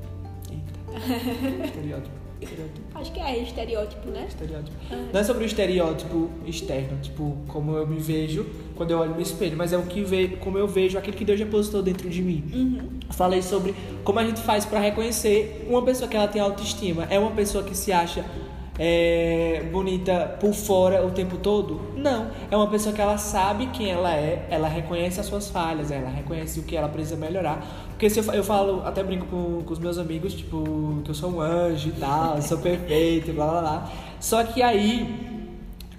Estereótipo. 1.66 2.24
Estereótipo. 2.42 2.82
Acho 2.96 3.12
que 3.14 3.20
é 3.20 3.38
estereótipo, 3.40 4.10
né? 4.10 4.26
Estereótipo. 4.28 4.78
Não 5.14 5.20
é 5.20 5.24
sobre 5.24 5.44
o 5.44 5.48
estereótipo 5.48 6.30
externo, 6.46 6.98
tipo, 7.02 7.38
como 7.48 7.76
eu 7.76 7.88
me 7.88 8.00
vejo 8.00 8.46
quando 8.76 8.92
eu 8.92 9.00
olho 9.00 9.16
no 9.16 9.22
espelho, 9.22 9.56
mas 9.56 9.72
é 9.72 9.78
o 9.78 9.84
que 9.84 10.04
ve 10.04 10.38
como 10.40 10.58
eu 10.58 10.68
vejo 10.68 10.98
aquilo 10.98 11.16
que 11.16 11.24
Deus 11.24 11.40
depositou 11.40 11.82
dentro 11.82 12.10
de 12.10 12.22
mim. 12.22 12.44
Uhum. 12.54 13.00
Falei 13.12 13.42
sobre 13.42 13.74
como 14.04 14.20
a 14.20 14.26
gente 14.26 14.42
faz 14.42 14.66
pra 14.66 14.80
reconhecer 14.80 15.66
uma 15.70 15.82
pessoa 15.82 16.10
que 16.10 16.18
ela 16.18 16.28
tem 16.28 16.42
autoestima. 16.42 17.08
É 17.10 17.18
uma 17.18 17.32
pessoa 17.32 17.64
que 17.64 17.76
se 17.76 17.92
acha 17.92 18.26
é, 18.77 19.63
bonita 19.72 20.38
por 20.39 20.53
fora 20.53 21.06
o 21.06 21.12
tempo 21.12 21.38
todo? 21.38 21.94
Não. 21.96 22.32
É 22.50 22.58
uma 22.58 22.68
pessoa 22.68 22.94
que 22.94 23.01
ela 23.01 23.18
sabe 23.18 23.68
quem 23.68 23.92
ela 23.92 24.15
é, 24.15 24.48
ela 24.50 24.68
reconhece 24.68 25.20
as 25.20 25.25
suas 25.25 25.50
falhas, 25.50 25.92
ela 25.92 26.10
reconhece 26.10 26.60
o 26.60 26.63
que 26.63 26.75
ela 26.75 26.89
precisa 26.89 27.15
melhorar. 27.15 27.65
Porque 27.89 28.10
se 28.10 28.20
eu, 28.20 28.34
eu 28.34 28.44
falo, 28.44 28.82
até 28.86 29.03
brinco 29.03 29.25
com, 29.27 29.63
com 29.63 29.74
os 29.74 29.80
meus 29.80 29.98
amigos, 29.98 30.34
tipo, 30.34 31.01
que 31.03 31.12
eu 31.12 31.15
sou 31.15 31.32
um 31.32 31.42
anjo 31.42 31.89
e 31.89 31.94
tal, 31.94 32.42
sou 32.42 32.58
perfeito, 32.60 33.32
blá 33.34 33.48
blá 33.48 33.62
blá. 33.62 33.92
Só 34.20 34.44
que 34.44 34.62
aí 34.62 35.33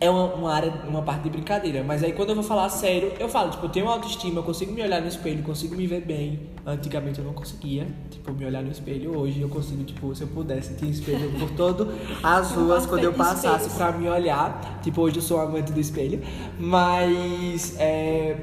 é 0.05 0.11
uma, 0.11 0.35
uma 0.35 0.53
área, 0.53 0.73
uma 0.87 1.03
parte 1.03 1.23
de 1.23 1.31
brincadeira. 1.31 1.83
Mas 1.83 2.03
aí 2.03 2.13
quando 2.13 2.31
eu 2.31 2.35
vou 2.35 2.45
falar 2.45 2.69
sério, 2.69 3.13
eu 3.19 3.29
falo, 3.29 3.51
tipo, 3.51 3.65
eu 3.65 3.71
tenho 3.71 3.89
autoestima, 3.89 4.41
eu 4.41 4.43
consigo 4.43 4.73
me 4.73 4.83
olhar 4.83 5.01
no 5.01 5.09
espelho, 5.09 5.43
consigo 5.43 5.75
me 5.75 5.87
ver 5.87 6.03
bem. 6.03 6.51
Antigamente 6.67 7.19
eu 7.19 7.25
não 7.25 7.33
conseguia, 7.33 7.87
tipo, 8.11 8.33
me 8.33 8.45
olhar 8.45 8.63
no 8.63 8.71
espelho. 8.71 9.19
Hoje 9.19 9.41
eu 9.41 9.49
consigo, 9.49 9.83
tipo, 9.85 10.15
se 10.15 10.23
eu 10.23 10.29
pudesse, 10.29 10.75
ter 10.75 10.87
espelho 10.87 11.33
por 11.39 11.51
todo 11.51 11.93
as 12.23 12.53
ruas 12.57 12.87
quando 12.87 13.05
eu 13.05 13.13
passasse 13.13 13.71
pra 13.77 13.93
me 13.93 14.09
olhar. 14.09 14.81
Tipo, 14.83 15.03
hoje 15.03 15.17
eu 15.17 15.23
sou 15.23 15.41
amante 15.41 15.73
do 15.73 15.81
espelho. 15.81 16.21
Mas 16.59 17.77
é, 17.79 18.37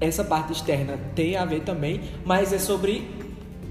essa 0.00 0.24
parte 0.24 0.52
externa 0.52 0.98
tem 1.14 1.36
a 1.36 1.44
ver 1.44 1.60
também, 1.60 2.00
mas 2.24 2.52
é 2.52 2.58
sobre 2.58 3.08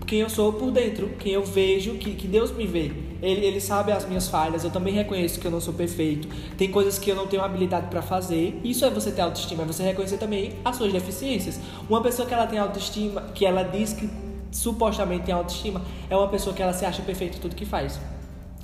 quem 0.05 0.21
eu 0.21 0.29
sou 0.29 0.53
por 0.53 0.71
dentro, 0.71 1.09
quem 1.19 1.33
eu 1.33 1.43
vejo, 1.43 1.95
que, 1.95 2.15
que 2.15 2.27
Deus 2.27 2.51
me 2.51 2.65
vê. 2.65 3.08
Ele, 3.21 3.45
ele 3.45 3.59
sabe 3.59 3.91
as 3.91 4.07
minhas 4.07 4.27
falhas, 4.27 4.63
eu 4.63 4.69
também 4.69 4.93
reconheço 4.93 5.39
que 5.39 5.45
eu 5.45 5.51
não 5.51 5.59
sou 5.59 5.73
perfeito. 5.73 6.27
Tem 6.57 6.71
coisas 6.71 6.97
que 6.97 7.09
eu 7.09 7.15
não 7.15 7.27
tenho 7.27 7.43
habilidade 7.43 7.87
pra 7.87 8.01
fazer. 8.01 8.59
Isso 8.63 8.85
é 8.85 8.89
você 8.89 9.11
ter 9.11 9.21
autoestima, 9.21 9.63
é 9.63 9.65
você 9.65 9.83
reconhecer 9.83 10.17
também 10.17 10.53
as 10.63 10.75
suas 10.75 10.91
deficiências. 10.91 11.59
Uma 11.89 12.01
pessoa 12.01 12.27
que 12.27 12.33
ela 12.33 12.47
tem 12.47 12.59
autoestima, 12.59 13.21
que 13.33 13.45
ela 13.45 13.63
diz 13.63 13.93
que 13.93 14.09
supostamente 14.51 15.25
tem 15.25 15.33
autoestima, 15.33 15.81
é 16.09 16.15
uma 16.15 16.27
pessoa 16.27 16.55
que 16.55 16.61
ela 16.61 16.73
se 16.73 16.85
acha 16.85 17.01
perfeita 17.01 17.37
em 17.37 17.39
tudo 17.39 17.55
que 17.55 17.65
faz. 17.65 17.99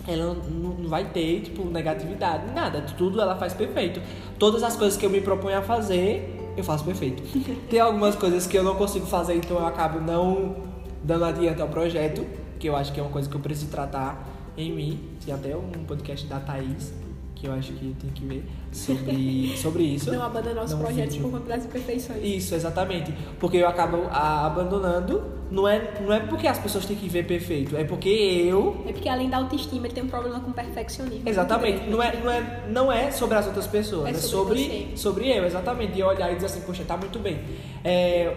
Ela 0.07 0.35
não 0.35 0.87
vai 0.87 1.05
ter, 1.05 1.41
tipo, 1.41 1.65
negatividade, 1.65 2.53
nada. 2.53 2.81
Tudo 2.97 3.19
ela 3.19 3.35
faz 3.35 3.53
perfeito. 3.53 4.01
Todas 4.37 4.61
as 4.61 4.75
coisas 4.75 4.97
que 4.97 5.05
eu 5.05 5.09
me 5.09 5.19
proponho 5.19 5.57
a 5.57 5.61
fazer, 5.61 6.53
eu 6.55 6.63
faço 6.63 6.83
perfeito. 6.83 7.23
Tem 7.69 7.79
algumas 7.79 8.15
coisas 8.15 8.45
que 8.45 8.57
eu 8.57 8.63
não 8.63 8.75
consigo 8.75 9.05
fazer, 9.05 9.35
então 9.35 9.57
eu 9.57 9.65
acabo 9.65 9.99
não 9.99 10.55
dando 11.03 11.25
adiante 11.25 11.61
ao 11.61 11.67
projeto, 11.67 12.25
que 12.59 12.67
eu 12.67 12.75
acho 12.75 12.91
que 12.93 12.99
é 12.99 13.03
uma 13.03 13.11
coisa 13.11 13.29
que 13.29 13.35
eu 13.35 13.41
preciso 13.41 13.69
tratar 13.69 14.34
em 14.57 14.71
mim. 14.71 14.99
Tem 15.23 15.33
até 15.33 15.55
um 15.55 15.69
podcast 15.85 16.25
da 16.27 16.39
Thaís, 16.39 16.93
que 17.35 17.47
eu 17.47 17.53
acho 17.53 17.73
que 17.73 17.93
tem 17.99 18.09
que 18.11 18.25
ver 18.25 18.45
sobre, 18.71 19.53
sobre 19.57 19.83
isso. 19.83 20.11
Não 20.11 20.23
abandonar 20.23 20.63
os 20.63 20.73
projetos 20.73 21.17
por 21.17 21.31
conta 21.31 21.47
das 21.49 21.65
imperfeições. 21.65 22.23
Isso, 22.23 22.55
exatamente. 22.55 23.13
Porque 23.39 23.57
eu 23.57 23.67
acabo 23.67 24.03
a- 24.09 24.45
abandonando, 24.45 25.21
não 25.51 25.67
é, 25.67 25.93
não 26.01 26.13
é 26.13 26.19
porque 26.21 26.47
as 26.47 26.57
pessoas 26.57 26.85
têm 26.85 26.95
que 26.95 27.07
ver 27.09 27.27
perfeito, 27.27 27.75
é 27.77 27.83
porque 27.83 28.09
eu 28.09 28.83
É 28.87 28.93
porque 28.93 29.07
além 29.09 29.29
da 29.29 29.37
autoestima, 29.37 29.85
ele 29.85 29.93
tem 29.93 30.03
um 30.03 30.07
problema 30.07 30.39
com 30.39 30.51
perfeccionismo. 30.51 31.27
Exatamente. 31.27 31.87
Não 31.89 32.01
é, 32.01 32.15
não, 32.19 32.31
é, 32.31 32.63
não 32.69 32.91
é 32.91 33.11
sobre 33.11 33.37
as 33.37 33.45
outras 33.45 33.67
pessoas, 33.67 34.07
É 34.07 34.11
é, 34.11 34.13
sobre 34.13 34.63
sobre, 34.63 34.91
sobre 34.97 35.37
eu, 35.37 35.45
exatamente. 35.45 35.97
E 35.99 36.03
olhar 36.03 36.31
e 36.31 36.35
dizer 36.35 36.47
assim, 36.47 36.61
poxa, 36.61 36.83
tá 36.87 36.95
muito 36.97 37.19
bem. 37.19 37.39
É, 37.83 38.33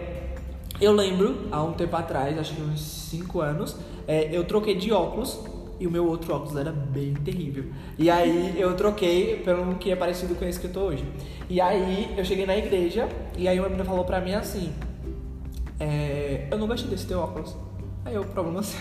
eu 0.79 0.91
lembro, 0.93 1.47
há 1.51 1.63
um 1.63 1.73
tempo 1.73 1.95
atrás, 1.95 2.37
acho 2.37 2.53
que 2.53 2.61
uns 2.61 2.79
5 2.79 3.41
anos, 3.41 3.75
é, 4.07 4.29
eu 4.31 4.43
troquei 4.43 4.75
de 4.75 4.91
óculos 4.91 5.39
e 5.79 5.87
o 5.87 5.91
meu 5.91 6.07
outro 6.07 6.33
óculos 6.33 6.55
era 6.55 6.71
bem 6.71 7.13
terrível. 7.13 7.65
E 7.97 8.09
aí 8.09 8.59
eu 8.59 8.75
troquei 8.75 9.37
pelo 9.37 9.75
que 9.75 9.91
é 9.91 9.95
parecido 9.95 10.35
com 10.35 10.45
esse 10.45 10.59
que 10.59 10.67
eu 10.67 10.73
tô 10.73 10.81
hoje. 10.81 11.05
E 11.49 11.61
aí 11.61 12.13
eu 12.17 12.25
cheguei 12.25 12.45
na 12.45 12.57
igreja 12.57 13.07
e 13.37 13.47
aí 13.47 13.59
uma 13.59 13.69
menina 13.69 13.85
falou 13.85 14.03
pra 14.03 14.19
mim 14.19 14.33
assim: 14.33 14.73
é, 15.79 16.47
Eu 16.51 16.57
não 16.57 16.67
gostei 16.67 16.89
desse 16.89 17.07
teu 17.07 17.19
óculos. 17.19 17.55
Aí 18.05 18.15
eu, 18.15 18.23
problema 18.23 18.63
seu. 18.63 18.79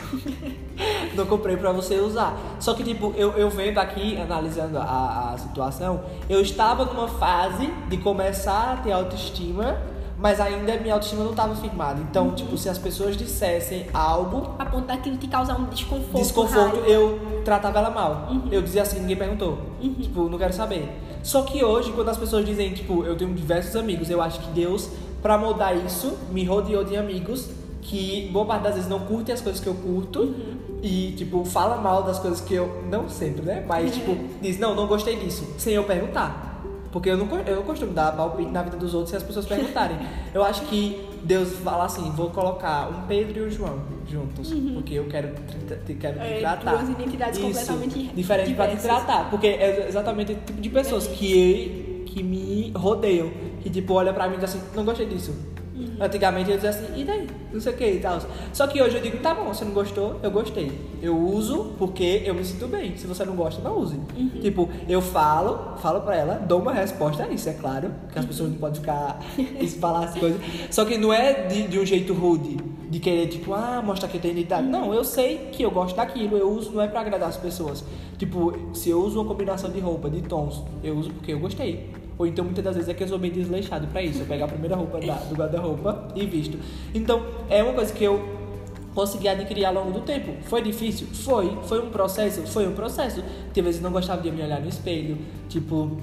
não 1.15 1.27
comprei 1.27 1.57
pra 1.57 1.73
você 1.73 1.97
usar. 1.97 2.39
Só 2.61 2.73
que, 2.75 2.85
tipo, 2.85 3.13
eu, 3.17 3.33
eu 3.33 3.51
vendo 3.51 3.79
aqui, 3.79 4.17
analisando 4.17 4.79
a, 4.79 5.33
a 5.33 5.39
situação, 5.39 6.03
eu 6.29 6.41
estava 6.41 6.85
numa 6.85 7.09
fase 7.09 7.67
de 7.89 7.97
começar 7.99 8.73
a 8.73 8.77
ter 8.77 8.93
autoestima, 8.93 9.77
mas 10.19 10.41
ainda 10.41 10.77
minha 10.79 10.95
autoestima 10.95 11.23
não 11.23 11.31
estava 11.31 11.55
firmada. 11.55 12.01
Então, 12.11 12.33
tipo, 12.33 12.57
se 12.59 12.69
as 12.69 12.77
pessoas 12.77 13.17
dissessem 13.17 13.87
algo, 13.95 14.55
A 14.59 14.65
ponto 14.67 14.87
daquilo 14.87 15.17
te 15.17 15.29
causar 15.29 15.59
um 15.59 15.67
desconforto. 15.67 16.23
desconforto, 16.23 16.75
raiva. 16.81 16.89
eu 16.89 17.43
tratava 17.45 17.79
ela 17.79 17.91
mal. 17.91 18.29
Eu 18.51 18.61
dizia 18.61 18.83
assim, 18.83 19.01
ninguém 19.01 19.17
perguntou. 19.17 19.59
Tipo, 19.81 20.29
não 20.29 20.37
quero 20.37 20.53
saber. 20.53 20.89
Só 21.23 21.43
que 21.43 21.65
hoje, 21.65 21.93
quando 21.93 22.09
as 22.09 22.17
pessoas 22.17 22.45
dizem, 22.45 22.73
tipo, 22.75 23.05
eu 23.05 23.17
tenho 23.17 23.33
diversos 23.33 23.77
amigos, 23.77 24.11
eu 24.11 24.21
acho 24.21 24.41
que 24.41 24.51
Deus, 24.51 24.91
pra 25.23 25.39
mudar 25.39 25.75
isso, 25.75 26.17
me 26.31 26.45
rodeou 26.45 26.85
de 26.85 26.97
amigos 26.97 27.49
que 27.83 28.29
boa 28.33 28.45
parte 28.45 28.65
das 28.65 28.75
vezes 28.75 28.89
não 28.91 29.01
curtem 29.01 29.33
as 29.35 29.41
coisas 29.41 29.61
que 29.61 29.67
eu 29.67 29.75
curto 29.75 30.35
e, 30.83 31.13
tipo, 31.17 31.45
fala 31.45 31.77
mal 31.77 32.03
das 32.03 32.19
coisas 32.19 32.41
que 32.41 32.55
eu. 32.55 32.83
Não 32.91 33.09
sempre, 33.09 33.43
né? 33.43 33.65
Mas, 33.67 33.95
tipo, 33.95 34.17
diz, 34.43 34.59
não, 34.59 34.75
não 34.75 34.87
gostei 34.87 35.17
disso, 35.17 35.47
sem 35.59 35.75
eu 35.75 35.85
perguntar. 35.85 36.48
Porque 36.91 37.11
eu 37.11 37.17
não, 37.19 37.29
eu 37.41 37.57
não 37.57 37.63
costumo 37.65 37.93
dar 37.93 38.13
palpite 38.17 38.51
na 38.51 38.63
vida 38.63 38.77
dos 38.77 38.95
outros 38.95 39.11
se 39.11 39.17
as 39.17 39.23
pessoas 39.23 39.45
perguntarem. 39.47 39.99
Eu 40.33 40.43
acho 40.43 40.63
que 40.67 41.07
Deus 41.23 41.53
fala 41.59 41.85
assim: 41.85 42.11
vou 42.13 42.31
colocar 42.31 42.89
um 42.89 43.07
Pedro 43.07 43.39
e 43.45 43.47
um 43.47 43.51
João 43.51 43.79
juntos, 44.11 44.51
porque 44.75 44.95
eu 44.95 45.05
quero, 45.07 45.29
te- 45.85 45.95
quero 45.95 46.19
É, 46.19 46.41
tratar. 46.41 46.77
duas 46.77 46.89
identidades 46.89 47.39
completamente 47.39 48.11
diferentes 48.15 48.55
pra 48.55 48.69
te 48.69 48.77
tratar. 48.81 49.29
Porque 49.31 49.47
é 49.49 49.87
exatamente 49.87 50.33
o 50.33 50.35
tipo 50.37 50.61
de 50.63 50.71
pessoas 50.71 51.07
que, 51.07 52.05
que 52.07 52.23
me 52.23 52.73
rodeiam. 52.75 53.31
Que 53.61 53.69
tipo, 53.69 53.93
olha 53.93 54.15
pra 54.15 54.27
mim 54.29 54.37
e 54.37 54.39
diz 54.39 54.45
assim, 54.45 54.63
não 54.75 54.85
gostei 54.85 55.05
disso. 55.07 55.35
Uhum. 55.79 55.97
Antigamente 56.01 56.51
eu 56.51 56.57
dizia 56.57 56.71
assim, 56.71 56.87
e 57.01 57.05
daí? 57.05 57.27
Não 57.53 57.61
sei 57.61 57.73
o 57.73 57.77
que 57.77 57.85
e 57.91 58.01
tal. 58.01 58.19
Só 58.53 58.67
que 58.67 58.83
hoje 58.83 58.97
eu 58.97 59.03
digo, 59.03 59.19
tá 59.19 59.35
bom, 59.35 59.45
você 59.53 59.65
não 59.65 59.73
gostou, 59.73 60.19
eu 60.23 60.31
gostei. 60.31 60.73
Eu 61.01 61.17
uso 61.17 61.73
porque 61.79 62.23
eu 62.25 62.35
me 62.35 62.45
sinto 62.45 62.67
bem. 62.67 62.97
Se 62.97 63.07
você 63.07 63.25
não 63.25 63.35
gosta, 63.37 63.63
não 63.63 63.79
use. 63.79 63.97
Uhum. 64.17 64.29
Tipo, 64.41 64.69
eu 64.89 65.01
falo, 65.01 65.77
falo 65.79 66.01
pra 66.01 66.17
ela, 66.17 66.35
dou 66.35 66.61
uma 66.61 66.73
resposta 66.73 67.23
a 67.25 67.29
isso, 67.29 67.49
é 67.49 67.53
claro. 67.53 67.91
Que 68.13 68.19
as 68.19 68.25
Uhum. 68.25 68.29
pessoas 68.31 68.51
não 68.51 68.59
podem 68.59 68.81
ficar 68.81 69.21
falar 69.81 70.05
as 70.07 70.15
coisas. 70.19 70.41
Só 70.71 70.85
que 70.85 70.99
não 70.99 71.13
é 71.13 71.47
de, 71.47 71.69
de 71.69 71.79
um 71.79 71.87
jeito 71.87 72.13
rude, 72.13 72.57
de 72.91 72.99
querer, 72.99 73.29
tipo, 73.29 73.53
ah, 73.55 73.83
mostrar 73.85 74.09
que 74.09 74.17
eu 74.17 74.21
tenho 74.21 74.33
identidade. 74.33 74.67
Não, 74.67 74.93
eu 74.93 75.05
sei 75.05 75.49
que 75.53 75.63
eu 75.63 75.71
gosto 75.71 75.95
daquilo, 75.97 76.37
eu 76.37 76.51
uso, 76.51 76.73
não 76.73 76.83
é 76.83 76.89
pra 76.89 77.01
agradar 77.03 77.29
as 77.29 77.37
pessoas. 77.37 77.85
Tipo, 78.17 78.53
se 78.75 78.91
eu 78.91 79.01
uso 79.01 79.21
uma 79.21 79.29
combinação 79.29 79.71
de 79.71 79.79
roupa, 79.79 80.11
de 80.11 80.23
tons, 80.23 80.65
eu 80.83 80.97
uso 80.97 81.11
porque 81.11 81.33
eu 81.33 81.39
gostei. 81.39 81.91
Ou 82.19 82.27
então 82.27 82.45
muitas 82.45 82.65
das 82.65 82.75
vezes 82.75 82.89
é 82.89 82.95
que 82.95 83.03
eu 83.05 83.09
sou 83.09 83.19
bem 83.19 83.31
desleixado 83.31 83.87
pra 83.87 84.03
isso. 84.03 84.21
Eu 84.21 84.27
pego 84.27 84.45
a 84.45 84.49
primeira 84.49 84.75
roupa 84.75 84.99
da- 85.01 85.15
do 85.15 85.35
guarda-roupa 85.37 86.09
e 86.17 86.27
visto. 86.27 86.59
Então, 86.93 87.25
é 87.49 87.63
uma 87.63 87.73
coisa 87.75 87.93
que 87.93 88.03
eu 88.03 88.37
consegui 88.95 89.29
adquirir 89.29 89.65
ao 89.65 89.73
longo 89.75 89.93
do 89.93 90.01
tempo. 90.01 90.33
Foi 90.43 90.61
difícil? 90.61 91.07
Foi. 91.13 91.57
Foi 91.65 91.81
um 91.81 91.91
processo? 91.91 92.43
Foi 92.49 92.67
um 92.67 92.73
processo. 92.73 93.23
Tem 93.55 93.63
vezes 93.63 93.81
eu 93.81 93.85
não 93.85 93.93
gostava 93.93 94.21
de 94.21 94.31
me 94.33 94.43
olhar 94.43 94.61
no 94.61 94.69
espelho. 94.69 95.17
Tipo, 95.49 95.97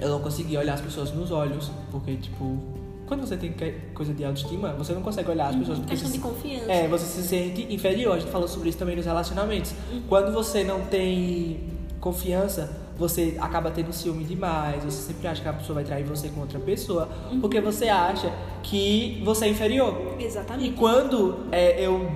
eu 0.00 0.08
não 0.08 0.18
conseguia 0.20 0.58
olhar 0.58 0.74
as 0.74 0.80
pessoas 0.80 1.12
nos 1.12 1.30
olhos. 1.30 1.70
Porque, 1.92 2.16
tipo, 2.16 2.58
quando 3.06 3.20
você 3.20 3.36
tem 3.36 3.54
coisa 3.94 4.12
de 4.12 4.24
autoestima, 4.24 4.72
você 4.72 4.92
não 4.92 5.02
consegue 5.02 5.30
olhar 5.30 5.50
as 5.50 5.54
pessoas. 5.56 5.78
porque 5.78 5.92
Questão 5.92 6.10
você 6.10 6.16
de 6.18 6.22
confiança. 6.24 6.72
é, 6.72 6.88
você 6.88 7.04
se 7.06 7.22
sente 7.28 7.72
inferior. 7.72 8.16
A 8.16 8.18
gente 8.18 8.32
falou 8.32 8.48
sobre 8.48 8.70
isso 8.70 8.78
também 8.78 8.96
nos 8.96 9.06
relacionamentos. 9.06 9.72
Quando 10.08 10.32
você 10.32 10.64
não 10.64 10.80
tem 10.86 11.60
confiança, 12.00 12.82
você 12.96 13.36
acaba 13.40 13.70
tendo 13.70 13.92
ciúme 13.92 14.24
demais. 14.24 14.84
Você 14.84 15.02
sempre 15.12 15.26
acha 15.26 15.42
que 15.42 15.48
a 15.48 15.52
pessoa 15.52 15.74
vai 15.76 15.84
trair 15.84 16.04
você 16.04 16.28
com 16.28 16.40
outra 16.40 16.58
pessoa. 16.60 17.08
Porque 17.40 17.60
você 17.60 17.88
acha 17.88 18.32
que 18.62 19.20
você 19.24 19.46
é 19.46 19.48
inferior. 19.48 20.14
E 20.18 20.24
Exatamente. 20.24 20.74
quando 20.76 21.46
é, 21.50 21.80
eu 21.84 22.10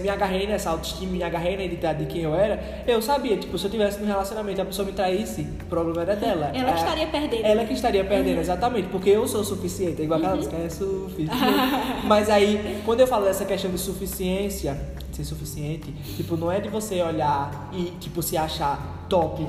me 0.00 0.08
agarrei 0.10 0.46
nessa 0.46 0.70
autoestima, 0.70 1.12
me 1.12 1.22
agarrei 1.22 1.56
na 1.56 1.64
identidade 1.64 2.04
de 2.04 2.12
quem 2.12 2.22
eu 2.22 2.34
era, 2.34 2.84
eu 2.86 3.00
sabia, 3.00 3.36
tipo, 3.36 3.56
se 3.56 3.64
eu 3.66 3.70
tivesse 3.70 3.98
num 3.98 4.06
relacionamento 4.06 4.58
e 4.58 4.62
a 4.62 4.64
pessoa 4.64 4.84
me 4.84 4.92
traísse, 4.92 5.40
o 5.62 5.64
problema 5.66 6.02
era 6.02 6.14
dela. 6.14 6.50
Ela 6.54 6.72
que 6.72 6.78
É, 6.78 6.82
estaria 6.82 7.06
perdendo. 7.06 7.44
Ela 7.44 7.64
que 7.64 7.72
estaria 7.72 8.04
perdendo, 8.04 8.40
exatamente, 8.40 8.88
porque 8.88 9.08
eu 9.10 9.26
sou 9.26 9.42
suficiente, 9.42 10.02
é 10.02 10.04
igual 10.04 10.18
aquela 10.18 10.36
música, 10.36 10.56
é 10.56 10.68
suficiente. 10.68 11.30
Mas 12.04 12.28
aí, 12.28 12.82
quando 12.84 13.00
eu 13.00 13.06
falo 13.06 13.24
dessa 13.24 13.44
questão 13.46 13.70
de 13.70 13.78
suficiência, 13.78 14.78
ser 15.12 15.24
suficiente, 15.24 15.90
tipo, 16.16 16.36
não 16.36 16.52
é 16.52 16.60
de 16.60 16.68
você 16.68 17.00
olhar 17.02 17.70
e, 17.72 17.84
tipo, 18.00 18.20
se 18.22 18.36
achar 18.36 19.06
top 19.08 19.46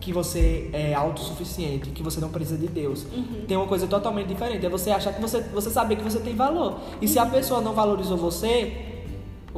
que 0.00 0.12
você 0.12 0.70
é 0.72 0.94
autossuficiente, 0.94 1.90
que 1.90 2.02
você 2.02 2.20
não 2.20 2.28
precisa 2.28 2.56
de 2.56 2.68
Deus. 2.68 3.04
Uhum. 3.12 3.44
Tem 3.46 3.56
uma 3.56 3.66
coisa 3.66 3.86
totalmente 3.86 4.26
diferente. 4.26 4.64
É 4.64 4.68
você 4.68 4.90
achar 4.90 5.12
que 5.12 5.20
você, 5.20 5.40
você 5.40 5.70
saber 5.70 5.96
que 5.96 6.04
você 6.04 6.20
tem 6.20 6.34
valor. 6.34 6.80
E 7.00 7.08
se 7.08 7.18
a 7.18 7.26
pessoa 7.26 7.60
não 7.60 7.74
valorizou 7.74 8.16
você, 8.16 8.87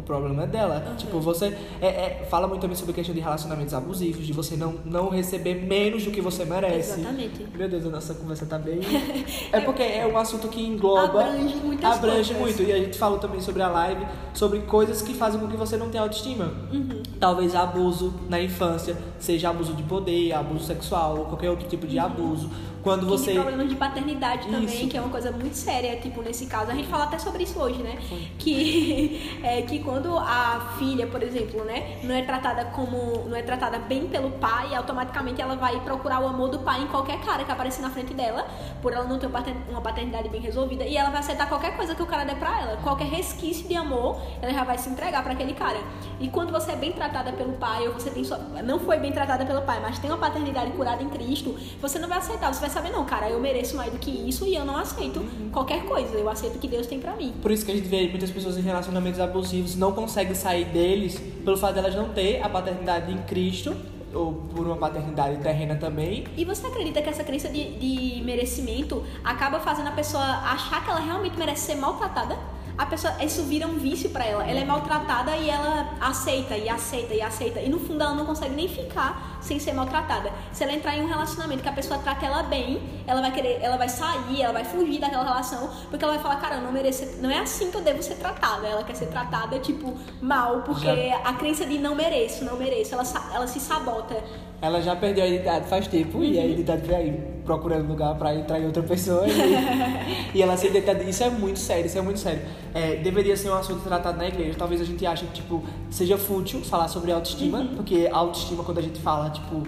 o 0.01 0.03
problema 0.03 0.43
é 0.43 0.47
dela. 0.47 0.85
Uhum. 0.87 0.97
Tipo, 0.97 1.21
você 1.21 1.57
é, 1.81 1.87
é, 1.87 2.27
fala 2.29 2.47
muito 2.47 2.61
também 2.61 2.77
sobre 2.77 2.93
a 2.93 2.95
questão 2.95 3.15
de 3.15 3.21
relacionamentos 3.21 3.73
abusivos, 3.73 4.27
de 4.27 4.33
você 4.33 4.57
não, 4.57 4.75
não 4.85 5.09
receber 5.09 5.55
menos 5.55 6.05
do 6.05 6.11
que 6.11 6.21
você 6.21 6.45
merece. 6.45 7.01
Exatamente. 7.01 7.47
Meu 7.55 7.69
Deus, 7.69 7.87
a 7.87 7.91
nossa 7.91 8.15
conversa 8.15 8.47
tá 8.47 8.59
bem. 8.59 8.81
é 9.53 9.61
porque 9.61 9.83
é 9.83 10.07
um 10.07 10.17
assunto 10.17 10.49
que 10.49 10.61
engloba. 10.61 11.21
Abrange 11.21 11.57
muitas 11.57 11.97
abrange 11.97 12.35
coisas. 12.35 12.59
muito. 12.59 12.63
E 12.63 12.73
a 12.73 12.79
gente 12.79 12.99
falou 12.99 13.19
também 13.19 13.41
sobre 13.41 13.63
a 13.63 13.69
live, 13.69 14.07
sobre 14.35 14.61
coisas 14.61 15.03
que 15.03 15.15
fazem 15.15 15.41
com 15.41 15.49
que 15.49 15.57
você 15.57 15.77
não 15.77 15.91
tenha 15.91 16.03
autoestima. 16.03 16.53
Uhum. 16.73 17.03
Talvez 17.19 17.55
abuso 17.55 18.15
na 18.29 18.41
infância, 18.41 18.97
seja 19.19 19.51
abuso 19.51 19.75
de 19.75 19.83
poder, 19.83 20.33
abuso 20.33 20.65
sexual, 20.65 21.19
ou 21.19 21.25
qualquer 21.27 21.51
outro 21.51 21.69
tipo 21.69 21.87
de 21.87 21.99
abuso. 21.99 22.51
Quando 22.83 23.01
Tem 23.01 23.09
você. 23.11 23.33
problemas 23.35 23.69
de 23.69 23.75
paternidade 23.75 24.49
também, 24.49 24.65
Isso. 24.65 24.89
que 24.89 24.97
é 24.97 25.01
uma 25.01 25.11
coisa 25.11 25.31
muito 25.31 25.55
séria, 25.55 25.97
tipo, 26.01 26.23
nesse 26.23 26.47
caso. 26.47 26.71
A 26.71 26.75
gente 26.75 26.89
fala 26.89 27.05
até 27.05 27.19
sobre 27.19 27.43
isso 27.43 27.59
hoje, 27.59 27.83
né? 27.83 27.99
Foi. 28.09 28.27
Que, 28.39 29.39
é, 29.45 29.63
que 29.63 29.81
quando 29.91 30.17
a 30.17 30.75
filha, 30.79 31.05
por 31.09 31.21
exemplo, 31.21 31.65
né, 31.65 31.99
não 32.05 32.15
é 32.15 32.23
tratada 32.23 32.67
como. 32.67 33.29
não 33.29 33.37
é 33.37 33.43
tratada 33.43 33.77
bem 33.77 34.07
pelo 34.07 34.31
pai, 34.31 34.73
automaticamente 34.73 35.43
ela 35.43 35.57
vai 35.57 35.81
procurar 35.81 36.21
o 36.21 36.29
amor 36.29 36.49
do 36.49 36.61
pai 36.61 36.83
em 36.83 36.87
qualquer 36.87 37.21
cara 37.23 37.43
que 37.43 37.51
aparecer 37.51 37.83
na 37.83 37.91
frente 37.91 38.15
dela, 38.15 38.47
por 38.81 38.93
ela 38.93 39.05
não 39.05 39.19
ter 39.19 39.27
uma 39.27 39.41
pater- 39.41 39.57
uma 39.69 39.81
paternidade 39.81 40.29
bem 40.29 40.41
resolvida, 40.41 40.85
e 40.85 40.97
ela 40.97 41.11
vai 41.11 41.19
aceitar 41.19 41.49
qualquer 41.49 41.77
coisa 41.77 41.93
que 41.97 42.03
o 42.03 42.07
cara 42.07 42.23
der 42.23 42.39
pra 42.39 42.61
ela. 42.61 42.77
Qualquer 42.77 43.09
resquício 43.09 43.67
de 43.67 43.75
amor, 43.75 44.21
ela 44.41 44.53
já 44.53 44.63
vai 44.63 44.79
se 44.79 44.89
entregar 44.89 45.25
pra 45.25 45.33
aquele 45.33 45.55
cara. 45.55 45.79
E 46.21 46.29
quando 46.29 46.53
você 46.53 46.71
é 46.71 46.77
bem 46.77 46.93
tratada 46.93 47.33
pelo 47.33 47.55
pai, 47.55 47.89
ou 47.89 47.95
você 47.95 48.11
tem 48.11 48.23
sua. 48.23 48.39
não 48.63 48.79
foi 48.79 48.97
bem 49.01 49.11
tratada 49.11 49.45
pelo 49.45 49.63
pai, 49.63 49.81
mas 49.83 49.99
tem 49.99 50.09
uma 50.09 50.19
paternidade 50.19 50.71
curada 50.71 51.03
em 51.03 51.09
Cristo, 51.09 51.59
você 51.81 51.99
não 51.99 52.09
vai 52.09 52.19
aceitar, 52.19 52.55
você 52.55 52.61
vai 52.61 52.71
saber, 52.71 52.91
não, 52.91 53.05
cara, 53.05 53.29
eu 53.29 53.41
mereço 53.41 53.77
mais 53.77 53.91
do 53.93 53.99
que 53.99 54.13
isso 54.29 54.47
e 54.47 54.55
eu 54.55 54.65
não 54.65 54.77
aceito 54.77 55.21
qualquer 55.53 55.85
coisa. 55.85 56.17
Eu 56.17 56.29
aceito 56.29 56.55
o 56.55 56.59
que 56.61 56.69
Deus 56.69 56.87
tem 56.87 57.01
pra 57.01 57.17
mim. 57.17 57.35
Por 57.43 57.51
isso 57.51 57.65
que 57.67 57.73
a 57.73 57.75
gente 57.75 57.89
vê 57.89 58.07
muitas 58.09 58.31
pessoas 58.31 58.57
em 58.57 58.61
relacionamentos 58.61 59.19
abusivos 59.19 59.70
não 59.77 59.93
conseguem 59.93 60.35
sair 60.35 60.65
deles 60.67 61.21
pelo 61.45 61.57
fato 61.57 61.75
delas 61.75 61.95
não 61.95 62.11
ter 62.11 62.43
a 62.43 62.49
paternidade 62.49 63.13
em 63.13 63.19
Cristo, 63.23 63.77
ou 64.13 64.35
por 64.55 64.67
uma 64.67 64.77
paternidade 64.77 65.37
terrena 65.39 65.77
também. 65.77 66.25
E 66.37 66.45
você 66.45 66.67
acredita 66.67 67.01
que 67.01 67.09
essa 67.09 67.25
crença 67.25 67.49
de, 67.49 67.79
de 67.79 68.23
merecimento 68.25 69.05
acaba 69.23 69.61
fazendo 69.61 69.89
a 69.89 69.93
pessoa 69.93 70.23
achar 70.23 70.85
que 70.85 70.91
ela 70.91 71.01
realmente 71.01 71.39
merece 71.39 71.67
ser 71.67 71.77
maltratada? 71.77 72.37
A 72.79 72.87
pessoa, 72.87 73.13
isso 73.23 73.43
vira 73.45 73.67
um 73.67 73.79
vício 73.79 74.11
pra 74.11 74.25
ela. 74.25 74.49
Ela 74.49 74.61
é 74.61 74.65
maltratada 74.65 75.37
e 75.37 75.51
ela 75.51 75.95
aceita 76.01 76.57
e 76.57 76.69
aceita 76.69 77.15
e 77.15 77.21
aceita. 77.21 77.61
E 77.61 77.69
no 77.69 77.79
fundo 77.79 78.03
ela 78.03 78.15
não 78.15 78.25
consegue 78.25 78.55
nem 78.55 78.69
ficar 78.69 79.39
sem 79.43 79.59
ser 79.59 79.73
maltratada. 79.73 80.31
Se 80.53 80.65
ela 80.65 80.73
entrar 80.73 80.97
em 80.97 81.03
um 81.03 81.07
relacionamento 81.07 81.63
que 81.63 81.69
a 81.69 81.73
pessoa 81.73 81.99
trata 82.01 82.25
ela 82.25 82.43
bem, 82.43 82.81
ela 83.07 83.21
vai 83.21 83.31
querer, 83.33 83.59
ela 83.61 83.77
vai 83.77 83.89
sair, 83.89 84.43
ela 84.43 84.53
vai 84.53 84.65
fugir 84.65 84.99
daquela 84.99 85.25
relação, 85.25 85.71
porque 85.91 86.05
ela 86.05 86.15
vai 86.15 86.23
falar, 86.23 86.37
cara, 86.37 86.57
eu 86.57 86.63
não 86.63 86.73
mereço, 86.73 87.05
não 87.21 87.31
é 87.31 87.39
assim 87.41 87.71
que 87.71 87.77
eu 87.77 87.83
devo 87.83 88.03
ser 88.03 88.15
tratada. 88.17 88.67
Ela 88.67 88.83
quer 88.85 88.95
ser 88.95 89.07
tratada 89.07 89.59
tipo 89.59 89.95
mal, 90.23 90.63
porque 90.63 90.85
Já- 91.09 91.19
a 91.25 91.33
crença 91.35 91.67
de 91.67 91.79
não 91.79 91.95
mereço, 91.95 92.45
não 92.45 92.57
mereço, 92.57 92.95
ela, 92.95 93.05
ela 93.35 93.47
se 93.47 93.61
sabota. 93.61 94.23
Ela 94.63 94.81
já 94.83 94.95
perdeu 94.95 95.25
a 95.25 95.27
identidade 95.27 95.69
faz 95.69 95.87
tempo 95.87 96.23
e 96.23 96.39
a 96.39 96.45
identidade 96.45 96.83
veio 96.87 97.40
procurando 97.51 97.89
lugar 97.89 98.15
pra 98.15 98.33
entrar 98.33 98.61
em 98.61 98.67
outra 98.67 98.83
pessoa. 98.83 99.25
E, 99.27 100.31
e 100.39 100.43
ela 100.43 100.57
se 100.57 100.69
identidade. 100.69 101.09
Isso 101.09 101.25
é 101.25 101.31
muito 101.31 101.59
sério, 101.59 101.87
isso 101.87 101.99
é 101.99 102.01
muito 102.01 102.21
sério. 102.21 102.43
É, 102.73 102.97
deveria 102.97 103.37
ser 103.37 103.51
um 103.51 103.55
assunto 103.55 103.83
tratado 103.83 104.17
na 104.17 104.29
igreja. 104.29 104.55
Talvez 104.57 104.81
a 104.81 104.85
gente 104.85 105.05
ache 105.05 105.27
que, 105.27 105.33
tipo, 105.33 105.65
seja 105.91 106.17
fútil 106.17 106.61
falar 106.61 106.87
sobre 106.87 107.11
autoestima, 107.11 107.67
porque 107.75 108.09
a 108.13 108.17
autoestima, 108.17 108.63
quando 108.63 108.79
a 108.79 108.83
gente 108.83 109.01
fala, 109.01 109.31
tipo. 109.31 109.65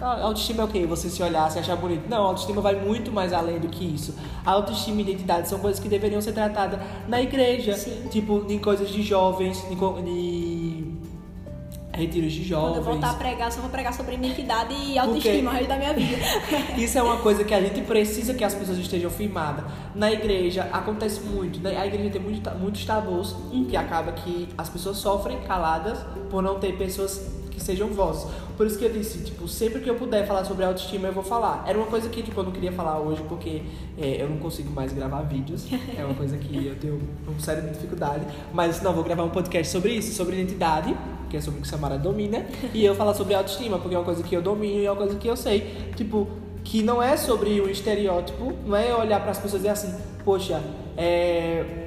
a 0.00 0.22
Autoestima 0.22 0.62
é 0.62 0.64
o 0.64 0.68
quê? 0.68 0.84
Você 0.86 1.08
se 1.08 1.22
olhar, 1.22 1.48
se 1.52 1.60
achar 1.60 1.76
bonito. 1.76 2.08
Não, 2.08 2.24
a 2.24 2.26
autoestima 2.26 2.60
vai 2.60 2.74
muito 2.74 3.12
mais 3.12 3.32
além 3.32 3.60
do 3.60 3.68
que 3.68 3.84
isso. 3.84 4.12
A 4.44 4.50
autoestima 4.50 4.98
e 5.00 5.02
identidade 5.02 5.48
são 5.48 5.60
coisas 5.60 5.78
que 5.78 5.88
deveriam 5.88 6.20
ser 6.20 6.32
tratadas 6.32 6.80
na 7.06 7.22
igreja. 7.22 7.74
Sim. 7.74 8.08
Tipo, 8.10 8.44
em 8.48 8.58
coisas 8.58 8.88
de 8.88 9.02
jovens, 9.02 9.64
em, 9.70 9.76
retiros 11.98 12.32
de 12.32 12.44
jovens. 12.44 12.68
Quando 12.68 12.76
eu 12.76 12.82
voltar 12.84 13.10
a 13.10 13.14
pregar, 13.14 13.52
só 13.52 13.60
vou 13.60 13.70
pregar 13.70 13.92
sobre 13.92 14.14
identidade 14.14 14.74
e 14.74 14.98
autoestima 14.98 15.52
resto 15.52 15.68
da 15.68 15.76
minha 15.76 15.92
vida. 15.92 16.16
Isso 16.78 16.98
é 16.98 17.02
uma 17.02 17.18
coisa 17.18 17.44
que 17.44 17.52
a 17.52 17.60
gente 17.60 17.80
precisa 17.82 18.34
que 18.34 18.44
as 18.44 18.54
pessoas 18.54 18.78
estejam 18.78 19.10
firmadas. 19.10 19.64
Na 19.94 20.10
igreja 20.12 20.68
acontece 20.72 21.20
muito, 21.20 21.60
né? 21.60 21.76
A 21.76 21.86
igreja 21.86 22.10
tem 22.10 22.20
muito, 22.20 22.50
muitos 22.52 22.84
tabus 22.84 23.34
que 23.68 23.76
acaba 23.76 24.12
que 24.12 24.48
as 24.56 24.68
pessoas 24.68 24.98
sofrem 24.98 25.38
caladas 25.40 25.98
por 26.30 26.42
não 26.42 26.58
ter 26.58 26.76
pessoas 26.76 27.30
que 27.50 27.60
sejam 27.60 27.88
vozes. 27.88 28.28
Por 28.58 28.66
isso 28.66 28.76
que 28.76 28.84
eu 28.84 28.92
disse, 28.92 29.20
tipo, 29.20 29.46
sempre 29.46 29.80
que 29.80 29.88
eu 29.88 29.94
puder 29.94 30.26
falar 30.26 30.44
sobre 30.44 30.64
autoestima, 30.64 31.06
eu 31.06 31.12
vou 31.12 31.22
falar. 31.22 31.62
Era 31.64 31.78
uma 31.78 31.86
coisa 31.86 32.08
que, 32.08 32.20
tipo, 32.24 32.40
eu 32.40 32.44
não 32.44 32.50
queria 32.50 32.72
falar 32.72 32.98
hoje 32.98 33.22
porque 33.28 33.62
é, 33.96 34.20
eu 34.20 34.28
não 34.28 34.38
consigo 34.38 34.72
mais 34.72 34.92
gravar 34.92 35.22
vídeos. 35.22 35.64
É 35.96 36.04
uma 36.04 36.14
coisa 36.14 36.36
que 36.36 36.66
eu 36.66 36.74
tenho 36.74 37.00
uma 37.24 37.38
séria 37.38 37.62
dificuldade. 37.62 38.26
Mas 38.52 38.82
não, 38.82 38.92
vou 38.92 39.04
gravar 39.04 39.22
um 39.22 39.30
podcast 39.30 39.72
sobre 39.72 39.92
isso, 39.92 40.12
sobre 40.12 40.34
identidade, 40.34 40.92
que 41.30 41.36
é 41.36 41.40
sobre 41.40 41.60
o 41.60 41.62
que 41.62 41.68
Samara 41.68 41.96
domina, 41.96 42.44
e 42.74 42.84
eu 42.84 42.96
falar 42.96 43.14
sobre 43.14 43.32
autoestima, 43.32 43.78
porque 43.78 43.94
é 43.94 43.98
uma 43.98 44.04
coisa 44.04 44.24
que 44.24 44.34
eu 44.34 44.42
domino 44.42 44.80
e 44.80 44.86
é 44.86 44.90
uma 44.90 44.96
coisa 44.96 45.14
que 45.14 45.28
eu 45.28 45.36
sei. 45.36 45.92
Tipo, 45.94 46.26
que 46.64 46.82
não 46.82 47.00
é 47.00 47.16
sobre 47.16 47.60
o 47.60 47.70
estereótipo, 47.70 48.54
não 48.66 48.76
é 48.76 48.92
olhar 48.92 49.20
para 49.20 49.30
as 49.30 49.38
pessoas 49.38 49.62
e 49.62 49.68
dizer 49.68 49.70
assim, 49.70 49.94
poxa, 50.24 50.60
é 50.96 51.84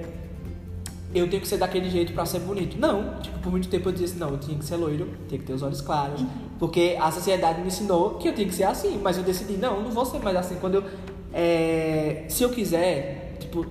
eu 1.13 1.29
tenho 1.29 1.41
que 1.41 1.47
ser 1.47 1.57
daquele 1.57 1.89
jeito 1.89 2.13
pra 2.13 2.25
ser 2.25 2.39
bonito. 2.39 2.77
Não, 2.79 3.19
tipo, 3.19 3.38
por 3.39 3.51
muito 3.51 3.67
tempo 3.67 3.89
eu 3.89 3.93
dizia 3.93 4.17
não, 4.17 4.29
eu 4.29 4.38
tinha 4.38 4.57
que 4.57 4.63
ser 4.63 4.77
loiro, 4.77 5.10
tinha 5.27 5.39
que 5.39 5.45
ter 5.45 5.53
os 5.53 5.62
olhos 5.62 5.81
claros, 5.81 6.21
porque 6.62 6.95
a 7.02 7.10
sociedade 7.10 7.60
me 7.60 7.69
ensinou 7.69 8.19
que 8.19 8.28
eu 8.28 8.36
tinha 8.36 8.47
que 8.47 8.54
ser 8.54 8.65
assim, 8.65 9.00
mas 9.02 9.17
eu 9.17 9.24
decidi, 9.24 9.54
não, 9.54 9.82
não 9.82 9.89
vou 9.89 10.06
ser 10.06 10.19
mais 10.19 10.38
assim. 10.38 10.58
Quando 10.62 10.76
eu, 10.76 10.84
é, 11.34 12.26
se 12.30 12.43
eu 12.43 12.52
quiser, 12.52 13.36
tipo, 13.39 13.65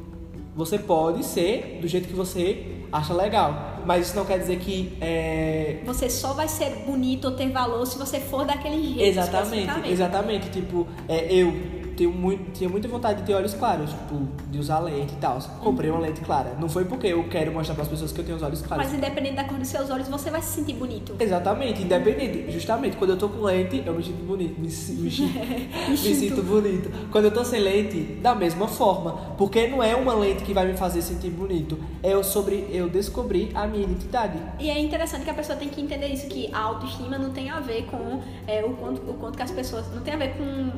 você 0.57 0.76
pode 0.76 1.24
ser 1.24 1.79
do 1.81 1.87
jeito 1.87 2.09
que 2.09 2.14
você 2.14 2.81
acha 2.90 3.14
legal, 3.14 3.79
mas 3.87 4.09
isso 4.09 4.16
não 4.16 4.24
quer 4.24 4.40
dizer 4.40 4.59
que 4.59 4.98
é, 5.00 5.79
Você 5.85 6.11
só 6.11 6.33
vai 6.33 6.48
ser 6.48 6.83
bonito 6.85 7.26
ou 7.26 7.31
ter 7.31 7.48
valor 7.50 7.87
se 7.87 7.96
você 7.96 8.18
for 8.18 8.44
daquele 8.44 8.83
jeito. 8.83 9.03
Exatamente, 9.03 9.88
exatamente. 9.88 10.50
Tipo, 10.50 10.85
é, 11.09 11.33
eu 11.33 11.80
tenho 12.00 12.12
muito, 12.12 12.52
tinha 12.52 12.70
muita 12.70 12.88
vontade 12.88 13.20
de 13.20 13.26
ter 13.26 13.34
olhos 13.34 13.52
claros, 13.52 13.90
tipo, 13.90 14.26
de 14.50 14.58
usar 14.58 14.78
lente 14.78 15.12
e 15.12 15.16
tal. 15.16 15.38
Comprei 15.62 15.90
uma 15.90 16.00
lente 16.00 16.22
clara. 16.22 16.56
Não 16.58 16.66
foi 16.66 16.86
porque 16.86 17.08
eu 17.08 17.28
quero 17.28 17.52
mostrar 17.52 17.74
para 17.74 17.82
as 17.82 17.90
pessoas 17.90 18.10
que 18.10 18.18
eu 18.18 18.24
tenho 18.24 18.38
os 18.38 18.42
olhos 18.42 18.62
claros. 18.62 18.86
Mas 18.86 18.94
independente 18.94 19.36
da 19.36 19.44
cor 19.44 19.58
dos 19.58 19.68
seus 19.68 19.90
olhos, 19.90 20.08
você 20.08 20.30
vai 20.30 20.40
se 20.40 20.54
sentir 20.54 20.72
bonito. 20.72 21.14
Exatamente, 21.20 21.82
independente. 21.82 22.50
Justamente, 22.50 22.96
quando 22.96 23.10
eu 23.10 23.18
tô 23.18 23.28
com 23.28 23.42
lente, 23.42 23.82
eu 23.84 23.92
me 23.92 24.02
sinto 24.02 24.24
bonito. 24.24 24.58
Me, 24.58 24.68
me, 24.68 25.10
me 25.90 25.96
sinto 25.96 26.42
bonito. 26.42 26.90
Quando 27.12 27.26
eu 27.26 27.30
tô 27.30 27.44
sem 27.44 27.60
lente, 27.60 28.00
da 28.22 28.34
mesma 28.34 28.66
forma. 28.66 29.12
Porque 29.36 29.68
não 29.68 29.82
é 29.82 29.94
uma 29.94 30.14
lente 30.14 30.42
que 30.42 30.54
vai 30.54 30.66
me 30.66 30.78
fazer 30.78 31.02
sentir 31.02 31.28
bonito. 31.28 31.78
É 32.02 32.14
eu 32.14 32.24
sobre 32.24 32.66
eu 32.70 32.88
descobrir 32.88 33.50
a 33.54 33.66
minha 33.66 33.84
identidade. 33.84 34.38
E 34.58 34.70
é 34.70 34.78
interessante 34.78 35.24
que 35.24 35.30
a 35.30 35.34
pessoa 35.34 35.58
tem 35.58 35.68
que 35.68 35.82
entender 35.82 36.08
isso, 36.08 36.26
que 36.28 36.48
a 36.50 36.60
autoestima 36.60 37.18
não 37.18 37.30
tem 37.30 37.50
a 37.50 37.60
ver 37.60 37.84
com 37.84 38.22
é, 38.46 38.64
o, 38.64 38.70
quanto, 38.70 39.02
o 39.02 39.14
quanto 39.14 39.36
que 39.36 39.42
as 39.42 39.50
pessoas. 39.50 39.84
Não 39.94 40.00
tem 40.00 40.14
a 40.14 40.16
ver 40.16 40.34
com 40.38 40.70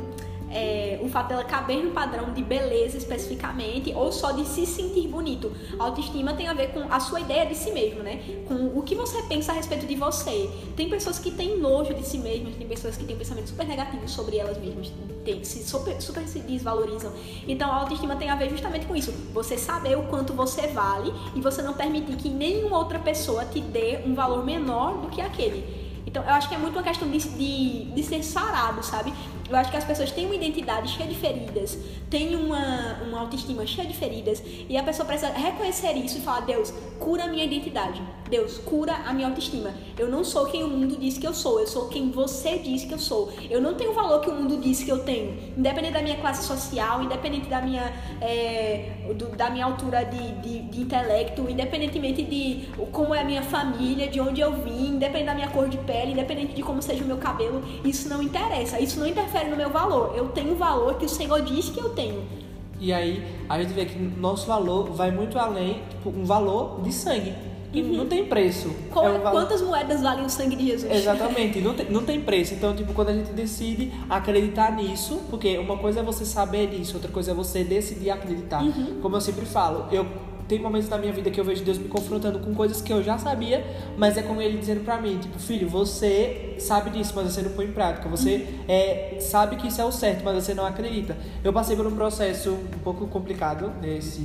é, 0.53 0.99
o 1.03 1.09
fato 1.09 1.29
dela 1.29 1.45
caber 1.45 1.83
no 1.83 1.91
padrão 1.91 2.33
de 2.33 2.43
beleza 2.43 2.99
especificamente, 2.99 3.93
ou 3.95 4.13
só 4.13 4.33
de 4.33 4.45
se 4.47 4.67
sentir 4.67 5.09
bonito. 5.09 5.53
A 5.79 5.85
autoestima 5.85 6.35
tem 6.35 6.47
a 6.47 6.53
ver 6.53 6.69
com 6.73 6.81
a 6.93 7.01
sua 7.01 7.21
ideia 7.21 7.47
de 7.47 7.55
si 7.55 7.73
mesmo, 7.73 8.03
né? 8.03 8.23
Com 8.47 8.79
o 8.79 8.83
que 8.83 8.95
você 8.95 9.23
pensa 9.23 9.53
a 9.53 9.55
respeito 9.55 9.87
de 9.87 9.95
você. 9.95 10.51
Tem 10.77 10.89
pessoas 10.89 11.19
que 11.19 11.31
têm 11.31 11.59
nojo 11.59 11.95
de 11.95 12.07
si 12.07 12.19
mesmas, 12.19 12.55
tem 12.57 12.67
pessoas 12.67 12.97
que 12.97 13.05
têm 13.05 13.17
pensamentos 13.17 13.51
super 13.51 13.67
negativos 13.67 14.11
sobre 14.11 14.37
elas 14.37 14.59
mesmas, 14.59 14.93
tem, 15.25 15.43
se 15.45 15.63
super, 15.65 16.01
super 16.01 16.27
se 16.29 16.41
desvalorizam. 16.41 17.13
Então 17.47 17.71
a 17.71 17.77
autoestima 17.77 18.17
tem 18.17 18.29
a 18.29 18.37
ver 18.37 18.51
justamente 18.51 18.87
com 18.87 18.95
isso. 18.95 19.13
Você 19.33 19.57
saber 19.57 19.97
o 19.97 20.05
quanto 20.05 20.33
você 20.33 20.67
vale 20.69 21.13
e 21.35 21.41
você 21.41 21.63
não 21.63 21.75
permitir 21.75 22.17
que 22.17 22.29
nenhuma 22.29 22.79
outra 22.79 22.99
pessoa 22.99 23.45
te 23.45 23.61
dê 23.61 24.01
um 24.05 24.15
valor 24.15 24.45
menor 24.45 24.99
do 24.99 25.09
que 25.09 25.21
aquele. 25.21 25.82
Então, 26.13 26.23
eu 26.25 26.29
acho 26.29 26.47
que 26.47 26.55
é 26.55 26.59
muito 26.59 26.75
uma 26.75 26.83
questão 26.83 27.11
de, 27.11 27.19
de, 27.21 27.85
de 27.85 28.03
ser 28.03 28.23
sarado, 28.23 28.85
sabe? 28.85 29.15
Eu 29.49 29.57
acho 29.57 29.71
que 29.71 29.79
as 29.79 29.85
pessoas 29.85 30.11
têm 30.11 30.27
uma 30.27 30.35
identidade 30.35 30.91
cheia 30.91 31.09
de 31.09 31.15
feridas, 31.15 31.79
têm 32.11 32.37
uma, 32.37 32.99
uma 33.09 33.21
autoestima 33.21 33.67
cheia 33.67 33.89
de 33.89 33.95
feridas, 33.95 34.43
e 34.69 34.77
a 34.77 34.83
pessoa 34.83 35.07
precisa 35.07 35.33
reconhecer 35.33 35.97
isso 35.97 36.19
e 36.19 36.21
falar: 36.21 36.41
Deus, 36.41 36.71
cura 37.01 37.25
a 37.25 37.29
minha 37.29 37.47
identidade. 37.47 38.03
Deus, 38.33 38.57
cura 38.59 38.95
a 39.07 39.13
minha 39.13 39.29
autoestima. 39.29 39.71
Eu 39.99 40.09
não 40.09 40.25
sou 40.25 40.47
quem 40.47 40.65
o 40.65 40.69
mundo 40.69 40.97
diz 40.99 41.19
que 41.19 41.27
eu 41.27 41.35
sou, 41.35 41.61
eu 41.61 41.67
sou 41.67 41.89
quem 41.89 42.11
você 42.11 42.59
diz 42.59 42.83
que 42.85 42.95
eu 42.95 42.99
sou. 42.99 43.31
Eu 43.51 43.61
não 43.61 43.75
tenho 43.75 43.91
o 43.91 43.95
valor 43.95 44.21
que 44.23 44.31
o 44.31 44.35
mundo 44.35 44.57
diz 44.57 44.83
que 44.83 44.91
eu 44.91 45.01
tenho. 45.01 45.37
Independente 45.57 45.93
da 45.93 46.03
minha 46.03 46.17
classe 46.17 46.43
social, 46.47 47.03
independente 47.03 47.47
da 47.49 47.61
minha, 47.61 47.93
é, 48.23 48.91
do- 49.15 49.37
da 49.37 49.51
minha 49.51 49.67
altura 49.67 50.03
de, 50.05 50.33
de, 50.41 50.59
de 50.61 50.81
intelecto, 50.81 51.43
independentemente 51.49 52.23
de 52.23 52.69
como 52.91 53.15
é 53.15 53.21
a 53.21 53.25
minha 53.25 53.43
família, 53.43 54.09
de 54.09 54.19
onde 54.19 54.41
eu 54.41 54.53
vim, 54.65 54.95
independente 54.97 55.27
da 55.27 55.35
minha 55.35 55.49
cor 55.49 55.69
de 55.69 55.77
pele, 55.77 56.13
independente 56.13 56.55
de 56.55 56.63
como 56.63 56.81
seja 56.81 57.05
o 57.05 57.07
meu 57.07 57.19
cabelo, 57.19 57.63
isso 57.85 58.09
não 58.09 58.23
interessa. 58.23 58.81
Isso 58.81 58.99
não 58.99 59.07
interfere 59.07 59.51
no 59.51 59.57
meu 59.57 59.69
valor. 59.69 60.15
Eu 60.17 60.29
tenho 60.29 60.53
o 60.53 60.57
valor 60.57 60.95
que 60.95 61.05
o 61.05 61.09
Senhor 61.09 61.43
diz 61.43 61.69
que 61.69 61.79
eu 61.81 61.91
tenho. 61.91 62.23
E 62.81 62.93
aí 62.93 63.23
a 63.49 63.61
gente 63.61 63.75
vê 63.75 63.85
que 63.85 63.97
nosso 63.99 64.47
valor 64.47 64.91
vai 64.91 65.11
muito 65.11 65.39
além, 65.39 65.83
tipo, 65.91 66.09
um 66.09 66.25
valor 66.25 66.81
de 66.83 66.93
sangue. 66.93 67.33
Não 67.81 68.07
tem 68.07 68.27
preço. 68.27 68.71
Qual- 68.91 69.07
É 69.07 69.19
valor- 69.19 69.41
Quantas 69.43 69.63
moedas 69.63 70.03
valem 70.03 70.25
o 70.27 70.29
sangue 70.29 70.57
de 70.57 70.67
Jesus? 70.67 70.93
Exatamente, 70.93 71.61
não 71.61 71.73
tem, 71.75 71.89
não 71.91 72.03
tem 72.03 72.21
preço. 72.21 72.53
Então, 72.55 72.75
tipo, 72.75 72.93
quando 72.93 73.09
a 73.11 73.15
gente 73.15 73.31
decide 73.33 73.93
acreditar 74.11 74.73
nisso, 74.77 75.21
porque 75.31 75.57
uma 75.59 75.79
coisa 75.79 76.01
é 76.01 76.03
você 76.03 76.25
saber 76.27 76.67
disso, 76.69 76.95
outra 76.97 77.11
coisa 77.11 77.31
é 77.31 77.35
você 77.35 77.65
decidir 77.65 78.11
acreditar. 78.11 78.63
Como 79.01 79.17
eu 79.17 79.21
sempre 79.21 79.47
falo, 79.47 79.87
eu 79.91 80.05
tem 80.53 80.61
momentos 80.61 80.91
na 80.91 80.99
minha 80.99 81.13
vida 81.15 81.31
que 81.31 81.41
eu 81.41 81.45
vejo 81.45 81.65
Deus 81.65 81.79
me 81.79 81.89
confrontando 81.89 82.39
com 82.39 82.55
coisas 82.55 82.83
que 82.83 82.93
eu 82.93 83.03
já 83.03 83.17
sabia, 83.17 83.65
mas 83.97 84.19
é 84.19 84.23
como 84.23 84.43
ele 84.43 84.59
dizendo 84.59 84.85
pra 84.85 85.01
mim, 85.01 85.17
tipo, 85.17 85.39
filho, 85.39 85.67
você 85.67 86.57
sabe 86.59 86.91
disso, 86.91 87.15
mas 87.17 87.33
você 87.33 87.41
não 87.41 87.53
põe 87.53 87.65
em 87.65 87.73
prática. 87.73 88.07
Você 88.11 88.47
é, 88.69 89.17
sabe 89.19 89.57
que 89.57 89.69
isso 89.69 89.81
é 89.81 89.85
o 89.87 89.91
certo, 89.91 90.23
mas 90.23 90.45
você 90.45 90.53
não 90.53 90.67
acredita. 90.67 91.17
Eu 91.43 91.55
passei 91.55 91.75
por 91.75 91.87
um 91.87 91.97
processo 91.97 92.51
um 92.51 92.79
pouco 92.85 93.07
complicado 93.07 93.73
nesse 93.81 94.21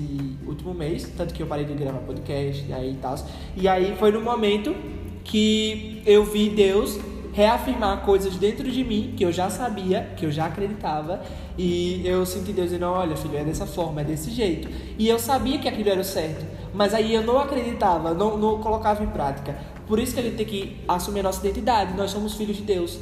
último 0.46 0.74
mês, 0.74 1.10
tanto 1.16 1.34
que 1.34 1.42
eu 1.42 1.48
parei 1.48 1.63
de 1.63 1.74
gravar 1.76 2.00
podcast 2.00 2.66
e 2.68 2.74
aí 2.74 2.92
e 2.92 2.98
tal. 2.98 3.16
E 3.56 3.66
aí 3.66 3.96
foi 3.98 4.12
no 4.12 4.20
momento 4.20 4.76
que 5.24 6.04
eu 6.06 6.26
vi 6.26 6.50
Deus 6.50 7.00
reafirmar 7.38 8.02
coisas 8.02 8.36
dentro 8.36 8.67
de 8.71 8.84
mim 8.84 9.13
que 9.15 9.23
eu 9.23 9.32
já 9.32 9.47
sabia, 9.47 10.12
que 10.17 10.26
eu 10.26 10.32
já 10.32 10.47
acreditava, 10.47 11.21
e 11.56 12.02
eu 12.04 12.26
senti 12.26 12.52
Deus 12.52 12.69
dizendo: 12.69 12.88
Olha, 12.88 13.15
filho, 13.15 13.38
é 13.38 13.43
dessa 13.43 13.67
forma, 13.67 14.02
é 14.02 14.04
desse 14.04 14.32
jeito. 14.32 14.67
E 14.97 15.08
eu 15.08 15.19
sabia 15.19 15.60
que 15.60 15.69
aquilo 15.69 15.88
era 15.88 16.02
o 16.02 16.04
certo, 16.04 16.43
mas 16.73 16.95
aí 16.95 17.13
eu 17.13 17.21
não 17.21 17.38
acreditava, 17.38 18.12
não, 18.12 18.39
não 18.39 18.60
colocava 18.60 19.04
em 19.04 19.08
prática. 19.08 19.56
Por 19.86 20.00
isso 20.00 20.15
que 20.15 20.19
a 20.19 20.23
gente 20.23 20.36
tem 20.36 20.47
que 20.47 20.78
assumir 20.88 21.19
a 21.19 21.23
nossa 21.23 21.39
identidade. 21.45 21.95
Nós 21.95 22.10
somos 22.10 22.34
filhos 22.34 22.58
de 22.58 22.63
Deus. 22.63 22.97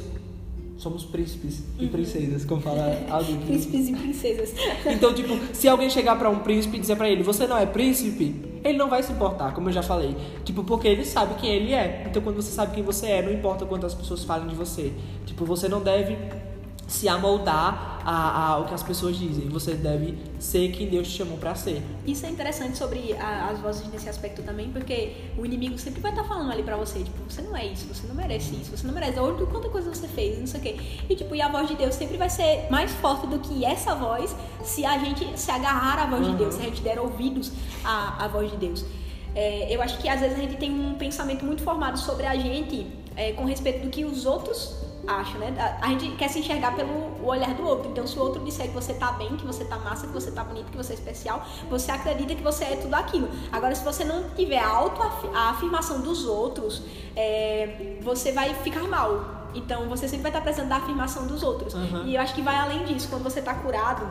Somos 0.78 1.04
príncipes 1.04 1.62
e 1.80 1.86
princesas, 1.86 2.44
como 2.44 2.60
fala 2.60 2.98
alguém. 3.10 3.38
que- 3.38 3.46
Príncipes 3.46 3.88
e 3.88 3.92
princesas. 3.94 4.54
então, 4.86 5.14
tipo, 5.14 5.38
se 5.54 5.66
alguém 5.68 5.88
chegar 5.88 6.16
pra 6.18 6.28
um 6.28 6.40
príncipe 6.40 6.76
e 6.76 6.80
dizer 6.80 6.96
pra 6.96 7.08
ele, 7.08 7.22
você 7.22 7.46
não 7.46 7.56
é 7.56 7.64
príncipe, 7.64 8.34
ele 8.62 8.76
não 8.76 8.88
vai 8.90 9.02
se 9.02 9.10
importar, 9.12 9.54
como 9.54 9.68
eu 9.68 9.72
já 9.72 9.82
falei. 9.82 10.14
Tipo, 10.44 10.62
porque 10.64 10.86
ele 10.86 11.04
sabe 11.04 11.34
quem 11.40 11.50
ele 11.50 11.72
é. 11.72 12.04
Então, 12.08 12.20
quando 12.22 12.36
você 12.36 12.50
sabe 12.50 12.74
quem 12.74 12.84
você 12.84 13.06
é, 13.06 13.22
não 13.22 13.32
importa 13.32 13.64
quantas 13.64 13.94
pessoas 13.94 14.22
falem 14.24 14.48
de 14.48 14.54
você. 14.54 14.92
Tipo, 15.24 15.44
você 15.46 15.66
não 15.68 15.80
deve 15.82 16.16
se 16.86 17.08
amoldar 17.08 18.00
ao 18.04 18.64
que 18.66 18.74
as 18.74 18.82
pessoas 18.82 19.16
dizem. 19.16 19.48
Você 19.48 19.74
deve 19.74 20.16
ser 20.38 20.70
quem 20.70 20.88
Deus 20.88 21.08
te 21.08 21.14
chamou 21.18 21.36
pra 21.36 21.54
ser. 21.56 21.82
Isso 22.06 22.24
é 22.24 22.30
interessante 22.30 22.78
sobre 22.78 23.12
a- 23.14 23.48
as 23.50 23.58
vozes 23.58 23.90
nesse 23.92 24.08
aspecto 24.08 24.42
também, 24.44 24.70
porque 24.70 25.14
o 25.36 25.44
inimigo 25.44 25.76
sempre 25.78 26.00
vai 26.00 26.12
estar 26.12 26.22
falando 26.22 26.52
ali 26.52 26.62
pra 26.62 26.76
você, 26.76 27.00
tipo, 27.00 27.18
você 27.28 27.42
não 27.42 27.56
é 27.56 27.66
isso, 27.66 27.86
você 27.92 28.06
não 28.06 28.14
merece 28.14 28.54
isso, 28.54 28.70
você 28.76 28.86
não 28.86 28.94
merece, 28.94 29.18
olha 29.18 29.44
quanta 29.46 29.68
coisa 29.68 29.92
você 29.92 30.06
fez, 30.06 30.38
não 30.38 30.46
sei 30.46 30.60
o 30.60 30.62
quê. 30.62 30.76
E 31.10 31.16
tipo, 31.16 31.34
e 31.34 31.42
a 31.42 31.48
voz 31.48 31.66
de 31.68 31.74
Deus 31.74 31.94
sempre 31.96 32.16
vai 32.16 32.30
ser 32.30 32.68
mais 32.70 32.92
forte 32.92 33.26
do 33.26 33.40
que 33.40 33.64
essa 33.64 33.94
voz 33.96 34.34
se 34.62 34.84
a 34.86 34.96
gente 34.98 35.38
se 35.38 35.50
agarrar 35.50 35.98
à 36.04 36.06
voz 36.06 36.22
de 36.24 36.30
Uhum. 36.30 36.36
Deus, 36.36 36.54
se 36.54 36.60
a 36.60 36.64
gente 36.64 36.82
der 36.82 37.00
ouvidos 37.00 37.50
à, 37.84 38.24
à 38.24 38.28
voz 38.28 38.48
de 38.50 38.56
Deus. 38.58 38.84
É, 39.34 39.74
eu 39.74 39.82
acho 39.82 39.98
que 39.98 40.08
às 40.08 40.20
vezes 40.20 40.38
a 40.38 40.40
gente 40.40 40.56
tem 40.56 40.70
um 40.72 40.94
pensamento 40.94 41.44
muito 41.44 41.62
formado 41.62 41.98
sobre 41.98 42.24
a 42.26 42.36
gente 42.36 42.86
é, 43.16 43.32
com 43.32 43.44
respeito 43.44 43.82
do 43.84 43.90
que 43.90 44.04
os 44.04 44.24
outros 44.24 44.76
acham, 45.06 45.38
né? 45.38 45.78
A, 45.80 45.88
gente 45.88 46.10
quer 46.16 46.28
se 46.28 46.38
enxergar 46.40 46.74
pelo 46.74 47.24
olhar 47.24 47.54
do 47.54 47.66
outro. 47.66 47.90
Então, 47.90 48.06
se 48.06 48.18
o 48.18 48.22
outro 48.22 48.42
disser 48.44 48.68
que 48.68 48.74
você 48.74 48.94
tá 48.94 49.12
bem, 49.12 49.36
que 49.36 49.46
você 49.46 49.64
tá 49.64 49.78
massa, 49.78 50.06
que 50.06 50.12
você 50.12 50.30
tá 50.30 50.42
bonito, 50.44 50.70
que 50.70 50.76
você 50.76 50.92
é 50.92 50.96
especial, 50.96 51.46
você 51.68 51.90
acredita 51.90 52.34
que 52.34 52.42
você 52.42 52.64
é 52.64 52.76
tudo 52.76 52.94
aquilo. 52.94 53.28
Agora, 53.52 53.74
se 53.74 53.84
você 53.84 54.04
não 54.04 54.28
tiver 54.30 54.58
a, 54.58 55.50
afirmação 55.50 56.00
dos 56.00 56.26
outros, 56.26 56.82
é, 57.14 57.98
você 58.02 58.32
vai 58.32 58.54
ficar 58.54 58.86
mal. 58.88 59.48
Então, 59.54 59.88
você 59.88 60.06
sempre 60.06 60.24
vai 60.24 60.30
estar 60.30 60.42
precisando 60.42 60.68
da 60.68 60.76
afirmação 60.76 61.26
dos 61.26 61.42
outros. 61.42 61.74
Uhum. 61.74 62.06
E 62.06 62.14
eu 62.14 62.20
acho 62.20 62.34
que 62.34 62.42
vai 62.42 62.56
além 62.56 62.84
disso. 62.84 63.08
Quando 63.08 63.22
você 63.22 63.40
tá 63.40 63.54
curado, 63.54 64.06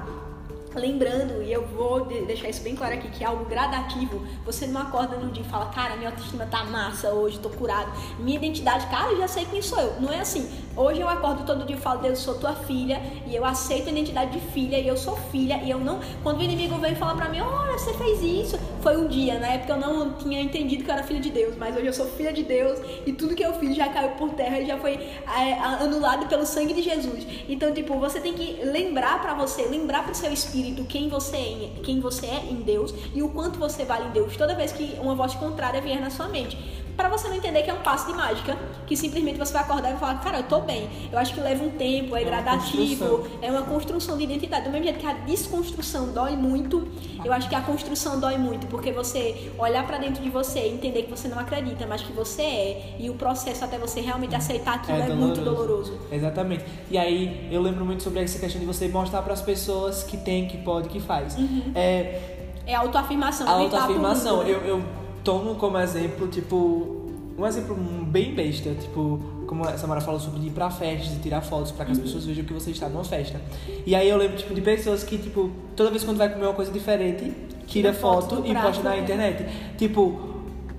Lembrando, 0.75 1.41
e 1.41 1.53
eu 1.53 1.65
vou 1.65 2.05
de- 2.05 2.25
deixar 2.25 2.49
isso 2.49 2.62
bem 2.62 2.75
claro 2.75 2.95
aqui, 2.95 3.08
que 3.10 3.23
é 3.23 3.27
algo 3.27 3.45
gradativo. 3.45 4.21
Você 4.45 4.67
não 4.67 4.81
acorda 4.81 5.15
num 5.15 5.29
dia 5.31 5.41
e 5.41 5.47
fala, 5.47 5.67
cara, 5.67 5.95
minha 5.95 6.10
autoestima 6.10 6.45
tá 6.45 6.65
massa 6.65 7.12
hoje, 7.12 7.39
tô 7.39 7.49
curado. 7.49 7.89
Minha 8.19 8.38
identidade, 8.38 8.86
cara, 8.88 9.12
eu 9.12 9.17
já 9.17 9.27
sei 9.27 9.45
quem 9.45 9.62
sou 9.62 9.79
eu. 9.79 10.01
Não 10.01 10.12
é 10.12 10.19
assim. 10.19 10.51
Hoje 10.77 10.99
eu 10.99 11.07
acordo 11.07 11.45
todo 11.45 11.65
dia 11.65 11.77
e 11.77 11.79
falo, 11.79 12.01
Deus, 12.01 12.19
eu 12.19 12.33
sou 12.33 12.35
tua 12.35 12.53
filha, 12.53 13.01
e 13.25 13.33
eu 13.33 13.45
aceito 13.45 13.88
a 13.88 13.91
identidade 13.91 14.38
de 14.38 14.45
filha, 14.51 14.77
e 14.77 14.85
eu 14.85 14.97
sou 14.97 15.15
filha, 15.15 15.61
e 15.63 15.69
eu 15.69 15.79
não. 15.79 16.01
Quando 16.21 16.39
o 16.39 16.43
inimigo 16.43 16.75
vem 16.79 16.93
falar 16.95 17.15
pra 17.15 17.29
mim, 17.29 17.39
olha, 17.39 17.77
você 17.77 17.93
fez 17.93 18.21
isso. 18.21 18.59
Foi 18.81 18.97
um 18.97 19.07
dia, 19.07 19.39
na 19.39 19.47
época 19.47 19.71
eu 19.71 19.79
não 19.79 20.13
tinha 20.13 20.41
entendido 20.41 20.83
que 20.83 20.89
eu 20.89 20.93
era 20.93 21.03
filha 21.03 21.21
de 21.21 21.29
Deus, 21.29 21.55
mas 21.55 21.77
hoje 21.77 21.88
eu 21.88 21.93
sou 21.93 22.05
filha 22.07 22.33
de 22.33 22.43
Deus, 22.43 22.77
e 23.05 23.13
tudo 23.13 23.35
que 23.35 23.43
eu 23.43 23.53
fiz 23.53 23.73
já 23.73 23.88
caiu 23.88 24.09
por 24.11 24.31
terra 24.31 24.59
e 24.59 24.65
já 24.65 24.77
foi 24.77 24.95
é, 24.95 25.53
anulado 25.81 26.27
pelo 26.27 26.45
sangue 26.45 26.73
de 26.73 26.81
Jesus. 26.81 27.25
Então, 27.47 27.73
tipo, 27.73 27.97
você 27.97 28.19
tem 28.19 28.33
que 28.33 28.61
lembrar 28.61 29.21
pra 29.21 29.33
você, 29.33 29.63
lembrar 29.63 30.03
pro 30.03 30.13
seu 30.13 30.31
espírito 30.31 30.83
quem 30.83 31.07
você 31.07 31.38
é, 31.38 31.69
quem 31.83 32.01
você 32.01 32.25
é 32.25 32.47
em 32.51 32.55
Deus 32.55 32.93
e 33.13 33.23
o 33.23 33.29
quanto 33.29 33.57
você 33.57 33.85
vale 33.85 34.09
em 34.09 34.11
Deus 34.11 34.35
toda 34.35 34.53
vez 34.53 34.73
que 34.73 34.97
uma 34.99 35.15
voz 35.15 35.33
contrária 35.35 35.79
vier 35.79 36.01
na 36.01 36.09
sua 36.09 36.27
mente. 36.27 36.57
Pra 36.95 37.10
você 37.10 37.27
não 37.27 37.36
entender 37.36 37.62
que 37.63 37.69
é 37.69 37.73
um 37.73 37.81
passo 37.81 38.08
de 38.08 38.13
mágica, 38.13 38.58
que 38.88 38.95
simplesmente 38.95 39.38
você 39.38 39.51
vai 39.51 39.63
acordar 39.63 39.89
e 39.89 39.91
vai 39.93 39.99
falar, 39.99 40.19
cara, 40.21 40.38
eu 40.39 40.43
tô 40.43 40.62
bem. 40.62 40.89
Eu 41.12 41.19
acho 41.19 41.34
que 41.34 41.41
leva 41.41 41.63
um 41.63 41.71
tempo, 41.71 42.15
é, 42.15 42.21
É 42.21 42.25
gradativo, 42.25 43.05
construção. 43.17 43.38
é 43.41 43.51
uma 43.51 43.63
construção 43.63 44.17
de 44.17 44.23
identidade. 44.23 44.63
Do 44.65 44.71
mesmo 44.71 44.86
jeito 44.86 44.99
que 44.99 45.05
a 45.05 45.13
desconstrução 45.13 46.13
dói 46.13 46.38
muito, 46.38 46.88
eu 47.23 47.34
acho 47.34 47.49
que 47.49 47.55
a 47.55 47.62
construção 47.62 48.19
dói 48.19 48.38
muito, 48.38 48.67
porque 48.67 48.91
você 48.93 49.51
olhar 49.58 49.86
pra 49.86 49.97
dentro 49.97 50.23
de 50.23 50.29
você 50.29 50.60
e 50.67 50.73
entender 50.73 51.03
que 51.03 51.10
você 51.12 51.27
não 51.27 51.38
acredita, 51.38 51.86
mas 51.86 52.01
que 52.01 52.13
você 52.13 52.41
é, 52.41 52.95
e 52.99 53.10
o 53.10 53.15
processo 53.15 53.65
até 53.65 53.77
você 53.77 53.99
realmente 53.99 54.34
aceitar 54.34 54.75
aquilo 54.75 54.97
é, 54.97 55.10
muito 55.13 55.41
doloroso. 55.41 55.99
Exatamente. 56.12 56.63
E 56.89 56.97
aí 56.97 57.49
eu 57.51 57.62
lembro 57.62 57.84
muito 57.84 58.03
sobre 58.03 58.21
essa 58.23 58.39
questão 58.39 58.60
de 58.60 58.65
você 58.65 58.88
mostrar 58.88 59.21
para 59.21 59.34
as 59.34 59.41
pessoas 59.41 60.03
que 60.03 60.15
tem, 60.15 60.47
que 60.47 60.58
pode, 60.60 60.88
que 60.89 60.99
faz. 61.01 61.36
É, 61.75 62.21
É 62.65 62.73
autoafirmação. 62.73 63.47
a 63.47 63.51
autoafirmação. 63.51 64.41
Eu, 64.43 64.62
eu 64.62 65.04
tomo 65.25 65.55
como 65.55 65.77
exemplo, 65.77 66.27
tipo, 66.29 67.09
um 67.38 67.45
exemplo 67.45 67.75
bem 67.75 68.33
besta, 68.33 68.69
tipo, 68.75 69.19
como 69.47 69.67
a 69.67 69.77
Samara 69.77 69.99
falou 69.99 70.19
sobre 70.19 70.45
ir 70.47 70.51
pra 70.51 70.69
festas 70.69 71.17
e 71.17 71.19
tirar 71.19 71.41
fotos 71.41 71.71
pra 71.71 71.83
que 71.85 71.91
as 71.91 71.99
pessoas 71.99 72.25
vejam 72.25 72.45
que 72.45 72.53
você 72.53 72.71
está 72.71 72.88
numa 72.88 73.03
festa. 73.03 73.41
E 73.85 73.93
aí 73.93 74.07
eu 74.07 74.15
lembro, 74.17 74.38
tipo, 74.38 74.53
de 74.53 74.61
pessoas 74.61 75.03
que, 75.03 75.17
tipo, 75.17 75.49
toda 75.75 75.89
vez 75.89 76.03
quando 76.03 76.17
vai 76.17 76.29
comer 76.31 76.45
uma 76.45 76.53
coisa 76.53 76.71
diferente, 76.71 77.25
tira 77.67 77.91
Tira 77.91 77.93
foto 77.93 78.35
foto 78.38 78.47
e 78.47 78.51
prato, 78.51 78.65
posta 78.67 78.83
na 78.83 78.91
né? 78.91 78.99
internet. 79.01 79.45
Tipo, 79.77 80.19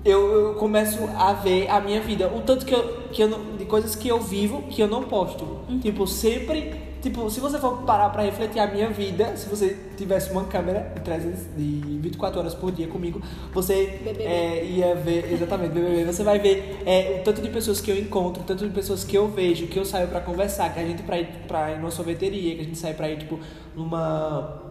eu, 0.03 0.31
eu 0.31 0.53
começo 0.55 0.99
a 1.17 1.33
ver 1.33 1.69
a 1.69 1.79
minha 1.81 2.01
vida, 2.01 2.27
o 2.33 2.41
tanto 2.41 2.65
que 2.65 2.73
eu, 2.73 2.83
que 3.11 3.21
eu 3.21 3.27
não- 3.27 3.57
de 3.57 3.65
coisas 3.65 3.95
que 3.95 4.07
eu 4.07 4.19
vivo 4.21 4.63
que 4.69 4.81
eu 4.81 4.87
não 4.87 5.03
posto. 5.03 5.43
Uhum. 5.69 5.79
Tipo, 5.79 6.07
sempre. 6.07 6.86
Tipo, 7.07 7.29
se 7.29 7.39
você 7.39 7.57
for 7.57 7.83
parar 7.83 8.09
pra 8.09 8.21
refletir 8.21 8.59
a 8.59 8.67
minha 8.67 8.89
vida, 8.89 9.37
se 9.37 9.47
você 9.47 9.77
tivesse 9.95 10.29
uma 10.29 10.43
câmera 10.43 10.91
de, 10.93 10.99
300, 10.99 11.39
de 11.55 11.99
24 12.01 12.37
horas 12.37 12.53
por 12.53 12.69
dia 12.69 12.85
comigo, 12.85 13.21
você 13.53 14.01
é, 14.19 14.65
ia 14.65 14.93
ver, 14.93 15.31
exatamente, 15.31 15.71
BBB, 15.71 16.03
você 16.03 16.21
vai 16.21 16.37
ver 16.37 16.83
é, 16.85 17.19
o 17.21 17.23
tanto 17.23 17.41
de 17.41 17.47
pessoas 17.47 17.79
que 17.79 17.89
eu 17.89 17.97
encontro, 17.97 18.41
o 18.41 18.45
tanto 18.45 18.67
de 18.67 18.73
pessoas 18.73 19.05
que 19.05 19.15
eu 19.15 19.29
vejo, 19.29 19.67
que 19.67 19.79
eu 19.79 19.85
saio 19.85 20.09
pra 20.09 20.19
conversar, 20.19 20.73
que 20.73 20.81
a 20.81 20.85
gente 20.85 21.01
pra 21.01 21.17
ir, 21.17 21.27
pra 21.47 21.71
ir 21.71 21.77
numa 21.77 21.91
sorveteria, 21.91 22.55
que 22.55 22.61
a 22.61 22.65
gente 22.65 22.77
sai 22.77 22.93
pra 22.93 23.09
ir, 23.09 23.19
tipo, 23.19 23.39
numa 23.73 24.61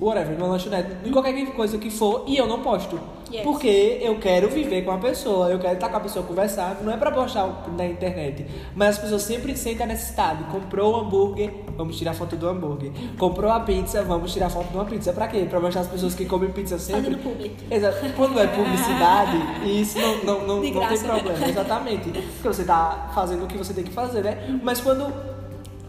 whatever, 0.00 0.38
numa 0.38 0.52
lanchonete, 0.52 1.06
em 1.06 1.12
qualquer 1.12 1.34
coisa 1.52 1.76
que 1.76 1.90
for, 1.90 2.24
e 2.26 2.38
eu 2.38 2.46
não 2.46 2.62
posto. 2.62 2.98
Yes. 3.32 3.42
Porque 3.44 3.98
eu 4.00 4.18
quero 4.18 4.48
viver 4.48 4.82
com 4.84 4.90
a 4.90 4.98
pessoa, 4.98 5.48
eu 5.48 5.58
quero 5.58 5.74
estar 5.74 5.88
com 5.88 5.96
a 5.96 6.00
pessoa 6.00 6.24
conversar, 6.24 6.78
não 6.82 6.92
é 6.92 6.96
pra 6.96 7.12
postar 7.12 7.64
na 7.76 7.86
internet. 7.86 8.44
Mas 8.74 8.96
as 8.96 8.98
pessoas 8.98 9.22
sempre 9.22 9.56
sentem 9.56 9.84
a 9.84 9.86
necessidade. 9.86 10.44
Comprou 10.44 10.94
o 10.94 11.00
hambúrguer, 11.00 11.52
vamos 11.76 11.96
tirar 11.96 12.14
foto 12.14 12.36
do 12.36 12.48
hambúrguer. 12.48 12.90
Comprou 13.18 13.50
a 13.50 13.60
pizza, 13.60 14.02
vamos 14.02 14.32
tirar 14.32 14.50
foto 14.50 14.68
de 14.68 14.74
uma 14.74 14.84
pizza. 14.84 15.12
Pra 15.12 15.28
quê? 15.28 15.46
Pra 15.48 15.60
mostrar 15.60 15.82
as 15.82 15.88
pessoas 15.88 16.14
que 16.14 16.24
comem 16.24 16.50
pizza 16.50 16.78
sempre. 16.78 17.02
Fazendo 17.02 17.22
publi. 17.22 17.56
Exato. 17.70 17.96
Quando 18.16 18.40
é 18.40 18.46
publicidade, 18.48 19.38
isso 19.64 19.98
não, 19.98 20.24
não, 20.24 20.40
não, 20.40 20.46
não 20.56 20.60
tem 20.60 20.72
problema. 20.72 21.48
Exatamente. 21.48 22.10
Porque 22.10 22.48
você 22.48 22.64
tá 22.64 23.10
fazendo 23.14 23.44
o 23.44 23.46
que 23.46 23.56
você 23.56 23.72
tem 23.72 23.84
que 23.84 23.92
fazer, 23.92 24.22
né? 24.22 24.58
Mas 24.62 24.80
quando 24.80 25.12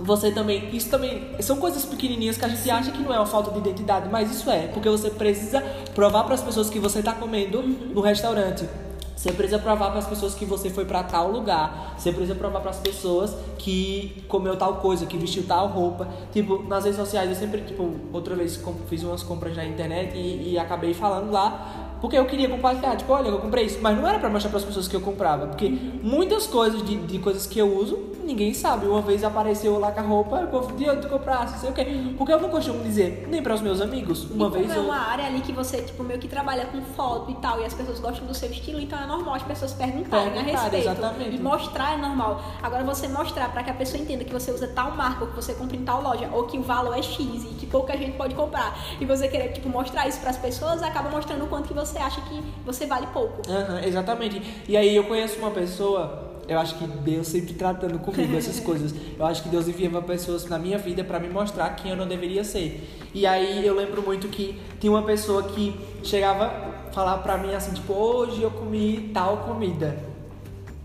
você 0.03 0.31
também. 0.31 0.75
Isso 0.75 0.89
também. 0.89 1.35
São 1.39 1.57
coisas 1.57 1.85
pequenininhas 1.85 2.37
que 2.37 2.45
a 2.45 2.47
gente 2.47 2.69
acha 2.69 2.91
que 2.91 3.01
não 3.01 3.13
é 3.13 3.17
uma 3.17 3.25
falta 3.25 3.51
de 3.51 3.59
identidade, 3.59 4.09
mas 4.09 4.31
isso 4.31 4.49
é. 4.49 4.67
Porque 4.67 4.89
você 4.89 5.09
precisa 5.09 5.61
provar 5.93 6.23
para 6.23 6.35
as 6.35 6.41
pessoas 6.41 6.69
que 6.69 6.79
você 6.79 7.01
tá 7.01 7.13
comendo 7.13 7.61
no 7.61 8.01
restaurante. 8.01 8.67
Você 9.15 9.31
precisa 9.31 9.59
provar 9.59 9.91
para 9.91 9.99
as 9.99 10.07
pessoas 10.07 10.33
que 10.33 10.45
você 10.45 10.71
foi 10.71 10.83
para 10.83 11.03
tal 11.03 11.29
lugar. 11.29 11.93
Você 11.95 12.11
precisa 12.11 12.33
provar 12.33 12.59
para 12.59 12.71
as 12.71 12.79
pessoas 12.79 13.35
que 13.59 14.23
comeu 14.27 14.57
tal 14.57 14.77
coisa, 14.77 15.05
que 15.05 15.15
vestiu 15.15 15.43
tal 15.47 15.67
roupa. 15.67 16.07
Tipo, 16.33 16.63
nas 16.63 16.85
redes 16.85 16.99
sociais 16.99 17.29
eu 17.29 17.35
sempre, 17.35 17.61
tipo, 17.61 17.87
outra 18.11 18.35
vez 18.35 18.59
fiz 18.89 19.03
umas 19.03 19.21
compras 19.21 19.55
na 19.55 19.63
internet 19.63 20.17
e, 20.17 20.53
e 20.53 20.57
acabei 20.57 20.95
falando 20.95 21.31
lá 21.31 21.90
porque 22.01 22.17
eu 22.17 22.25
queria 22.25 22.49
compartilhar, 22.49 22.95
tipo, 22.97 23.13
olha, 23.13 23.29
eu 23.29 23.39
comprei 23.39 23.65
isso, 23.65 23.79
mas 23.81 23.95
não 23.95 24.07
era 24.07 24.19
pra 24.19 24.29
mostrar 24.29 24.49
pras 24.49 24.65
pessoas 24.65 24.87
que 24.87 24.95
eu 24.95 25.01
comprava, 25.01 25.47
porque 25.47 25.69
muitas 25.69 26.47
coisas 26.47 26.83
de, 26.83 26.97
de 26.97 27.19
coisas 27.19 27.45
que 27.45 27.59
eu 27.59 27.77
uso, 27.77 28.11
ninguém 28.23 28.53
sabe. 28.53 28.87
Uma 28.87 29.01
vez 29.01 29.23
apareceu 29.23 29.79
lá 29.79 29.91
com 29.91 29.99
a 29.99 30.03
roupa, 30.03 30.41
o 30.41 30.47
povo, 30.47 30.73
de 30.73 31.07
comprasse, 31.07 31.53
não 31.53 31.59
sei 31.59 31.69
o 31.69 31.73
quê. 31.73 32.13
Porque 32.17 32.33
eu 32.33 32.39
não 32.39 32.49
costumo 32.49 32.83
dizer, 32.83 33.27
nem 33.29 33.41
para 33.41 33.53
os 33.53 33.61
meus 33.61 33.81
amigos, 33.81 34.29
uma 34.31 34.47
e 34.47 34.51
vez 34.51 34.67
como 34.67 34.73
é 34.73 34.77
eu... 34.77 34.83
uma 34.85 34.97
área 34.97 35.25
ali 35.25 35.41
que 35.41 35.51
você, 35.51 35.81
tipo, 35.81 36.03
meio 36.03 36.19
que 36.19 36.27
trabalha 36.27 36.65
com 36.65 36.81
foto 36.81 37.31
e 37.31 37.35
tal, 37.35 37.61
e 37.61 37.65
as 37.65 37.73
pessoas 37.73 37.99
gostam 37.99 38.25
do 38.25 38.33
seu 38.33 38.49
estilo, 38.49 38.79
então 38.79 38.99
é 38.99 39.05
normal 39.05 39.35
as 39.35 39.43
pessoas 39.43 39.73
perguntarem 39.73 40.27
a 40.27 40.31
Perguntarem, 40.31 40.61
respeito. 40.61 40.89
exatamente. 40.89 41.35
E 41.35 41.39
mostrar 41.39 41.93
é 41.93 41.97
normal. 41.97 42.41
Agora 42.63 42.83
você 42.83 43.07
mostrar 43.07 43.51
pra 43.51 43.63
que 43.63 43.69
a 43.69 43.73
pessoa 43.73 44.01
entenda 44.01 44.23
que 44.23 44.33
você 44.33 44.51
usa 44.51 44.67
tal 44.67 44.91
marca, 44.95 45.23
ou 45.25 45.29
que 45.29 45.35
você 45.35 45.53
compra 45.53 45.75
em 45.75 45.83
tal 45.83 46.01
loja, 46.01 46.29
ou 46.33 46.45
que 46.45 46.57
o 46.57 46.63
valor 46.63 46.97
é 46.97 47.01
X 47.01 47.19
e 47.43 47.55
que 47.59 47.65
pouca 47.67 47.97
gente 47.97 48.17
pode 48.17 48.33
comprar, 48.33 48.77
e 48.99 49.05
você 49.05 49.27
querer, 49.27 49.49
tipo, 49.49 49.69
mostrar 49.69 50.07
isso 50.07 50.19
pras 50.19 50.37
pessoas, 50.37 50.81
acaba 50.81 51.09
mostrando 51.09 51.43
o 51.45 51.47
quanto 51.47 51.67
que 51.67 51.73
você 51.73 51.90
você 51.91 51.99
acha 51.99 52.21
que 52.21 52.41
você 52.65 52.85
vale 52.85 53.07
pouco. 53.07 53.41
Aham, 53.49 53.83
exatamente. 53.83 54.41
E 54.67 54.77
aí 54.77 54.95
eu 54.95 55.03
conheço 55.03 55.37
uma 55.39 55.51
pessoa, 55.51 56.41
eu 56.47 56.57
acho 56.59 56.75
que 56.75 56.87
Deus 56.87 57.27
sempre 57.27 57.53
tratando 57.53 57.99
comigo 57.99 58.35
essas 58.35 58.59
coisas. 58.61 58.93
Eu 59.17 59.25
acho 59.25 59.43
que 59.43 59.49
Deus 59.49 59.67
enviava 59.67 60.01
pessoas 60.01 60.45
na 60.45 60.57
minha 60.57 60.77
vida 60.77 61.03
pra 61.03 61.19
me 61.19 61.29
mostrar 61.29 61.69
quem 61.75 61.91
eu 61.91 61.97
não 61.97 62.07
deveria 62.07 62.43
ser. 62.43 62.89
E 63.13 63.25
aí 63.25 63.65
eu 63.65 63.75
lembro 63.75 64.01
muito 64.01 64.27
que 64.29 64.59
tinha 64.79 64.91
uma 64.91 65.03
pessoa 65.03 65.43
que 65.43 65.79
chegava 66.03 66.71
falar 66.93 67.17
pra 67.19 67.37
mim 67.37 67.53
assim, 67.53 67.73
tipo, 67.73 67.93
hoje 67.93 68.41
eu 68.41 68.51
comi 68.51 69.11
tal 69.13 69.37
comida. 69.39 69.97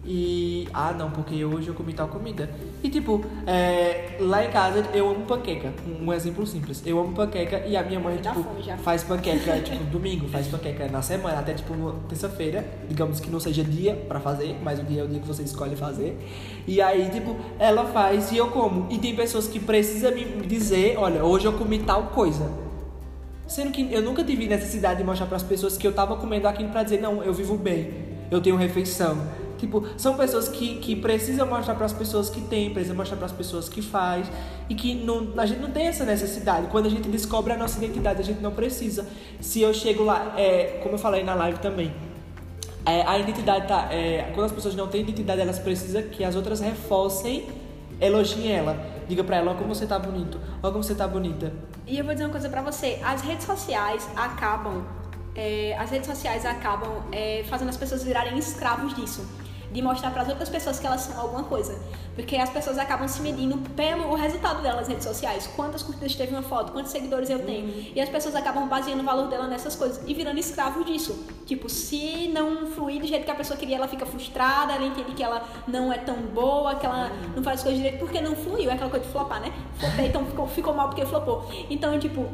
E. 0.04 0.68
Ah, 0.72 0.92
não, 0.92 1.10
porque 1.10 1.44
hoje 1.44 1.68
eu 1.68 1.74
comi 1.74 1.92
tal 1.92 2.06
comida. 2.08 2.48
E 2.86 2.88
tipo, 2.88 3.20
é, 3.48 4.16
lá 4.20 4.44
em 4.44 4.50
casa 4.52 4.84
eu 4.94 5.10
amo 5.10 5.26
panqueca. 5.26 5.74
Um, 6.00 6.12
exemplo 6.12 6.46
simples. 6.46 6.80
Eu 6.86 7.00
amo 7.00 7.14
panqueca 7.14 7.66
e 7.66 7.76
a 7.76 7.82
minha 7.82 7.98
mãe, 7.98 8.16
tipo, 8.16 8.46
faz 8.78 9.02
panqueca, 9.02 9.58
tipo, 9.58 9.82
domingo, 9.86 10.28
faz 10.28 10.46
panqueca 10.46 10.86
na 10.86 11.02
semana, 11.02 11.40
até 11.40 11.52
tipo 11.52 11.74
terça-feira. 12.08 12.64
Digamos 12.88 13.18
que 13.18 13.28
não 13.28 13.40
seja 13.40 13.64
dia 13.64 13.96
pra 14.06 14.20
fazer, 14.20 14.56
mas 14.62 14.78
o 14.78 14.84
dia 14.84 15.00
é 15.00 15.04
o 15.04 15.08
dia 15.08 15.18
que 15.18 15.26
você 15.26 15.42
escolhe 15.42 15.74
fazer. 15.74 16.16
E 16.64 16.80
aí, 16.80 17.10
tipo, 17.10 17.34
ela 17.58 17.86
faz 17.86 18.30
e 18.30 18.36
eu 18.36 18.50
como. 18.52 18.86
E 18.88 18.98
tem 18.98 19.16
pessoas 19.16 19.48
que 19.48 19.58
precisam 19.58 20.12
me 20.12 20.46
dizer, 20.46 20.96
olha, 20.96 21.24
hoje 21.24 21.44
eu 21.44 21.54
comi 21.54 21.80
tal 21.80 22.04
coisa. 22.10 22.48
Sendo 23.48 23.72
que 23.72 23.92
eu 23.92 24.00
nunca 24.00 24.22
tive 24.22 24.46
necessidade 24.46 24.98
de 24.98 25.04
mostrar 25.04 25.26
para 25.26 25.38
as 25.38 25.42
pessoas 25.42 25.76
que 25.76 25.84
eu 25.84 25.92
tava 25.92 26.14
comendo 26.14 26.46
aquilo 26.46 26.68
pra 26.68 26.84
dizer, 26.84 27.00
não, 27.00 27.20
eu 27.24 27.34
vivo 27.34 27.58
bem, 27.58 27.92
eu 28.30 28.40
tenho 28.40 28.54
refeição. 28.54 29.44
Tipo, 29.58 29.86
são 29.96 30.16
pessoas 30.16 30.48
que, 30.48 30.76
que 30.76 30.96
precisam 30.96 31.46
mostrar 31.46 31.74
para 31.74 31.86
as 31.86 31.92
pessoas 31.92 32.28
que 32.30 32.40
tem, 32.42 32.70
precisam 32.70 32.96
mostrar 32.96 33.16
para 33.16 33.26
as 33.26 33.32
pessoas 33.32 33.68
que 33.68 33.82
faz 33.82 34.26
e 34.68 34.74
que 34.74 34.94
não, 34.94 35.32
a 35.36 35.46
gente 35.46 35.60
não 35.60 35.70
tem 35.70 35.86
essa 35.86 36.04
necessidade. 36.04 36.66
Quando 36.68 36.86
a 36.86 36.90
gente 36.90 37.08
descobre 37.08 37.52
a 37.52 37.56
nossa 37.56 37.78
identidade, 37.82 38.20
a 38.20 38.24
gente 38.24 38.40
não 38.40 38.52
precisa. 38.52 39.06
Se 39.40 39.60
eu 39.62 39.72
chego 39.72 40.04
lá, 40.04 40.34
é, 40.36 40.80
como 40.82 40.94
eu 40.94 40.98
falei 40.98 41.22
na 41.24 41.34
live 41.34 41.58
também, 41.58 41.92
é, 42.84 43.02
a 43.02 43.18
identidade 43.18 43.66
tá. 43.66 43.88
é, 43.92 44.30
quando 44.34 44.46
as 44.46 44.52
pessoas 44.52 44.74
não 44.76 44.86
têm 44.86 45.00
identidade, 45.00 45.40
elas 45.40 45.58
precisam 45.58 46.02
que 46.02 46.22
as 46.22 46.36
outras 46.36 46.60
reforcem, 46.60 47.48
elogiem 48.00 48.52
ela. 48.52 48.76
Diga 49.08 49.24
pra 49.24 49.36
ela, 49.36 49.52
ó 49.52 49.54
como 49.54 49.74
você 49.74 49.86
tá 49.86 49.98
bonito, 49.98 50.40
ó 50.62 50.70
como 50.70 50.82
você 50.82 50.94
tá 50.94 51.06
bonita. 51.06 51.52
E 51.86 51.98
eu 51.98 52.04
vou 52.04 52.12
dizer 52.12 52.26
uma 52.26 52.32
coisa 52.32 52.48
pra 52.48 52.62
você: 52.62 53.00
as 53.04 53.22
redes 53.22 53.46
sociais 53.46 54.08
acabam. 54.16 54.84
é, 55.34 55.76
as 55.78 55.90
redes 55.90 56.06
sociais 56.06 56.44
acabam 56.46 57.02
é, 57.12 57.44
fazendo 57.48 57.68
as 57.68 57.76
pessoas 57.76 58.02
virarem 58.02 58.38
escravos 58.38 58.94
disso. 58.94 59.26
De 59.76 59.82
mostrar 59.82 60.10
para 60.10 60.22
as 60.22 60.28
outras 60.30 60.48
pessoas 60.48 60.78
que 60.78 60.86
elas 60.86 61.02
são 61.02 61.20
alguma 61.20 61.42
coisa. 61.42 61.78
Porque 62.14 62.34
as 62.36 62.48
pessoas 62.48 62.78
acabam 62.78 63.06
se 63.06 63.20
medindo 63.20 63.58
pelo 63.72 64.10
o 64.10 64.14
resultado 64.14 64.62
delas 64.62 64.80
nas 64.80 64.88
redes 64.88 65.04
sociais. 65.04 65.46
Quantas 65.54 65.82
curtidas 65.82 66.14
teve 66.14 66.32
uma 66.32 66.42
foto, 66.42 66.72
quantos 66.72 66.90
seguidores 66.90 67.28
eu 67.28 67.40
tenho. 67.40 67.68
E 67.94 68.00
as 68.00 68.08
pessoas 68.08 68.34
acabam 68.34 68.66
baseando 68.66 69.02
o 69.02 69.04
valor 69.04 69.28
dela 69.28 69.46
nessas 69.46 69.76
coisas 69.76 70.00
e 70.06 70.14
virando 70.14 70.38
escravos 70.40 70.86
disso. 70.86 71.26
Tipo, 71.44 71.68
se 71.68 72.28
não 72.28 72.68
fluir 72.68 73.02
do 73.02 73.06
jeito 73.06 73.26
que 73.26 73.30
a 73.30 73.34
pessoa 73.34 73.58
queria, 73.58 73.76
ela 73.76 73.86
fica 73.86 74.06
frustrada, 74.06 74.72
ela 74.72 74.86
entende 74.86 75.12
que 75.12 75.22
ela 75.22 75.46
não 75.68 75.92
é 75.92 75.98
tão 75.98 76.16
boa, 76.16 76.74
que 76.76 76.86
ela 76.86 77.10
não 77.36 77.42
faz 77.42 77.58
as 77.58 77.62
coisas 77.64 77.78
direito 77.82 77.98
porque 77.98 78.18
não 78.22 78.34
fluiu. 78.34 78.70
É 78.70 78.72
aquela 78.72 78.88
coisa 78.88 79.04
de 79.04 79.12
flopar, 79.12 79.40
né? 79.42 79.52
Flopei, 79.78 80.06
então 80.06 80.24
ficou, 80.24 80.46
ficou 80.46 80.72
mal 80.72 80.88
porque 80.88 81.04
flopou. 81.04 81.46
Então, 81.68 81.98
tipo, 81.98 82.26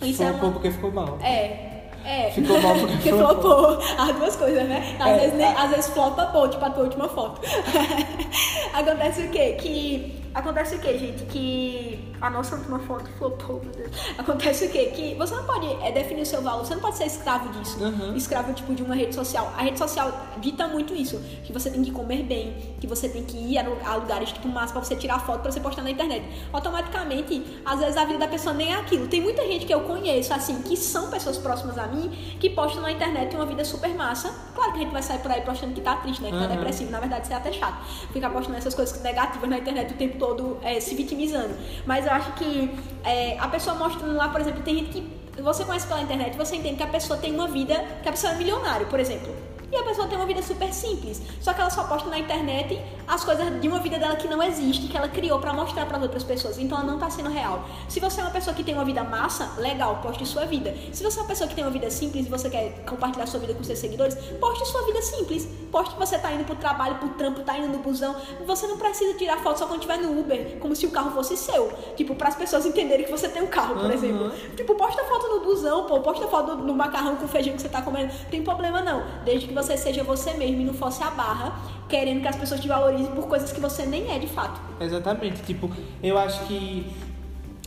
isso 0.00 0.22
é 0.22 0.26
Flopou 0.28 0.50
uma. 0.50 0.52
porque 0.52 0.70
ficou 0.70 0.92
mal. 0.92 1.18
É. 1.20 1.67
É. 2.04 2.30
Ficou 2.30 2.60
mal 2.60 2.74
porque 2.78 3.10
flopou. 3.10 3.78
As 3.98 4.16
duas 4.16 4.36
coisas, 4.36 4.64
né? 4.68 4.96
Às, 4.98 5.08
É. 5.08 5.18
vezes, 5.18 5.34
nem- 5.34 5.46
às 5.54 5.70
vezes 5.70 5.86
flopa 5.90 6.24
bom, 6.26 6.48
tipo 6.48 6.64
a 6.64 6.70
tua 6.70 6.84
última 6.84 7.08
foto. 7.08 7.40
Acontece 8.72 9.22
o 9.22 9.28
quê? 9.30 9.52
Que. 9.60 10.14
Acontece 10.38 10.76
o 10.76 10.78
quê, 10.78 10.96
gente? 10.98 11.24
Que 11.24 12.12
a 12.20 12.30
nossa 12.30 12.54
última 12.56 12.78
foto 12.80 13.08
flopou, 13.18 13.60
meu 13.62 13.72
Deus. 13.72 13.90
Acontece 14.16 14.66
o 14.66 14.70
quê? 14.70 14.92
Que 14.94 15.14
você 15.16 15.34
não 15.34 15.44
pode 15.44 15.66
é, 15.84 15.90
definir 15.90 16.22
o 16.22 16.26
seu 16.26 16.40
valor, 16.40 16.64
você 16.64 16.74
não 16.74 16.80
pode 16.82 16.96
ser 16.96 17.06
escravo 17.06 17.48
disso. 17.50 17.82
Uhum. 17.82 18.14
Escravo, 18.16 18.52
tipo, 18.52 18.72
de 18.74 18.82
uma 18.82 18.94
rede 18.94 19.14
social. 19.14 19.52
A 19.56 19.62
rede 19.62 19.78
social 19.78 20.12
dita 20.38 20.68
muito 20.68 20.94
isso. 20.94 21.18
Que 21.44 21.52
você 21.52 21.70
tem 21.70 21.82
que 21.82 21.90
comer 21.90 22.22
bem, 22.22 22.56
que 22.80 22.86
você 22.86 23.08
tem 23.08 23.24
que 23.24 23.36
ir 23.36 23.58
a 23.58 23.62
lu- 23.62 23.78
a 23.84 23.96
lugares, 23.96 24.30
tipo, 24.32 24.46
massa 24.48 24.72
pra 24.72 24.82
você 24.82 24.94
tirar 24.94 25.18
foto, 25.20 25.40
pra 25.42 25.50
você 25.50 25.60
postar 25.60 25.82
na 25.82 25.90
internet. 25.90 26.24
Automaticamente, 26.52 27.60
às 27.64 27.80
vezes 27.80 27.96
a 27.96 28.04
vida 28.04 28.18
da 28.18 28.28
pessoa 28.28 28.54
nem 28.54 28.72
é 28.72 28.76
aquilo. 28.76 29.08
Tem 29.08 29.20
muita 29.20 29.42
gente 29.46 29.66
que 29.66 29.74
eu 29.74 29.80
conheço, 29.80 30.32
assim, 30.32 30.62
que 30.62 30.76
são 30.76 31.10
pessoas 31.10 31.36
próximas 31.38 31.76
a 31.78 31.86
mim, 31.88 32.10
que 32.38 32.50
postam 32.50 32.82
na 32.82 32.92
internet 32.92 33.34
uma 33.34 33.46
vida 33.46 33.64
super 33.64 33.92
massa. 33.94 34.32
Claro 34.54 34.72
que 34.72 34.78
a 34.78 34.82
gente 34.82 34.92
vai 34.92 35.02
sair 35.02 35.18
por 35.18 35.30
aí 35.32 35.40
postando 35.40 35.74
que 35.74 35.80
tá 35.80 35.96
triste, 35.96 36.22
né? 36.22 36.30
Que 36.30 36.36
tá 36.38 36.42
Uhum. 36.44 36.48
depressivo. 36.56 36.90
Na 36.92 37.00
verdade, 37.00 37.24
isso 37.24 37.32
é 37.32 37.36
até 37.36 37.52
chato. 37.52 37.82
Ficar 38.12 38.30
postando 38.30 38.58
essas 38.58 38.74
coisas 38.74 39.00
negativas 39.02 39.48
na 39.48 39.58
internet 39.58 39.94
o 39.94 39.96
tempo 39.96 40.18
todo 40.18 40.27
é, 40.62 40.80
se 40.80 40.94
vitimizando. 40.94 41.54
Mas 41.86 42.06
eu 42.06 42.12
acho 42.12 42.32
que 42.34 42.70
é, 43.04 43.38
a 43.38 43.48
pessoa 43.48 43.76
mostrando 43.76 44.14
lá, 44.16 44.28
por 44.28 44.40
exemplo, 44.40 44.62
tem 44.62 44.78
gente 44.78 44.90
que 44.90 45.42
você 45.42 45.64
conhece 45.64 45.86
pela 45.86 46.02
internet, 46.02 46.36
você 46.36 46.56
entende 46.56 46.76
que 46.76 46.82
a 46.82 46.88
pessoa 46.88 47.18
tem 47.18 47.32
uma 47.32 47.46
vida, 47.46 47.74
que 48.02 48.08
a 48.08 48.12
pessoa 48.12 48.32
é 48.32 48.36
milionário, 48.36 48.86
por 48.86 48.98
exemplo. 48.98 49.34
E 49.70 49.76
a 49.76 49.82
pessoa 49.82 50.06
tem 50.08 50.16
uma 50.16 50.26
vida 50.26 50.40
super 50.42 50.72
simples. 50.72 51.20
Só 51.40 51.52
que 51.52 51.60
ela 51.60 51.68
só 51.70 51.84
posta 51.84 52.08
na 52.08 52.18
internet 52.18 52.80
as 53.06 53.22
coisas 53.22 53.60
de 53.60 53.68
uma 53.68 53.78
vida 53.78 53.98
dela 53.98 54.16
que 54.16 54.26
não 54.26 54.42
existe, 54.42 54.88
que 54.88 54.96
ela 54.96 55.08
criou 55.08 55.38
pra 55.38 55.52
mostrar 55.52 55.84
para 55.86 55.98
outras 55.98 56.24
pessoas. 56.24 56.58
Então 56.58 56.78
ela 56.78 56.86
não 56.90 56.98
tá 56.98 57.10
sendo 57.10 57.28
real. 57.28 57.64
Se 57.88 58.00
você 58.00 58.20
é 58.20 58.24
uma 58.24 58.30
pessoa 58.30 58.54
que 58.54 58.64
tem 58.64 58.74
uma 58.74 58.84
vida 58.84 59.04
massa, 59.04 59.50
legal, 59.58 59.96
poste 60.02 60.24
sua 60.26 60.46
vida. 60.46 60.74
Se 60.92 61.02
você 61.04 61.18
é 61.18 61.22
uma 61.22 61.28
pessoa 61.28 61.46
que 61.48 61.54
tem 61.54 61.64
uma 61.64 61.70
vida 61.70 61.90
simples 61.90 62.26
e 62.26 62.28
você 62.30 62.48
quer 62.48 62.82
compartilhar 62.86 63.26
sua 63.26 63.40
vida 63.40 63.52
com 63.54 63.62
seus 63.62 63.78
seguidores, 63.78 64.14
poste 64.40 64.66
sua 64.68 64.82
vida 64.86 65.02
simples. 65.02 65.46
Poste 65.70 65.94
que 65.94 66.00
você 66.00 66.18
tá 66.18 66.32
indo 66.32 66.44
pro 66.44 66.56
trabalho, 66.56 66.94
pro 66.96 67.10
trampo, 67.10 67.40
tá 67.42 67.58
indo 67.58 67.68
no 67.68 67.78
busão. 67.78 68.16
Você 68.46 68.66
não 68.66 68.78
precisa 68.78 69.14
tirar 69.18 69.36
foto 69.38 69.58
só 69.58 69.66
quando 69.66 69.80
estiver 69.80 69.98
no 69.98 70.18
Uber, 70.18 70.56
como 70.60 70.74
se 70.74 70.86
o 70.86 70.90
carro 70.90 71.10
fosse 71.10 71.36
seu. 71.36 71.70
Tipo, 71.94 72.14
para 72.14 72.28
as 72.28 72.34
pessoas 72.36 72.64
entenderem 72.64 73.04
que 73.04 73.10
você 73.10 73.28
tem 73.28 73.42
um 73.42 73.46
carro, 73.48 73.74
por 73.74 73.84
Uhum. 73.84 73.92
exemplo. 73.92 74.32
Tipo, 74.56 74.74
posta 74.74 75.04
foto 75.04 75.28
no 75.28 75.40
busão, 75.40 75.84
pô, 75.84 76.00
posta 76.00 76.26
foto 76.26 76.54
no 76.56 76.74
macarrão 76.74 77.16
com 77.16 77.28
feijão 77.28 77.54
que 77.54 77.60
você 77.60 77.68
tá 77.68 77.82
comendo. 77.82 78.12
Não 78.14 78.30
tem 78.30 78.42
problema 78.42 78.80
não. 78.80 79.02
Desde 79.24 79.46
que 79.46 79.57
você 79.62 79.76
seja 79.76 80.04
você 80.04 80.32
mesmo 80.34 80.60
e 80.60 80.64
não 80.64 80.74
fosse 80.74 81.02
a 81.02 81.10
barra, 81.10 81.60
querendo 81.88 82.20
que 82.22 82.28
as 82.28 82.36
pessoas 82.36 82.60
te 82.60 82.68
valorizem 82.68 83.10
por 83.12 83.26
coisas 83.26 83.50
que 83.52 83.60
você 83.60 83.84
nem 83.84 84.14
é 84.14 84.18
de 84.18 84.26
fato. 84.26 84.60
Exatamente, 84.80 85.42
tipo, 85.42 85.70
eu 86.02 86.16
acho 86.16 86.46
que 86.46 86.86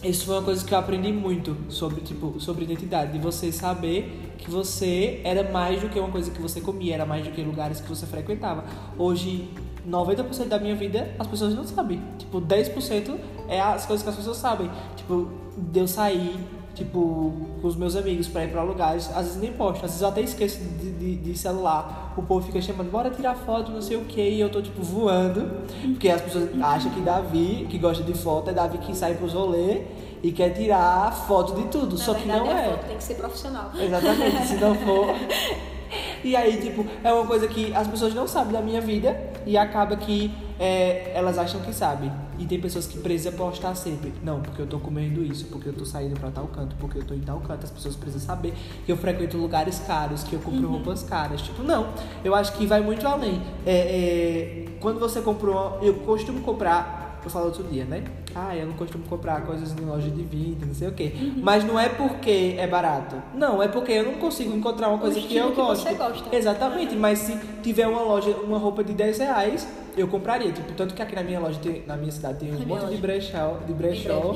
isso 0.03 0.25
foi 0.25 0.35
uma 0.35 0.43
coisa 0.43 0.65
que 0.65 0.73
eu 0.73 0.77
aprendi 0.79 1.11
muito 1.11 1.55
sobre, 1.69 2.01
tipo, 2.01 2.39
sobre 2.39 2.63
identidade, 2.63 3.11
de 3.11 3.19
você 3.19 3.51
saber 3.51 4.33
que 4.37 4.49
você 4.49 5.21
era 5.23 5.51
mais 5.51 5.81
do 5.81 5.89
que 5.89 5.99
uma 5.99 6.09
coisa 6.09 6.31
que 6.31 6.41
você 6.41 6.59
comia, 6.59 6.95
era 6.95 7.05
mais 7.05 7.25
do 7.25 7.31
que 7.31 7.41
lugares 7.41 7.79
que 7.79 7.87
você 7.87 8.05
frequentava. 8.05 8.63
Hoje, 8.97 9.49
90% 9.87 10.47
da 10.47 10.59
minha 10.59 10.75
vida 10.75 11.13
as 11.19 11.27
pessoas 11.27 11.53
não 11.53 11.63
sabem. 11.63 12.01
Tipo, 12.17 12.41
10% 12.41 13.15
é 13.47 13.59
as 13.59 13.85
coisas 13.85 14.03
que 14.03 14.09
as 14.09 14.15
pessoas 14.15 14.37
sabem. 14.37 14.71
Tipo, 14.95 15.29
de 15.55 15.79
eu 15.79 15.87
sair, 15.87 16.39
tipo, 16.75 17.33
com 17.61 17.67
os 17.67 17.75
meus 17.75 17.95
amigos 17.95 18.27
pra 18.27 18.43
ir 18.43 18.49
pra 18.51 18.63
lugares, 18.63 19.09
às 19.15 19.25
vezes 19.25 19.41
nem 19.41 19.51
posto, 19.53 19.85
às 19.85 19.91
vezes 19.91 20.01
eu 20.01 20.07
até 20.07 20.21
esqueço 20.21 20.59
de, 20.59 20.91
de, 20.91 21.15
de 21.17 21.37
celular. 21.37 22.13
O 22.17 22.21
povo 22.23 22.45
fica 22.45 22.61
chamando, 22.61 22.91
bora 22.91 23.09
tirar 23.09 23.35
foto, 23.35 23.71
não 23.71 23.81
sei 23.81 23.97
o 23.97 24.05
que, 24.05 24.21
e 24.21 24.39
eu 24.39 24.49
tô 24.49 24.61
tipo 24.61 24.81
voando, 24.81 25.49
porque 25.91 26.09
as 26.09 26.21
pessoas 26.21 26.49
acham 26.61 26.91
que 26.91 27.01
Davi, 27.01 27.67
que 27.69 27.77
gosta 27.77 28.03
de 28.03 28.13
foto, 28.13 28.49
é 28.49 28.53
Davi 28.53 28.77
que 28.79 28.95
sai 28.95 29.15
pros 29.15 29.33
rolê 29.33 29.81
e 30.23 30.31
quer 30.31 30.49
tirar 30.51 31.11
foto 31.27 31.53
de 31.55 31.67
tudo, 31.67 31.97
Na 31.97 32.03
só 32.03 32.13
que 32.13 32.27
verdade, 32.27 32.45
não 32.49 32.55
a 32.55 32.59
é. 32.61 32.69
foto 32.71 32.85
tem 32.87 32.97
que 32.97 33.03
ser 33.03 33.15
profissional. 33.15 33.71
Exatamente, 33.79 34.47
se 34.47 34.55
não 34.55 34.75
for. 34.75 35.07
E 36.23 36.35
aí, 36.37 36.61
tipo, 36.61 36.85
é 37.03 37.11
uma 37.11 37.25
coisa 37.25 37.47
que 37.47 37.73
as 37.73 37.85
pessoas 37.87 38.13
não 38.13 38.25
sabem 38.27 38.53
da 38.53 38.61
minha 38.61 38.79
vida 38.79 39.30
e 39.45 39.57
acaba 39.57 39.95
que 39.95 40.31
é, 40.59 41.11
elas 41.15 41.37
acham 41.37 41.59
que 41.61 41.73
sabem. 41.73 42.11
E 42.37 42.45
tem 42.45 42.59
pessoas 42.59 42.87
que 42.87 42.99
precisam 42.99 43.33
postar 43.33 43.75
sempre. 43.75 44.13
Não, 44.23 44.41
porque 44.41 44.61
eu 44.61 44.67
tô 44.67 44.79
comendo 44.79 45.23
isso, 45.23 45.45
porque 45.45 45.69
eu 45.69 45.73
tô 45.73 45.85
saindo 45.85 46.19
pra 46.19 46.29
tal 46.31 46.47
canto, 46.47 46.75
porque 46.79 46.99
eu 46.99 47.03
tô 47.03 47.13
em 47.13 47.19
tal 47.19 47.39
canto. 47.39 47.63
As 47.63 47.71
pessoas 47.71 47.95
precisam 47.95 48.25
saber 48.25 48.53
que 48.85 48.91
eu 48.91 48.97
frequento 48.97 49.37
lugares 49.37 49.79
caros, 49.79 50.23
que 50.23 50.33
eu 50.33 50.39
compro 50.39 50.67
roupas 50.67 51.03
caras. 51.03 51.41
Tipo, 51.41 51.63
não. 51.63 51.89
Eu 52.23 52.35
acho 52.35 52.53
que 52.53 52.65
vai 52.65 52.81
muito 52.81 53.07
além. 53.07 53.41
É, 53.65 53.71
é, 53.71 54.65
quando 54.79 54.99
você 54.99 55.21
comprou. 55.21 55.79
Eu 55.81 55.95
costumo 55.95 56.41
comprar. 56.41 57.00
Eu 57.23 57.29
falo 57.29 57.45
outro 57.45 57.63
dia, 57.65 57.85
né? 57.85 58.03
Ah, 58.33 58.55
eu 58.55 58.65
não 58.65 58.73
costumo 58.73 59.03
comprar 59.07 59.41
coisas 59.45 59.71
em 59.77 59.85
loja 59.85 60.09
de 60.09 60.23
vinho, 60.23 60.57
não 60.65 60.73
sei 60.73 60.87
o 60.87 60.91
quê. 60.91 61.11
Mas 61.37 61.63
não 61.63 61.79
é 61.79 61.87
porque 61.87 62.55
é 62.57 62.65
barato. 62.65 63.15
Não, 63.35 63.61
é 63.61 63.67
porque 63.67 63.91
eu 63.91 64.03
não 64.05 64.13
consigo 64.13 64.55
encontrar 64.55 64.89
uma 64.89 64.97
coisa 64.97 65.19
que 65.19 65.35
eu 65.37 65.49
que 65.51 65.55
gosto. 65.55 65.83
você 65.83 65.93
gosta. 65.93 66.35
Exatamente, 66.35 66.95
mas 66.95 67.19
se 67.19 67.37
tiver 67.61 67.87
uma 67.87 68.01
loja, 68.01 68.31
uma 68.43 68.57
roupa 68.57 68.83
de 68.83 68.93
10 68.93 69.19
reais, 69.19 69.67
eu 69.95 70.07
compraria. 70.07 70.51
Tipo, 70.51 70.71
tanto 70.73 70.95
que 70.95 71.01
aqui 71.01 71.13
na 71.13 71.21
minha 71.21 71.39
loja, 71.39 71.59
tem, 71.61 71.83
na 71.85 71.95
minha 71.95 72.11
cidade, 72.11 72.39
tem 72.39 72.55
um 72.55 72.57
Na 72.59 72.65
monte 72.65 72.87
de 72.89 72.97
brechó, 72.97 73.57
de 73.67 73.73
brechó. 73.73 74.35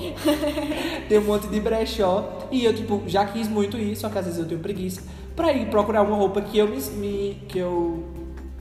tem 1.10 1.18
um 1.18 1.24
monte 1.24 1.48
de 1.48 1.60
brechó. 1.60 2.48
E 2.52 2.64
eu, 2.66 2.74
tipo, 2.76 3.02
já 3.08 3.26
quis 3.26 3.48
muito 3.48 3.78
ir, 3.78 3.96
só 3.96 4.10
que 4.10 4.18
às 4.20 4.26
vezes 4.26 4.40
eu 4.40 4.46
tenho 4.46 4.60
preguiça. 4.62 5.02
Pra 5.36 5.52
ir 5.52 5.70
procurar 5.70 6.02
uma 6.04 6.16
roupa 6.16 6.42
que 6.42 6.58
eu 6.58 6.68
me. 6.68 6.78
me- 6.98 7.42
que 7.48 7.58
eu 7.60 8.04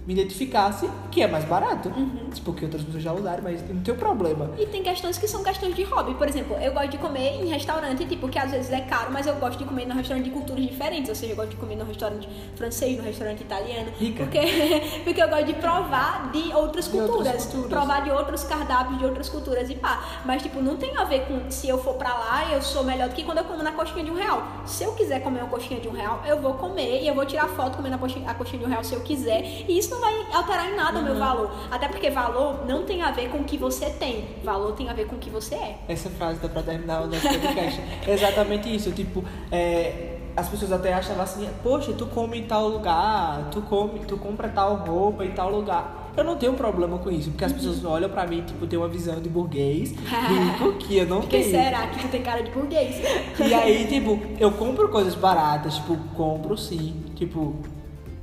me 0.07 0.13
identificasse 0.13 0.89
que 1.11 1.23
é 1.23 1.27
mais 1.27 1.45
barato. 1.45 1.89
Uhum. 1.89 2.29
Tipo, 2.33 2.53
que 2.53 2.65
outras 2.65 2.83
pessoas 2.83 3.03
já 3.03 3.13
usaram, 3.13 3.43
mas 3.43 3.67
não 3.69 3.81
tem 3.83 3.95
problema. 3.95 4.51
E 4.59 4.67
tem 4.67 4.83
questões 4.83 5.17
que 5.17 5.27
são 5.27 5.43
questões 5.43 5.75
de 5.75 5.83
hobby. 5.85 6.15
Por 6.15 6.29
exemplo, 6.29 6.57
eu 6.57 6.73
gosto 6.73 6.91
de 6.91 6.99
comer 6.99 7.41
em 7.43 7.49
restaurante, 7.49 8.05
tipo, 8.05 8.29
que 8.29 8.39
às 8.39 8.51
vezes 8.51 8.71
é 8.73 8.81
caro, 8.83 9.11
mas 9.13 9.27
eu 9.27 9.35
gosto 9.37 9.59
de 9.59 9.65
comer 9.65 9.87
no 9.87 9.95
restaurante 9.95 10.25
de 10.25 10.31
culturas 10.31 10.63
diferentes. 10.67 11.09
Ou 11.09 11.15
seja, 11.15 11.33
eu 11.33 11.37
gosto 11.37 11.51
de 11.51 11.57
comer 11.57 11.77
no 11.77 11.85
restaurante 11.85 12.29
francês, 12.57 12.97
no 12.99 13.03
restaurante 13.05 13.41
italiano. 13.43 13.91
Rica. 13.99 14.25
Porque, 14.25 14.41
porque 15.05 15.23
eu 15.23 15.29
gosto 15.29 15.47
de 15.47 15.55
provar 15.55 16.31
de 16.33 16.53
outras 16.53 16.89
De 16.89 16.99
outras 16.99 17.17
culturas. 17.17 17.47
culturas. 17.47 17.69
Provar 17.71 18.05
de 18.05 18.11
outros 18.11 18.45
cardápios 18.45 18.99
de 18.99 19.05
outras 19.05 19.29
culturas 19.29 19.71
e 19.71 19.75
pá. 19.75 20.23
Mas, 20.25 20.43
tipo, 20.43 20.61
não 20.61 20.77
tem 20.77 20.97
a 20.97 21.05
ver 21.05 21.27
com 21.27 21.51
se 21.51 21.69
eu 21.69 21.79
for 21.79 21.95
pra 21.95 22.13
lá 22.13 22.53
eu 22.53 22.61
sou 22.61 22.85
melhor 22.85 23.09
do 23.09 23.15
que 23.15 23.23
quando 23.23 23.39
eu 23.39 23.45
como 23.45 23.63
na 23.63 23.73
coxinha 23.73 24.05
de 24.05 24.11
um 24.11 24.15
real. 24.15 24.43
Se 24.67 24.85
eu 24.85 24.93
quiser 24.93 25.21
comer 25.23 25.41
uma 25.41 25.49
coxinha 25.49 25.81
de 25.81 25.89
um 25.89 25.93
real, 25.93 26.23
eu 26.27 26.41
vou 26.41 26.55
comer 26.55 27.03
e 27.03 27.09
eu 27.09 27.15
vou 27.15 27.25
tirar 27.25 27.49
foto 27.49 27.77
comendo 27.77 27.95
a 27.95 27.99
coxinha, 27.99 28.29
a 28.29 28.35
coxinha 28.35 28.59
de 28.61 28.67
um 28.67 28.69
real 28.69 28.85
se 28.85 28.95
eu 28.95 29.01
quiser. 29.01 29.43
E 29.69 29.79
isso 29.79 29.94
não 29.95 30.01
vai 30.01 30.15
alterar 30.33 30.71
em 30.71 30.77
nada 30.77 30.99
o 30.99 31.03
Uhum. 31.03 31.05
meu 31.09 31.17
valor. 31.19 31.51
Até 31.71 31.89
porque 31.89 32.11
valor 32.11 32.67
não 32.67 32.85
tem 32.85 33.03
a 33.03 33.11
ver 33.11 33.29
com 33.31 33.39
o 33.39 33.45
que 33.45 33.57
você 33.57 33.87
tem. 33.91 34.27
Valor 34.45 34.73
tem 34.73 34.89
a 34.89 34.93
ver 34.93 35.07
com 35.07 35.17
o 35.17 35.19
que 35.19 35.31
você 35.31 35.55
é. 35.55 35.79
Essa 35.89 36.11
frase 36.11 36.39
dá 36.41 36.49
pra 36.49 36.63
terminar 36.63 37.03
o 37.03 37.07
nosso 37.07 37.23
podcast. 37.29 37.81
é 38.07 38.11
exatamente 38.13 38.75
isso. 38.75 38.91
Tipo, 38.93 39.25
é, 39.51 40.19
as 40.37 40.49
pessoas 40.49 40.73
até 40.73 40.93
achavam 40.93 41.23
assim, 41.23 41.49
poxa, 41.63 41.93
tu 41.93 42.07
come 42.07 42.39
em 42.41 42.45
tal 42.45 42.69
lugar, 42.69 43.49
tu 43.51 43.63
come, 43.63 44.01
tu 44.01 44.17
compra 44.17 44.49
tal 44.49 44.77
roupa 44.77 45.25
em 45.25 45.31
tal 45.31 45.51
lugar. 45.51 46.03
Eu 46.17 46.23
não 46.23 46.37
tenho 46.37 46.55
problema 46.55 46.97
com 46.99 47.11
isso, 47.11 47.31
porque 47.31 47.45
as 47.45 47.53
pessoas 47.53 47.85
olham 47.85 48.09
pra 48.09 48.25
mim, 48.25 48.41
tipo, 48.43 48.65
tem 48.69 48.79
uma 48.79 48.87
visão 48.89 49.21
de 49.21 49.29
burguês 49.29 49.93
rico 49.99 50.75
que 50.75 50.99
eu 50.99 51.07
não 51.07 51.21
Porque 51.21 51.39
tenho. 51.41 51.51
será 51.51 51.89
que 51.89 51.99
tu 52.03 52.09
tem 52.09 52.23
cara 52.23 52.41
de 52.41 52.53
burguês? 52.53 53.03
E 53.41 53.53
aí, 53.53 53.85
tipo, 53.89 54.21
eu 54.39 54.53
compro 54.53 54.89
coisas 54.91 55.17
baratas, 55.17 55.75
tipo, 55.75 55.97
compro 56.17 56.57
sim. 56.57 57.03
Tipo, 57.17 57.57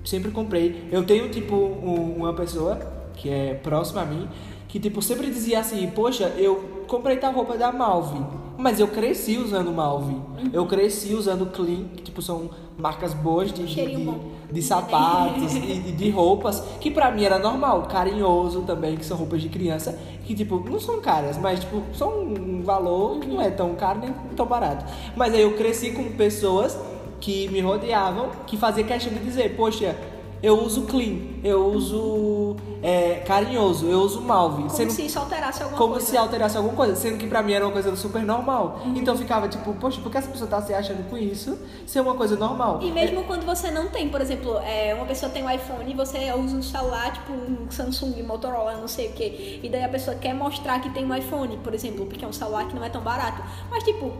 sempre 0.03 0.31
comprei. 0.31 0.87
Eu 0.91 1.03
tenho, 1.05 1.29
tipo, 1.29 1.55
um- 1.55 2.15
uma 2.17 2.33
pessoa 2.33 2.79
que 3.15 3.29
é 3.29 3.53
próxima 3.53 4.01
a 4.01 4.05
mim, 4.05 4.27
que, 4.67 4.79
tipo, 4.79 5.01
sempre 5.01 5.29
dizia 5.29 5.59
assim, 5.59 5.85
poxa, 5.93 6.33
eu 6.37 6.83
comprei 6.87 7.17
tal 7.17 7.33
roupa 7.33 7.57
da 7.57 7.71
Malve, 7.71 8.19
mas 8.57 8.79
eu 8.79 8.87
cresci 8.87 9.37
usando 9.37 9.71
Malve. 9.71 10.15
Eu 10.53 10.65
cresci 10.65 11.13
usando 11.13 11.45
Clean, 11.51 11.83
que, 11.95 12.03
tipo, 12.03 12.21
são 12.21 12.49
marcas 12.77 13.13
boas 13.13 13.51
de, 13.51 13.63
de, 13.85 14.05
de 14.51 14.61
sapatos 14.61 15.53
e 15.55 15.59
de, 15.59 15.91
de 15.91 16.09
roupas, 16.09 16.61
que 16.79 16.89
pra 16.89 17.11
mim 17.11 17.23
era 17.25 17.37
normal. 17.37 17.83
Carinhoso 17.83 18.61
também, 18.61 18.95
que 18.95 19.05
são 19.05 19.17
roupas 19.17 19.41
de 19.41 19.49
criança, 19.49 19.97
que, 20.25 20.33
tipo, 20.33 20.57
não 20.67 20.79
são 20.79 20.99
caras, 21.01 21.37
mas, 21.37 21.59
tipo, 21.59 21.81
são 21.93 22.09
um 22.23 22.61
valor 22.63 23.19
que 23.19 23.27
não 23.27 23.41
é 23.41 23.49
tão 23.49 23.75
caro 23.75 23.99
nem 23.99 24.13
tão 24.35 24.45
barato. 24.45 24.85
Mas 25.15 25.33
aí 25.33 25.41
eu 25.41 25.53
cresci 25.57 25.91
com 25.91 26.03
pessoas 26.13 26.77
que 27.21 27.47
me 27.49 27.61
rodeavam, 27.61 28.29
que 28.45 28.57
fazia 28.57 28.83
questão 28.83 29.13
de 29.13 29.19
dizer, 29.19 29.55
poxa, 29.55 29.95
eu 30.43 30.59
uso 30.59 30.87
clean, 30.87 31.19
eu 31.43 31.67
uso 31.67 32.55
é, 32.81 33.17
carinhoso, 33.27 33.85
eu 33.85 33.99
uso 34.01 34.19
malve. 34.21 34.63
Como 34.63 34.69
sendo- 34.71 34.91
se 34.91 35.05
isso 35.05 35.19
alterasse 35.19 35.61
alguma 35.61 35.77
como 35.77 35.93
coisa. 35.93 36.07
se 36.07 36.17
alterasse 36.17 36.57
alguma 36.57 36.75
coisa, 36.75 36.95
sendo 36.95 37.19
que 37.19 37.27
pra 37.27 37.43
mim 37.43 37.53
era 37.53 37.63
uma 37.63 37.71
coisa 37.71 37.95
super 37.95 38.23
normal. 38.23 38.79
Então 38.95 39.13
eu 39.13 39.19
ficava 39.19 39.47
tipo, 39.47 39.71
poxa, 39.75 40.01
por 40.01 40.11
que 40.11 40.17
essa 40.17 40.29
pessoa 40.31 40.49
tá 40.49 40.59
se 40.59 40.73
achando 40.73 41.07
com 41.07 41.15
isso 41.15 41.59
se 41.85 41.99
é 41.99 42.01
uma 42.01 42.15
coisa 42.15 42.35
normal? 42.35 42.79
E 42.81 42.89
mesmo 42.91 43.23
quando 43.25 43.45
você 43.45 43.69
não 43.69 43.89
tem, 43.89 44.09
por 44.09 44.19
exemplo, 44.19 44.57
é, 44.65 44.95
uma 44.95 45.05
pessoa 45.05 45.31
tem 45.31 45.43
um 45.43 45.49
iPhone 45.51 45.91
e 45.91 45.93
você 45.93 46.33
usa 46.33 46.55
um 46.57 46.63
celular, 46.63 47.13
tipo 47.13 47.31
um 47.33 47.69
Samsung, 47.69 48.23
Motorola, 48.23 48.77
não 48.77 48.87
sei 48.87 49.09
o 49.09 49.11
que, 49.11 49.59
e 49.61 49.69
daí 49.71 49.83
a 49.83 49.89
pessoa 49.89 50.17
quer 50.17 50.33
mostrar 50.33 50.79
que 50.81 50.89
tem 50.89 51.05
um 51.05 51.15
iPhone, 51.15 51.55
por 51.63 51.75
exemplo, 51.75 52.07
porque 52.07 52.25
é 52.25 52.27
um 52.27 52.33
celular 52.33 52.67
que 52.67 52.73
não 52.75 52.83
é 52.83 52.89
tão 52.89 53.01
barato. 53.01 53.43
Mas 53.69 53.83
tipo, 53.83 54.11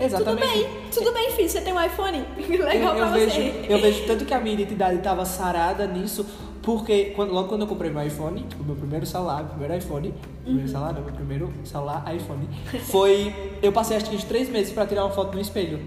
Exatamente. 0.00 0.42
tudo 0.42 0.52
bem, 0.52 0.66
tudo 0.92 1.12
bem, 1.12 1.30
filho, 1.32 1.48
você 1.48 1.60
tem 1.60 1.72
um 1.72 1.80
iPhone, 1.84 2.24
Eu, 2.48 2.64
legal 2.64 2.96
eu 2.96 3.06
pra 3.06 3.10
vejo, 3.16 3.30
você. 3.34 3.66
eu 3.68 3.78
vejo 3.80 4.06
tanto 4.06 4.24
que 4.24 4.34
a 4.34 4.40
minha 4.40 4.54
identidade 4.54 4.98
tava 4.98 5.24
sarada 5.24 5.86
nisso, 5.86 6.26
porque 6.62 7.06
quando, 7.16 7.32
logo 7.32 7.48
quando 7.48 7.62
eu 7.62 7.66
comprei 7.66 7.90
meu 7.90 8.04
iPhone, 8.06 8.42
tipo, 8.48 8.62
meu 8.64 8.74
primeiro 8.76 9.04
celular, 9.06 9.38
meu 9.42 9.50
primeiro 9.50 9.76
iPhone, 9.76 10.14
primeiro 10.44 10.68
celular, 10.68 10.92
não, 10.94 11.02
meu 11.02 11.12
primeiro 11.12 11.52
celular, 11.64 12.04
iPhone, 12.14 12.48
foi. 12.84 13.34
Eu 13.62 13.72
passei 13.72 13.96
acho 13.96 14.08
que 14.08 14.16
uns 14.16 14.24
três 14.24 14.48
meses 14.48 14.72
pra 14.72 14.86
tirar 14.86 15.04
uma 15.04 15.12
foto 15.12 15.34
no 15.34 15.40
espelho. 15.40 15.80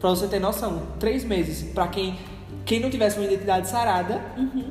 Pra 0.00 0.10
você 0.10 0.26
ter 0.28 0.38
noção, 0.38 0.82
três 1.00 1.24
meses. 1.24 1.70
Pra 1.72 1.88
quem, 1.88 2.16
quem 2.64 2.80
não 2.80 2.88
tivesse 2.88 3.18
uma 3.18 3.26
identidade 3.26 3.68
sarada, 3.68 4.22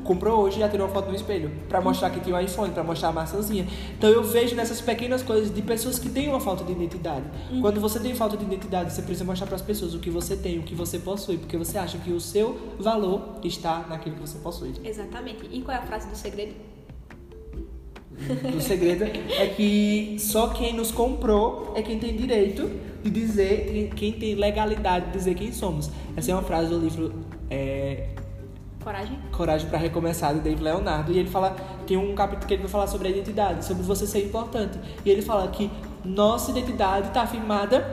comprou 0.03 0.41
hoje 0.41 0.57
e 0.57 0.59
já 0.59 0.69
tirou 0.69 0.87
uma 0.87 0.93
foto 0.93 1.09
no 1.09 1.15
espelho. 1.15 1.51
Pra 1.69 1.79
mostrar 1.79 2.09
que 2.09 2.19
tinha 2.19 2.35
um 2.35 2.39
iPhone, 2.39 2.73
pra 2.73 2.83
mostrar 2.83 3.09
a 3.09 3.11
maçãzinha. 3.11 3.67
Então 3.97 4.09
eu 4.09 4.23
vejo 4.23 4.55
nessas 4.55 4.81
pequenas 4.81 5.21
coisas 5.21 5.53
de 5.53 5.61
pessoas 5.61 5.99
que 5.99 6.09
têm 6.09 6.29
uma 6.29 6.39
falta 6.39 6.63
de 6.63 6.71
identidade. 6.71 7.25
Quando 7.61 7.79
você 7.79 7.99
tem 7.99 8.15
falta 8.15 8.35
de 8.35 8.43
identidade, 8.43 8.91
você 8.91 9.01
precisa 9.01 9.23
mostrar 9.23 9.47
pras 9.47 9.61
pessoas 9.61 9.93
o 9.93 9.99
que 9.99 10.09
você 10.09 10.35
tem, 10.35 10.59
o 10.59 10.63
que 10.63 10.73
você 10.73 10.97
possui. 10.97 11.37
Porque 11.37 11.57
você 11.57 11.77
acha 11.77 11.97
que 11.97 12.11
o 12.11 12.19
seu 12.19 12.73
valor 12.79 13.39
está 13.43 13.85
naquilo 13.87 14.15
que 14.15 14.21
você 14.21 14.39
possui. 14.39 14.73
Exatamente. 14.83 15.47
E 15.51 15.61
qual 15.61 15.77
é 15.77 15.79
a 15.79 15.83
frase 15.83 16.07
do 16.09 16.15
segredo? 16.15 16.53
O 18.55 18.61
segredo 18.61 19.03
é 19.03 19.47
que 19.47 20.17
só 20.19 20.47
quem 20.49 20.73
nos 20.73 20.91
comprou 20.91 21.73
é 21.75 21.81
quem 21.81 21.99
tem 21.99 22.15
direito 22.15 22.69
de 23.03 23.09
dizer, 23.09 23.91
quem 23.95 24.13
tem 24.13 24.35
legalidade 24.35 25.07
de 25.07 25.11
dizer 25.13 25.35
quem 25.35 25.51
somos. 25.51 25.89
Essa 26.15 26.31
é 26.31 26.33
uma 26.33 26.43
frase 26.43 26.69
do 26.69 26.79
livro 26.79 27.13
é, 27.49 28.07
Coragem? 28.83 29.17
Coragem 29.31 29.69
para 29.69 29.77
Recomeçar, 29.79 30.33
do 30.33 30.41
Dave 30.41 30.61
Leonardo. 30.61 31.11
E 31.13 31.17
ele 31.17 31.29
fala, 31.29 31.55
tem 31.87 31.95
um 31.95 32.13
capítulo 32.13 32.45
que 32.47 32.53
ele 32.53 32.63
vai 32.63 32.71
falar 32.71 32.87
sobre 32.87 33.07
a 33.07 33.11
identidade, 33.11 33.63
sobre 33.63 33.81
você 33.83 34.05
ser 34.05 34.25
importante. 34.25 34.77
E 35.05 35.09
ele 35.09 35.21
fala 35.21 35.47
que 35.47 35.71
nossa 36.03 36.51
identidade 36.51 37.07
está 37.07 37.21
afirmada 37.21 37.87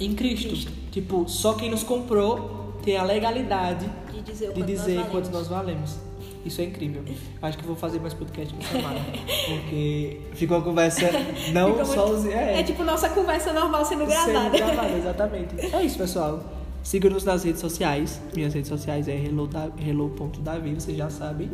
em 0.00 0.14
Cristo. 0.14 0.48
Cristo. 0.48 0.72
Tipo, 0.90 1.28
só 1.28 1.54
quem 1.54 1.70
nos 1.70 1.84
comprou 1.84 2.74
tem 2.82 2.96
a 2.96 3.04
legalidade 3.04 3.88
De 4.12 4.20
dizer 4.22 4.50
o 4.50 4.52
de 4.54 4.62
dizer 4.62 4.96
nós 4.96 5.08
quanto 5.10 5.26
valemos. 5.30 5.32
nós 5.32 5.48
valemos. 5.48 5.96
Isso 6.44 6.60
é 6.60 6.64
incrível. 6.64 7.02
Acho 7.42 7.58
que 7.58 7.64
vou 7.64 7.74
fazer 7.76 8.00
mais 8.00 8.14
podcast 8.14 8.52
com 8.54 8.62
Samara. 8.62 9.00
Porque 9.48 10.20
ficou 10.32 10.56
uma 10.58 10.64
conversa 10.64 11.08
não 11.52 11.84
só 11.84 12.06
muito- 12.08 12.20
os. 12.20 12.26
É 12.26 12.62
tipo 12.64 12.82
nossa 12.84 13.08
conversa 13.10 13.52
normal 13.52 13.84
sendo 13.84 14.06
sendo 14.10 14.32
gravada. 14.32 14.50
gravada, 14.56 14.92
exatamente. 14.98 15.60
É 15.74 15.82
isso, 15.84 15.98
pessoal. 15.98 16.42
Siga-nos 16.86 17.24
nas 17.24 17.42
redes 17.42 17.60
sociais. 17.60 18.20
Minhas 18.32 18.54
redes 18.54 18.68
sociais 18.68 19.08
é 19.08 19.16
hello 19.16 19.48
da- 19.48 19.70
hello.davi, 19.84 20.72
vocês 20.74 20.96
já 20.96 21.10
sabem. 21.10 21.50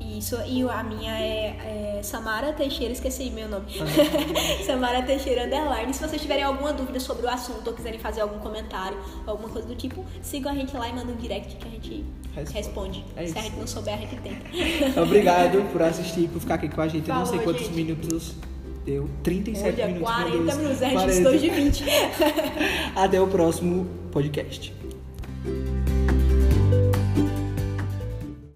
Isso, 0.00 0.36
e 0.46 0.62
a 0.62 0.84
minha 0.84 1.18
é, 1.18 1.96
é 1.98 2.00
Samara 2.04 2.52
Teixeira, 2.52 2.92
esqueci 2.92 3.28
meu 3.30 3.48
nome. 3.48 3.64
Tá 3.76 3.84
Samara 4.64 5.02
Teixeira 5.02 5.46
Underline. 5.46 5.92
Se 5.92 6.00
vocês 6.00 6.22
tiverem 6.22 6.44
alguma 6.44 6.72
dúvida 6.72 7.00
sobre 7.00 7.26
o 7.26 7.28
assunto 7.28 7.66
ou 7.66 7.72
quiserem 7.72 7.98
fazer 7.98 8.20
algum 8.20 8.38
comentário, 8.38 8.96
alguma 9.26 9.48
coisa 9.48 9.66
do 9.66 9.74
tipo, 9.74 10.04
sigam 10.22 10.52
a 10.52 10.54
gente 10.54 10.76
lá 10.76 10.88
e 10.88 10.92
mandem 10.94 11.12
um 11.16 11.18
direct 11.18 11.56
que 11.56 11.66
a 11.66 11.70
gente 11.70 12.04
Responde. 12.36 12.54
responde. 12.56 13.04
É 13.16 13.26
Se 13.26 13.38
a 13.38 13.42
gente 13.42 13.56
não 13.56 13.66
souber, 13.66 13.94
a 13.94 13.96
gente 13.96 14.14
tenta. 14.16 14.46
Obrigado 15.02 15.72
por 15.72 15.82
assistir, 15.82 16.28
por 16.28 16.40
ficar 16.40 16.54
aqui 16.54 16.68
com 16.68 16.82
a 16.82 16.86
gente. 16.86 17.08
Eu 17.08 17.16
não 17.16 17.26
sei 17.26 17.38
Falou, 17.40 17.52
quantos 17.54 17.66
gente. 17.66 17.74
minutos 17.84 18.32
deu. 18.84 19.08
37 19.24 19.74
Olha, 19.80 19.86
minutos. 19.88 20.08
meu 20.16 20.24
40 20.28 20.44
Deus. 20.44 20.56
minutos, 20.56 20.82
a 20.82 20.84
gente 20.84 20.92
40. 20.94 21.10
disse 21.10 21.22
2 21.24 21.40
de 21.40 21.50
20. 21.50 21.84
Até 22.94 23.20
o 23.20 23.26
próximo 23.26 24.01
podcast. 24.12 24.81